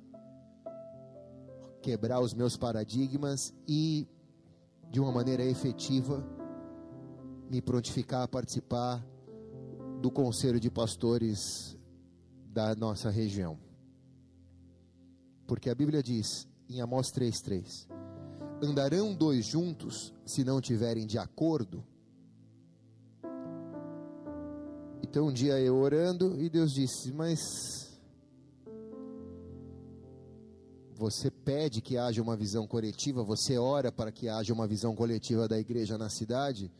quebrar 1.79 2.19
os 2.19 2.33
meus 2.33 2.57
paradigmas 2.57 3.53
e 3.67 4.07
de 4.91 4.99
uma 4.99 5.11
maneira 5.11 5.41
efetiva 5.43 6.21
me 7.49 7.61
prontificar 7.61 8.23
a 8.23 8.27
participar 8.27 9.01
do 10.01 10.11
conselho 10.11 10.59
de 10.59 10.69
pastores 10.69 11.77
da 12.45 12.75
nossa 12.75 13.09
região. 13.09 13.57
Porque 15.47 15.69
a 15.69 15.75
Bíblia 15.75 16.03
diz 16.03 16.45
em 16.69 16.81
Amós 16.81 17.09
3:3: 17.09 17.87
Andarão 18.61 19.15
dois 19.15 19.45
juntos 19.45 20.13
se 20.25 20.43
não 20.43 20.59
tiverem 20.59 21.07
de 21.07 21.17
acordo? 21.17 21.85
Então 25.01 25.27
um 25.27 25.33
dia 25.33 25.57
eu 25.59 25.77
orando 25.77 26.37
e 26.41 26.49
Deus 26.49 26.73
disse: 26.73 27.13
"Mas 27.13 27.80
você 31.01 31.31
pede 31.31 31.81
que 31.81 31.97
haja 31.97 32.21
uma 32.21 32.37
visão 32.37 32.67
coletiva, 32.67 33.23
você 33.23 33.57
ora 33.57 33.91
para 33.91 34.11
que 34.11 34.29
haja 34.29 34.53
uma 34.53 34.67
visão 34.67 34.95
coletiva 34.95 35.47
da 35.47 35.57
igreja 35.57 35.97
na 35.97 36.09
cidade, 36.09 36.71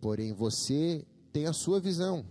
porém 0.00 0.32
você 0.32 1.06
tem 1.32 1.46
a 1.46 1.52
sua 1.52 1.78
visão. 1.78 2.26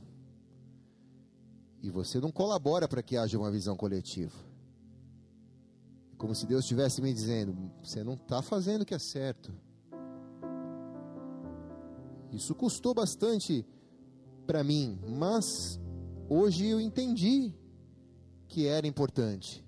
E 1.82 1.90
você 1.90 2.20
não 2.20 2.30
colabora 2.30 2.90
para 2.90 3.02
que 3.02 3.16
haja 3.16 3.40
uma 3.40 3.50
visão 3.50 3.78
coletiva. 3.78 4.38
É 6.12 6.16
como 6.18 6.36
se 6.36 6.46
Deus 6.46 6.66
estivesse 6.66 7.02
me 7.02 7.14
dizendo: 7.14 7.56
você 7.82 8.04
não 8.04 8.16
está 8.16 8.42
fazendo 8.42 8.82
o 8.82 8.86
que 8.86 8.94
é 8.94 9.00
certo. 9.00 9.50
Isso 12.34 12.54
custou 12.54 12.94
bastante 12.94 13.66
para 14.46 14.62
mim, 14.62 15.00
mas 15.08 15.80
hoje 16.28 16.66
eu 16.68 16.82
entendi 16.82 17.54
que 18.46 18.68
era 18.68 18.86
importante. 18.86 19.64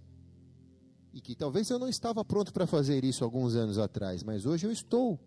E 1.15 1.21
que 1.21 1.33
talvez 1.33 1.69
eu 1.69 1.79
não 1.79 1.87
estava 1.87 2.25
pronto 2.25 2.51
para 2.51 2.67
fazer 2.67 3.05
isso 3.05 3.23
alguns 3.23 3.55
anos 3.55 3.77
atrás, 3.77 4.21
mas 4.21 4.45
hoje 4.45 4.67
eu 4.67 4.71
estou. 4.71 5.17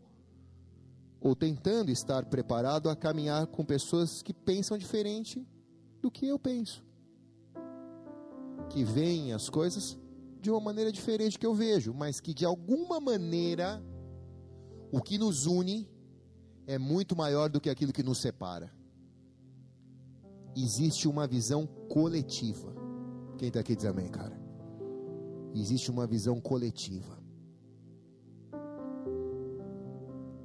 Ou 1.18 1.34
tentando 1.34 1.90
estar 1.90 2.26
preparado 2.26 2.90
a 2.90 2.94
caminhar 2.94 3.46
com 3.46 3.64
pessoas 3.64 4.22
que 4.22 4.34
pensam 4.34 4.76
diferente 4.76 5.42
do 6.02 6.10
que 6.10 6.28
eu 6.28 6.38
penso. 6.38 6.84
Que 8.68 8.84
veem 8.84 9.32
as 9.32 9.48
coisas 9.48 9.98
de 10.42 10.50
uma 10.50 10.60
maneira 10.60 10.92
diferente 10.92 11.38
que 11.38 11.46
eu 11.46 11.54
vejo, 11.54 11.94
mas 11.94 12.20
que 12.20 12.34
de 12.34 12.44
alguma 12.44 13.00
maneira 13.00 13.82
o 14.92 15.00
que 15.00 15.16
nos 15.16 15.46
une 15.46 15.88
é 16.66 16.76
muito 16.76 17.16
maior 17.16 17.48
do 17.48 17.62
que 17.62 17.70
aquilo 17.70 17.94
que 17.94 18.02
nos 18.02 18.18
separa. 18.18 18.70
Existe 20.54 21.08
uma 21.08 21.26
visão 21.26 21.66
coletiva. 21.88 22.74
Quem 23.38 23.48
está 23.48 23.60
aqui 23.60 23.74
diz 23.74 23.86
amém, 23.86 24.08
cara. 24.08 24.37
Existe 25.54 25.90
uma 25.90 26.06
visão 26.06 26.40
coletiva. 26.40 27.18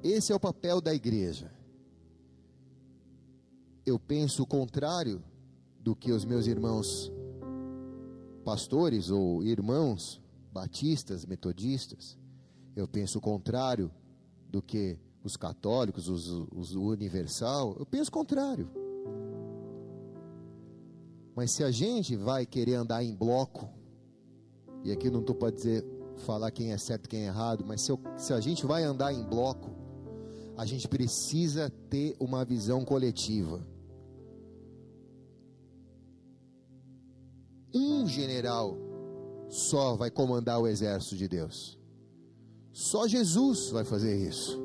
Esse 0.03 0.31
é 0.31 0.35
o 0.35 0.39
papel 0.39 0.81
da 0.81 0.93
igreja. 0.93 1.51
Eu 3.85 3.99
penso 3.99 4.43
o 4.43 4.47
contrário 4.47 5.23
do 5.79 5.95
que 5.95 6.11
os 6.11 6.25
meus 6.25 6.47
irmãos 6.47 7.11
pastores 8.43 9.09
ou 9.09 9.43
irmãos 9.43 10.21
batistas, 10.51 11.25
metodistas. 11.25 12.17
Eu 12.75 12.87
penso 12.87 13.17
o 13.17 13.21
contrário 13.21 13.91
do 14.49 14.61
que 14.61 14.97
os 15.23 15.37
católicos, 15.37 16.09
os, 16.09 16.27
os 16.51 16.75
universal. 16.75 17.75
Eu 17.79 17.85
penso 17.85 18.09
o 18.09 18.13
contrário. 18.13 18.69
Mas 21.35 21.51
se 21.53 21.63
a 21.63 21.71
gente 21.71 22.15
vai 22.15 22.45
querer 22.45 22.75
andar 22.75 23.03
em 23.03 23.15
bloco, 23.15 23.69
e 24.83 24.91
aqui 24.91 25.09
não 25.09 25.21
estou 25.21 25.35
para 25.35 25.51
dizer 25.51 25.85
falar 26.25 26.51
quem 26.51 26.71
é 26.71 26.77
certo 26.77 27.09
quem 27.09 27.23
é 27.23 27.27
errado, 27.27 27.63
mas 27.65 27.81
se, 27.81 27.91
eu, 27.91 27.99
se 28.17 28.33
a 28.33 28.39
gente 28.39 28.65
vai 28.65 28.83
andar 28.83 29.13
em 29.13 29.23
bloco, 29.23 29.71
a 30.55 30.65
gente 30.65 30.87
precisa 30.87 31.69
ter 31.89 32.15
uma 32.19 32.45
visão 32.45 32.85
coletiva. 32.85 33.65
um 37.73 38.07
general 38.07 38.77
só 39.49 39.95
vai 39.95 40.11
comandar 40.11 40.59
o 40.59 40.67
exército 40.67 41.15
de 41.15 41.27
Deus. 41.27 41.79
Só 42.71 43.07
Jesus 43.07 43.69
vai 43.69 43.83
fazer 43.83 44.15
isso. 44.15 44.61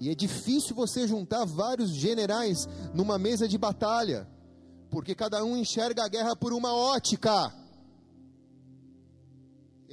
E 0.00 0.10
é 0.10 0.14
difícil 0.14 0.74
você 0.74 1.06
juntar 1.06 1.44
vários 1.44 1.90
generais 1.90 2.68
numa 2.92 3.18
mesa 3.18 3.46
de 3.46 3.56
batalha, 3.56 4.28
porque 4.90 5.14
cada 5.14 5.44
um 5.44 5.56
enxerga 5.56 6.04
a 6.04 6.08
guerra 6.08 6.34
por 6.34 6.52
uma 6.52 6.74
ótica. 6.74 7.52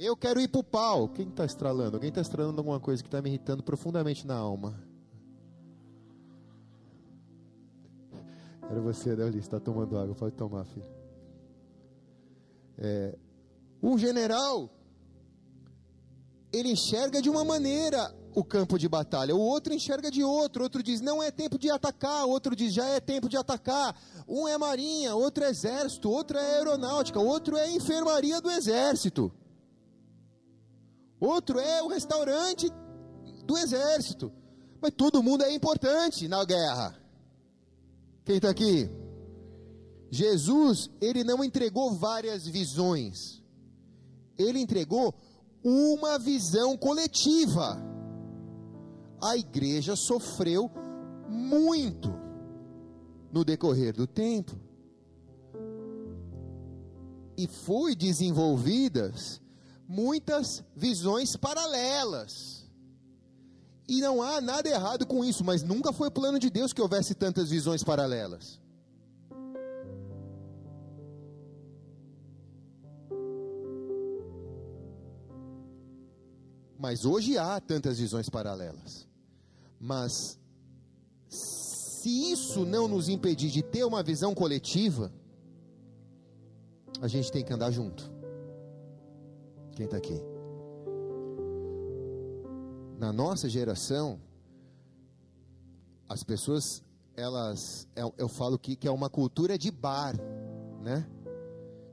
Eu 0.02 0.16
quero 0.16 0.40
ir 0.40 0.48
para 0.48 0.60
o 0.60 0.64
pau. 0.64 1.10
Quem 1.10 1.28
está 1.28 1.44
estralando? 1.44 1.98
Alguém 1.98 2.08
está 2.08 2.22
estralando 2.22 2.58
alguma 2.58 2.80
coisa 2.80 3.02
que 3.02 3.06
está 3.06 3.20
me 3.20 3.28
irritando 3.28 3.62
profundamente 3.62 4.26
na 4.26 4.34
alma? 4.34 4.82
Era 8.62 8.80
você, 8.80 9.14
né, 9.14 9.28
Está 9.36 9.60
tomando 9.60 9.98
água. 9.98 10.14
Pode 10.14 10.34
tomar, 10.36 10.64
filho. 10.64 10.86
É, 12.78 13.14
Um 13.82 13.98
general, 13.98 14.70
ele 16.50 16.70
enxerga 16.70 17.20
de 17.20 17.28
uma 17.28 17.44
maneira 17.44 18.16
o 18.34 18.42
campo 18.42 18.78
de 18.78 18.88
batalha, 18.88 19.36
o 19.36 19.40
outro 19.40 19.74
enxerga 19.74 20.10
de 20.10 20.24
outro, 20.24 20.62
outro 20.62 20.82
diz 20.82 21.02
não 21.02 21.22
é 21.22 21.30
tempo 21.30 21.58
de 21.58 21.68
atacar, 21.68 22.24
outro 22.24 22.56
diz 22.56 22.72
já 22.72 22.86
é 22.86 23.00
tempo 23.00 23.28
de 23.28 23.36
atacar. 23.36 23.94
Um 24.26 24.48
é 24.48 24.56
marinha, 24.56 25.14
outro 25.14 25.44
é 25.44 25.50
exército, 25.50 26.08
outro 26.08 26.38
é 26.38 26.56
aeronáutica, 26.56 27.20
outro 27.20 27.58
é 27.58 27.70
enfermaria 27.70 28.40
do 28.40 28.50
exército. 28.50 29.30
Outro 31.20 31.60
é 31.60 31.82
o 31.82 31.88
restaurante 31.88 32.66
do 33.44 33.58
exército. 33.58 34.32
Mas 34.80 34.92
todo 34.96 35.22
mundo 35.22 35.44
é 35.44 35.54
importante 35.54 36.26
na 36.26 36.42
guerra. 36.44 36.96
Quem 38.24 38.36
está 38.36 38.48
aqui? 38.48 38.88
Jesus, 40.10 40.90
ele 41.00 41.22
não 41.22 41.44
entregou 41.44 41.94
várias 41.94 42.46
visões. 42.46 43.42
Ele 44.38 44.58
entregou 44.58 45.14
uma 45.62 46.18
visão 46.18 46.76
coletiva. 46.76 47.76
A 49.22 49.36
igreja 49.36 49.94
sofreu 49.94 50.70
muito 51.28 52.08
no 53.30 53.44
decorrer 53.44 53.94
do 53.94 54.06
tempo. 54.06 54.58
E 57.36 57.46
foi 57.46 57.94
desenvolvidas 57.94 59.39
muitas 59.90 60.62
visões 60.76 61.34
paralelas. 61.34 62.64
E 63.88 64.00
não 64.00 64.22
há 64.22 64.40
nada 64.40 64.68
errado 64.68 65.04
com 65.04 65.24
isso, 65.24 65.42
mas 65.42 65.64
nunca 65.64 65.92
foi 65.92 66.08
plano 66.08 66.38
de 66.38 66.48
Deus 66.48 66.72
que 66.72 66.80
houvesse 66.80 67.12
tantas 67.12 67.50
visões 67.50 67.82
paralelas. 67.82 68.60
Mas 76.78 77.04
hoje 77.04 77.36
há 77.36 77.60
tantas 77.60 77.98
visões 77.98 78.28
paralelas. 78.28 79.08
Mas 79.80 80.38
se 81.28 82.30
isso 82.30 82.64
não 82.64 82.86
nos 82.86 83.08
impedir 83.08 83.50
de 83.50 83.60
ter 83.60 83.82
uma 83.82 84.04
visão 84.04 84.36
coletiva, 84.36 85.12
a 87.02 87.08
gente 87.08 87.32
tem 87.32 87.44
que 87.44 87.52
andar 87.52 87.72
junto. 87.72 88.19
Quem 89.80 89.86
está 89.86 89.96
aqui? 89.96 90.22
Na 92.98 93.14
nossa 93.14 93.48
geração, 93.48 94.20
as 96.06 96.22
pessoas, 96.22 96.84
elas, 97.16 97.88
eu, 97.96 98.12
eu 98.18 98.28
falo 98.28 98.58
que, 98.58 98.76
que 98.76 98.86
é 98.86 98.90
uma 98.90 99.08
cultura 99.08 99.56
de 99.56 99.70
bar, 99.70 100.16
né? 100.82 101.08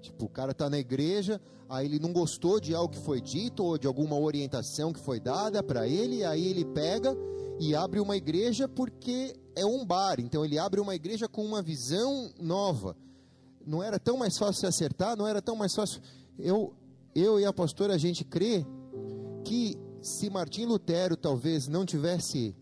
Tipo, 0.01 0.25
o 0.25 0.29
cara 0.29 0.51
está 0.51 0.69
na 0.69 0.77
igreja, 0.77 1.39
aí 1.69 1.85
ele 1.85 1.97
não 1.97 2.11
gostou 2.11 2.59
de 2.59 2.75
algo 2.75 2.93
que 2.93 2.99
foi 2.99 3.21
dito 3.21 3.63
ou 3.63 3.77
de 3.77 3.87
alguma 3.87 4.19
orientação 4.19 4.91
que 4.91 4.99
foi 4.99 5.21
dada 5.21 5.63
para 5.63 5.87
ele, 5.87 6.25
aí 6.25 6.45
ele 6.45 6.65
pega 6.65 7.15
e 7.57 7.73
abre 7.73 8.01
uma 8.01 8.17
igreja 8.17 8.67
porque 8.67 9.33
é 9.55 9.65
um 9.65 9.85
bar. 9.85 10.19
Então 10.19 10.43
ele 10.43 10.59
abre 10.59 10.81
uma 10.81 10.93
igreja 10.93 11.29
com 11.29 11.45
uma 11.45 11.61
visão 11.61 12.33
nova. 12.37 12.97
Não 13.65 13.81
era 13.81 13.97
tão 13.97 14.17
mais 14.17 14.37
fácil 14.37 14.59
se 14.59 14.65
acertar, 14.65 15.15
não 15.15 15.25
era 15.25 15.41
tão 15.41 15.55
mais 15.55 15.73
fácil. 15.73 16.01
Eu, 16.37 16.75
eu 17.19 17.39
e 17.39 17.45
a 17.45 17.51
pastora, 17.51 17.95
a 17.95 17.97
gente 17.97 18.23
crê 18.23 18.63
que 19.43 19.75
se 20.01 20.29
Martim 20.29 20.65
Lutero 20.65 21.17
talvez 21.17 21.67
não 21.67 21.83
tivesse 21.83 22.55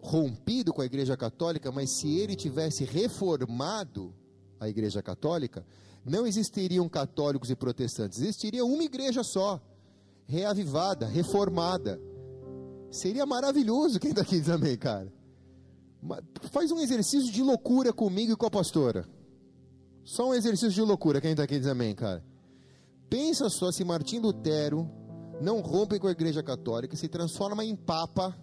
rompido 0.00 0.72
com 0.72 0.80
a 0.80 0.86
igreja 0.86 1.16
católica, 1.16 1.72
mas 1.72 1.98
se 1.98 2.18
ele 2.18 2.36
tivesse 2.36 2.84
reformado 2.84 4.14
a 4.60 4.68
igreja 4.68 5.02
católica, 5.02 5.66
não 6.04 6.24
existiriam 6.24 6.88
católicos 6.88 7.50
e 7.50 7.56
protestantes, 7.56 8.20
existiria 8.20 8.64
uma 8.64 8.84
igreja 8.84 9.24
só, 9.24 9.60
reavivada, 10.24 11.06
reformada. 11.06 12.00
Seria 12.92 13.26
maravilhoso 13.26 13.98
quem 13.98 14.12
daqui 14.14 14.38
diz 14.38 14.48
amém, 14.48 14.76
cara. 14.76 15.12
Faz 16.52 16.70
um 16.70 16.78
exercício 16.78 17.32
de 17.32 17.42
loucura 17.42 17.92
comigo 17.92 18.32
e 18.32 18.36
com 18.36 18.46
a 18.46 18.50
pastora. 18.50 19.04
Só 20.04 20.28
um 20.28 20.34
exercício 20.34 20.70
de 20.70 20.82
loucura, 20.82 21.20
quem 21.20 21.32
está 21.32 21.42
aqui 21.42 21.58
diz 21.58 21.66
amém, 21.66 21.92
cara. 21.92 22.22
Pensa 23.08 23.48
só 23.48 23.70
se 23.70 23.84
Martim 23.84 24.18
Lutero 24.18 24.90
não 25.40 25.60
rompe 25.60 25.98
com 25.98 26.06
a 26.06 26.12
igreja 26.12 26.42
católica, 26.42 26.96
se 26.96 27.08
transforma 27.08 27.64
em 27.64 27.76
papa 27.76 28.36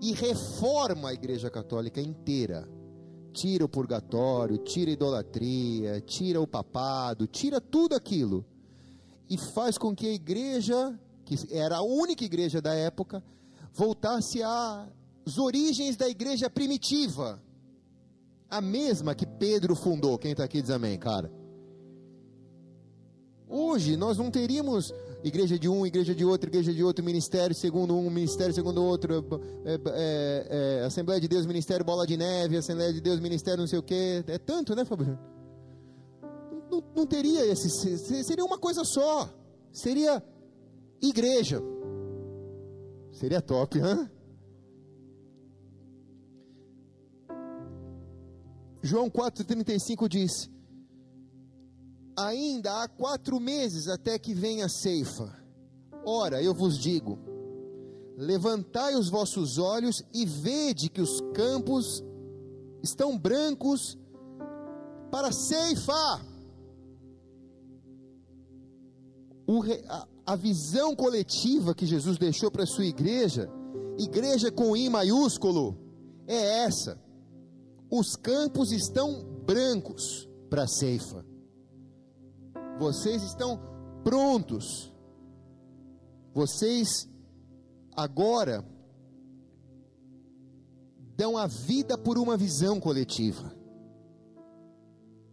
e 0.00 0.12
reforma 0.12 1.08
a 1.08 1.14
igreja 1.14 1.50
católica 1.50 2.00
inteira 2.00 2.68
tira 3.32 3.64
o 3.64 3.68
purgatório, 3.68 4.58
tira 4.58 4.90
a 4.90 4.94
idolatria, 4.94 6.00
tira 6.00 6.40
o 6.40 6.46
papado, 6.46 7.26
tira 7.26 7.60
tudo 7.60 7.94
aquilo 7.94 8.44
e 9.30 9.38
faz 9.38 9.78
com 9.78 9.94
que 9.94 10.06
a 10.06 10.12
igreja, 10.12 10.98
que 11.24 11.36
era 11.54 11.76
a 11.76 11.82
única 11.82 12.24
igreja 12.24 12.60
da 12.60 12.74
época, 12.74 13.22
voltasse 13.72 14.42
às 14.42 15.38
origens 15.38 15.96
da 15.96 16.08
igreja 16.08 16.50
primitiva, 16.50 17.40
a 18.50 18.60
mesma 18.60 19.14
que 19.14 19.26
Pedro 19.26 19.76
fundou. 19.76 20.18
Quem 20.18 20.32
está 20.32 20.44
aqui 20.44 20.60
diz 20.62 20.70
amém, 20.70 20.98
cara. 20.98 21.30
Hoje 23.48 23.96
nós 23.96 24.18
não 24.18 24.30
teríamos 24.30 24.92
igreja 25.24 25.58
de 25.58 25.68
um, 25.68 25.86
igreja 25.86 26.14
de 26.14 26.24
outro, 26.24 26.50
igreja 26.50 26.72
de 26.72 26.84
outro, 26.84 27.04
ministério 27.04 27.54
segundo 27.54 27.96
um, 27.96 28.10
ministério 28.10 28.52
segundo 28.52 28.82
outro, 28.82 29.24
é, 29.64 29.74
é, 29.74 30.80
é, 30.80 30.84
Assembleia 30.84 31.20
de 31.20 31.26
Deus, 31.26 31.46
ministério 31.46 31.84
bola 31.84 32.06
de 32.06 32.16
neve, 32.16 32.56
Assembleia 32.56 32.92
de 32.92 33.00
Deus, 33.00 33.18
ministério 33.18 33.60
não 33.60 33.66
sei 33.66 33.78
o 33.78 33.82
que, 33.82 34.22
é 34.26 34.38
tanto, 34.38 34.74
né, 34.76 34.84
Fabio? 34.84 35.18
Não, 36.70 36.84
não 36.94 37.06
teria 37.06 37.46
esse, 37.46 37.70
seria 38.22 38.44
uma 38.44 38.58
coisa 38.58 38.84
só, 38.84 39.28
seria 39.72 40.22
igreja, 41.00 41.62
seria 43.12 43.40
top, 43.40 43.80
hã? 43.80 44.10
João 48.82 49.10
4,35 49.10 50.08
diz: 50.08 50.50
Ainda 52.18 52.82
há 52.82 52.88
quatro 52.88 53.38
meses 53.38 53.86
até 53.86 54.18
que 54.18 54.34
venha 54.34 54.66
a 54.66 54.68
ceifa. 54.68 55.32
Ora, 56.04 56.42
eu 56.42 56.52
vos 56.52 56.76
digo: 56.76 57.16
levantai 58.16 58.96
os 58.96 59.08
vossos 59.08 59.56
olhos 59.56 60.02
e 60.12 60.26
vede 60.26 60.88
que 60.88 61.00
os 61.00 61.20
campos 61.32 62.02
estão 62.82 63.16
brancos 63.16 63.96
para 65.12 65.30
ceifa. 65.30 66.20
A, 69.88 70.08
a 70.26 70.36
visão 70.36 70.96
coletiva 70.96 71.72
que 71.72 71.86
Jesus 71.86 72.18
deixou 72.18 72.50
para 72.50 72.64
a 72.64 72.66
sua 72.66 72.84
igreja, 72.84 73.48
igreja 73.96 74.50
com 74.50 74.76
I 74.76 74.90
maiúsculo, 74.90 75.78
é 76.26 76.64
essa: 76.64 77.00
os 77.88 78.16
campos 78.16 78.72
estão 78.72 79.22
brancos 79.46 80.28
para 80.50 80.66
ceifa. 80.66 81.27
Vocês 82.78 83.22
estão 83.22 83.60
prontos. 84.04 84.92
Vocês 86.32 87.08
agora 87.96 88.64
dão 91.16 91.36
a 91.36 91.46
vida 91.46 91.98
por 91.98 92.16
uma 92.16 92.36
visão 92.36 92.78
coletiva. 92.78 93.52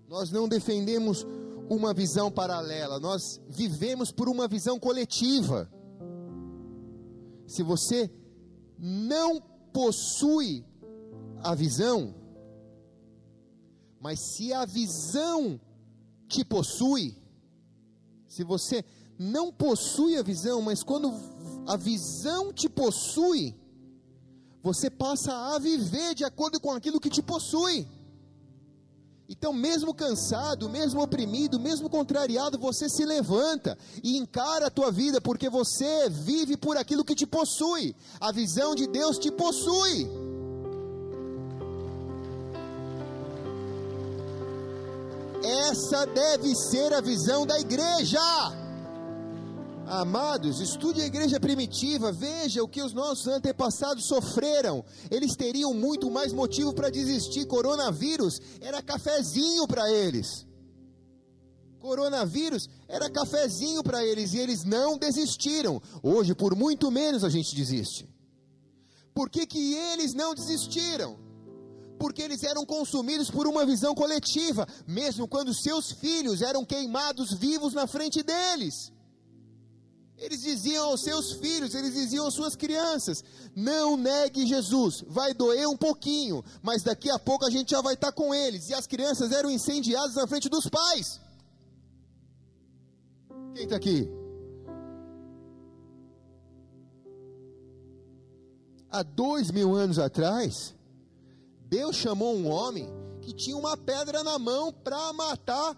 Nós 0.07 0.31
não 0.31 0.47
defendemos 0.47 1.25
uma 1.69 1.93
visão 1.93 2.31
paralela, 2.31 2.99
nós 2.99 3.39
vivemos 3.47 4.11
por 4.11 4.27
uma 4.27 4.47
visão 4.47 4.79
coletiva. 4.79 5.69
Se 7.47 7.61
você 7.61 8.11
não 8.79 9.39
possui 9.71 10.65
a 11.43 11.53
visão, 11.53 12.15
mas 13.99 14.19
se 14.19 14.53
a 14.53 14.65
visão 14.65 15.59
te 16.27 16.43
possui, 16.43 17.15
se 18.35 18.43
você 18.43 18.83
não 19.17 19.49
possui 19.49 20.17
a 20.17 20.21
visão, 20.21 20.61
mas 20.61 20.83
quando 20.83 21.13
a 21.65 21.77
visão 21.77 22.51
te 22.51 22.67
possui, 22.67 23.55
você 24.61 24.89
passa 24.89 25.31
a 25.55 25.57
viver 25.57 26.13
de 26.13 26.25
acordo 26.25 26.59
com 26.59 26.71
aquilo 26.71 26.99
que 26.99 27.09
te 27.09 27.21
possui. 27.21 27.87
Então, 29.29 29.53
mesmo 29.53 29.93
cansado, 29.93 30.69
mesmo 30.69 31.01
oprimido, 31.01 31.57
mesmo 31.57 31.89
contrariado, 31.89 32.59
você 32.59 32.89
se 32.89 33.05
levanta 33.05 33.77
e 34.03 34.17
encara 34.17 34.67
a 34.67 34.71
tua 34.71 34.91
vida, 34.91 35.21
porque 35.21 35.49
você 35.49 36.09
vive 36.09 36.57
por 36.57 36.75
aquilo 36.75 37.05
que 37.05 37.15
te 37.15 37.25
possui. 37.25 37.95
A 38.19 38.33
visão 38.33 38.75
de 38.75 38.85
Deus 38.85 39.17
te 39.17 39.31
possui. 39.31 40.09
Essa 45.45 46.05
deve 46.07 46.55
ser 46.55 46.91
a 46.91 47.01
visão 47.01 47.45
da 47.45 47.59
igreja. 47.59 48.19
Amados, 49.85 50.59
estude 50.59 50.99
a 50.99 51.05
igreja 51.05 51.39
primitiva, 51.39 52.11
veja 52.11 52.63
o 52.63 52.67
que 52.67 52.81
os 52.81 52.91
nossos 52.93 53.27
antepassados 53.27 54.07
sofreram. 54.07 54.83
Eles 55.11 55.35
teriam 55.35 55.71
muito 55.71 56.09
mais 56.09 56.33
motivo 56.33 56.73
para 56.73 56.89
desistir. 56.89 57.45
Coronavírus 57.45 58.41
era 58.59 58.81
cafezinho 58.81 59.67
para 59.67 59.91
eles. 59.91 60.47
Coronavírus 61.79 62.67
era 62.87 63.07
cafezinho 63.11 63.83
para 63.83 64.03
eles 64.03 64.33
e 64.33 64.39
eles 64.39 64.63
não 64.63 64.97
desistiram. 64.97 65.79
Hoje, 66.01 66.33
por 66.33 66.55
muito 66.55 66.89
menos, 66.89 67.23
a 67.23 67.29
gente 67.29 67.55
desiste. 67.55 68.09
Por 69.13 69.29
que, 69.29 69.45
que 69.45 69.75
eles 69.75 70.15
não 70.15 70.33
desistiram? 70.33 71.24
Porque 71.99 72.21
eles 72.21 72.43
eram 72.43 72.65
consumidos 72.65 73.29
por 73.31 73.47
uma 73.47 73.65
visão 73.65 73.95
coletiva, 73.95 74.67
mesmo 74.85 75.27
quando 75.27 75.53
seus 75.53 75.91
filhos 75.91 76.41
eram 76.41 76.65
queimados 76.65 77.33
vivos 77.33 77.73
na 77.73 77.87
frente 77.87 78.21
deles. 78.21 78.91
Eles 80.17 80.41
diziam 80.41 80.85
aos 80.85 81.01
seus 81.01 81.33
filhos, 81.33 81.75
eles 81.75 81.93
diziam 81.93 82.25
às 82.25 82.33
suas 82.33 82.55
crianças: 82.55 83.23
não 83.55 83.97
negue 83.97 84.45
Jesus, 84.45 85.03
vai 85.07 85.33
doer 85.33 85.67
um 85.67 85.75
pouquinho, 85.77 86.43
mas 86.61 86.83
daqui 86.83 87.09
a 87.09 87.19
pouco 87.19 87.45
a 87.45 87.49
gente 87.49 87.71
já 87.71 87.81
vai 87.81 87.95
estar 87.95 88.11
com 88.11 88.33
eles. 88.33 88.69
E 88.69 88.73
as 88.73 88.87
crianças 88.87 89.31
eram 89.31 89.49
incendiadas 89.49 90.15
na 90.15 90.27
frente 90.27 90.47
dos 90.49 90.67
pais. 90.67 91.19
Quem 93.53 93.63
está 93.63 93.77
aqui? 93.77 94.09
Há 98.91 99.01
dois 99.01 99.49
mil 99.49 99.73
anos 99.73 99.97
atrás, 99.97 100.74
Deus 101.65 101.95
chamou 101.95 102.35
um 102.35 102.47
homem 102.47 102.87
que 103.21 103.33
tinha 103.33 103.57
uma 103.57 103.75
pedra 103.75 104.23
na 104.23 104.37
mão 104.37 104.71
para 104.71 105.11
matar 105.13 105.75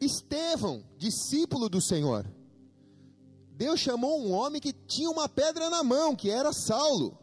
Estevão, 0.00 0.82
discípulo 0.96 1.68
do 1.68 1.80
Senhor. 1.80 2.26
Deus 3.50 3.78
chamou 3.78 4.18
um 4.20 4.32
homem 4.32 4.60
que 4.60 4.72
tinha 4.72 5.10
uma 5.10 5.28
pedra 5.28 5.68
na 5.68 5.82
mão, 5.82 6.16
que 6.16 6.30
era 6.30 6.52
Saulo. 6.52 7.18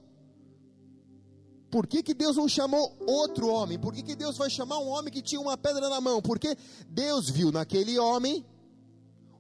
Por 1.72 1.88
que, 1.88 2.04
que 2.04 2.14
Deus 2.14 2.38
não 2.38 2.48
chamou 2.48 2.95
outro 3.08 3.48
homem? 3.48 3.80
Por 3.80 3.93
que, 3.93 4.04
que 4.04 4.16
Deus 4.16 4.38
vai 4.38 4.50
chamar 4.50 4.78
um 4.78 4.88
homem 4.88 5.12
que 5.12 5.22
tinha 5.22 5.41
uma 5.41 5.58
pedra 5.58 5.89
na 5.89 6.00
mão? 6.00 6.22
Porque 6.22 6.56
Deus 6.88 7.30
viu 7.30 7.52
naquele 7.52 7.98
homem 7.98 8.45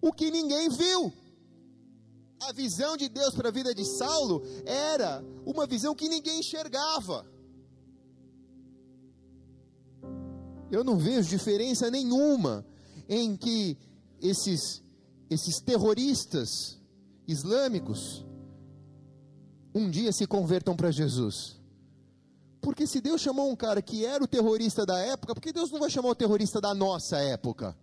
o 0.01 0.11
que 0.11 0.31
ninguém 0.31 0.69
viu. 0.69 1.13
A 2.41 2.51
visão 2.51 2.97
de 2.97 3.09
Deus 3.09 3.33
para 3.33 3.49
a 3.49 3.51
vida 3.51 3.73
de 3.73 3.85
Saulo 3.85 4.43
era 4.65 5.23
uma 5.45 5.65
visão 5.65 5.95
que 5.95 6.09
ninguém 6.09 6.39
enxergava. 6.39 7.25
Eu 10.71 10.83
não 10.83 10.97
vejo 10.97 11.29
diferença 11.29 11.89
nenhuma 11.89 12.65
em 13.07 13.35
que 13.37 13.77
esses, 14.21 14.83
esses 15.29 15.59
terroristas 15.59 16.77
islâmicos 17.27 18.25
um 19.73 19.89
dia 19.89 20.11
se 20.11 20.25
convertam 20.25 20.75
para 20.75 20.91
Jesus. 20.91 21.57
Porque 22.59 22.87
se 22.87 22.99
Deus 22.99 23.21
chamou 23.21 23.49
um 23.49 23.55
cara 23.55 23.81
que 23.81 24.05
era 24.05 24.23
o 24.23 24.27
terrorista 24.27 24.85
da 24.85 24.97
época, 24.99 25.33
por 25.33 25.41
que 25.41 25.53
Deus 25.53 25.71
não 25.71 25.79
vai 25.79 25.89
chamar 25.89 26.09
o 26.09 26.15
terrorista 26.15 26.59
da 26.59 26.73
nossa 26.73 27.17
época? 27.17 27.77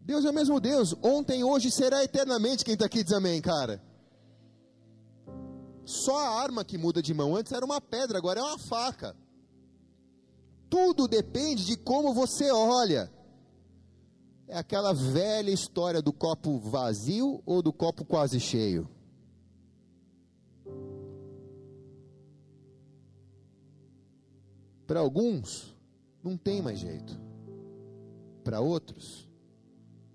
Deus 0.00 0.24
é 0.24 0.30
o 0.30 0.34
mesmo 0.34 0.60
Deus, 0.60 0.94
ontem, 1.02 1.42
hoje 1.42 1.70
será 1.70 2.04
eternamente. 2.04 2.64
Quem 2.64 2.74
está 2.74 2.86
aqui 2.86 3.02
diz 3.02 3.12
amém, 3.12 3.40
cara. 3.40 3.82
Só 5.84 6.16
a 6.18 6.42
arma 6.42 6.64
que 6.64 6.76
muda 6.76 7.00
de 7.02 7.14
mão. 7.14 7.34
Antes 7.34 7.52
era 7.52 7.64
uma 7.64 7.80
pedra, 7.80 8.18
agora 8.18 8.40
é 8.40 8.42
uma 8.42 8.58
faca. 8.58 9.16
Tudo 10.72 11.06
depende 11.06 11.66
de 11.66 11.76
como 11.76 12.14
você 12.14 12.50
olha. 12.50 13.12
É 14.48 14.56
aquela 14.56 14.94
velha 14.94 15.50
história 15.50 16.00
do 16.00 16.14
copo 16.14 16.58
vazio 16.58 17.42
ou 17.44 17.60
do 17.60 17.74
copo 17.74 18.06
quase 18.06 18.40
cheio. 18.40 18.88
Para 24.86 25.00
alguns, 25.00 25.76
não 26.24 26.38
tem 26.38 26.62
mais 26.62 26.78
jeito. 26.78 27.20
Para 28.42 28.62
outros, 28.62 29.28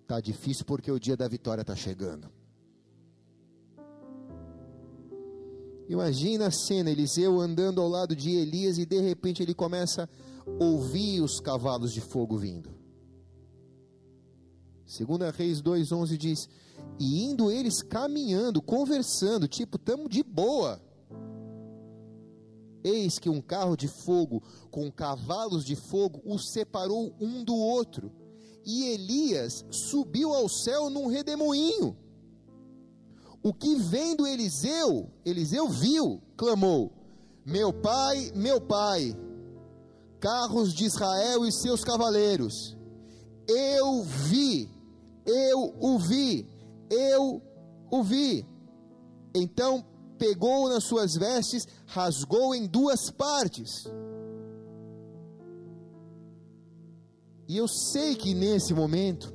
tá 0.08 0.20
difícil 0.20 0.66
porque 0.66 0.92
o 0.92 1.00
dia 1.00 1.16
da 1.16 1.28
vitória 1.28 1.62
está 1.62 1.76
chegando. 1.76 2.32
Imagina 5.88 6.48
a 6.48 6.52
cena, 6.52 6.90
Eliseu 6.90 7.40
andando 7.40 7.80
ao 7.80 7.88
lado 7.88 8.16
de 8.16 8.32
Elias 8.32 8.80
e 8.80 8.88
de 8.88 9.00
repente 9.00 9.44
ele 9.44 9.54
começa 9.54 10.10
a 10.60 10.64
ouvir 10.64 11.22
os 11.22 11.40
cavalos 11.40 11.94
de 11.94 12.02
fogo 12.02 12.38
vindo. 12.38 12.70
Segunda 14.86 15.30
Reis 15.32 15.62
2:11 15.62 16.18
diz: 16.18 16.48
"E 17.00 17.24
indo 17.24 17.52
eles 17.52 17.82
caminhando, 17.82 18.62
conversando, 18.62 19.48
tipo, 19.48 19.78
tamo 19.78 20.08
de 20.08 20.24
boa. 20.24 20.82
Eis 22.84 23.20
que 23.20 23.30
um 23.30 23.42
carro 23.42 23.76
de 23.76 23.88
fogo 23.88 24.42
com 24.72 24.90
cavalos 24.90 25.66
de 25.66 25.76
fogo 25.76 26.22
os 26.24 26.50
separou 26.52 27.14
um 27.20 27.44
do 27.44 27.56
outro. 27.56 28.12
E 28.66 28.86
Elias 28.86 29.66
subiu 29.70 30.34
ao 30.34 30.48
céu 30.48 30.90
num 30.90 31.08
redemoinho. 31.08 31.98
O 33.44 33.54
que 33.54 33.76
vendo 33.76 34.26
Eliseu, 34.26 35.10
Eliseu 35.26 35.68
viu, 35.68 36.22
clamou: 36.36 36.92
Meu 37.46 37.74
pai, 37.74 38.32
meu 38.36 38.60
pai, 38.60 39.16
carros 40.20 40.74
de 40.74 40.86
Israel 40.86 41.46
e 41.46 41.52
seus 41.52 41.84
cavaleiros. 41.84 42.76
Eu 43.48 44.04
vi 44.04 44.78
eu 45.28 45.76
o 45.80 46.00
vi, 46.00 46.48
eu 46.90 47.42
o 47.92 48.02
vi. 48.02 48.46
Então 49.36 49.86
pegou 50.18 50.70
nas 50.70 50.86
suas 50.86 51.16
vestes, 51.16 51.68
rasgou 51.86 52.56
em 52.56 52.66
duas 52.66 53.12
partes. 53.12 53.86
E 57.48 57.58
eu 57.58 57.68
sei 57.68 58.16
que 58.16 58.34
nesse 58.34 58.74
momento, 58.74 59.34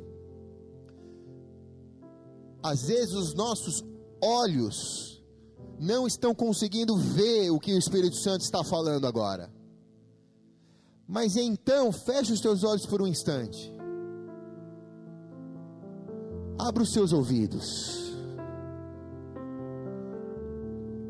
às 2.62 2.82
vezes 2.86 3.14
os 3.14 3.34
nossos 3.34 3.84
olhos 4.22 5.22
não 5.78 6.06
estão 6.06 6.34
conseguindo 6.34 6.96
ver 6.96 7.50
o 7.50 7.58
que 7.58 7.74
o 7.74 7.78
Espírito 7.78 8.16
Santo 8.16 8.42
está 8.42 8.64
falando 8.64 9.06
agora. 9.06 9.52
Mas 11.12 11.36
então, 11.36 11.92
feche 11.92 12.32
os 12.32 12.40
teus 12.40 12.64
olhos 12.64 12.86
por 12.86 13.02
um 13.02 13.06
instante. 13.06 13.70
Abra 16.58 16.82
os 16.82 16.90
seus 16.90 17.12
ouvidos. 17.12 18.14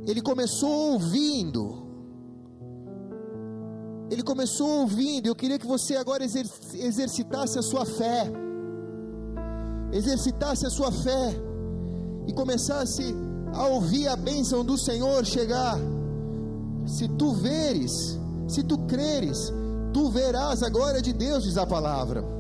Ele 0.05 0.21
começou 0.21 0.95
ouvindo. 0.95 1.87
Ele 4.11 4.25
começou 4.25 4.81
ouvindo. 4.81 5.29
Eu 5.29 5.37
queria 5.37 5.57
que 5.57 5.69
você 5.69 5.95
agora 5.95 6.25
exercitasse 6.25 7.57
a 7.61 7.63
sua 7.63 7.87
fé. 7.87 8.25
Exercitasse 9.93 10.67
a 10.67 10.71
sua 10.71 10.91
fé. 10.91 11.33
E 12.27 12.33
começasse 12.33 13.15
a 13.55 13.69
ouvir 13.69 14.09
a 14.09 14.17
bênção 14.17 14.65
do 14.65 14.77
Senhor 14.77 15.25
chegar. 15.25 15.79
Se 16.89 17.07
tu 17.07 17.35
veres, 17.35 18.19
se 18.49 18.65
tu 18.65 18.79
creres, 18.79 19.62
tu 19.93 20.11
verás 20.11 20.63
a 20.63 20.69
glória 20.69 21.01
de 21.01 21.13
Deus, 21.13 21.45
diz 21.45 21.57
a 21.57 21.67
palavra. 21.67 22.32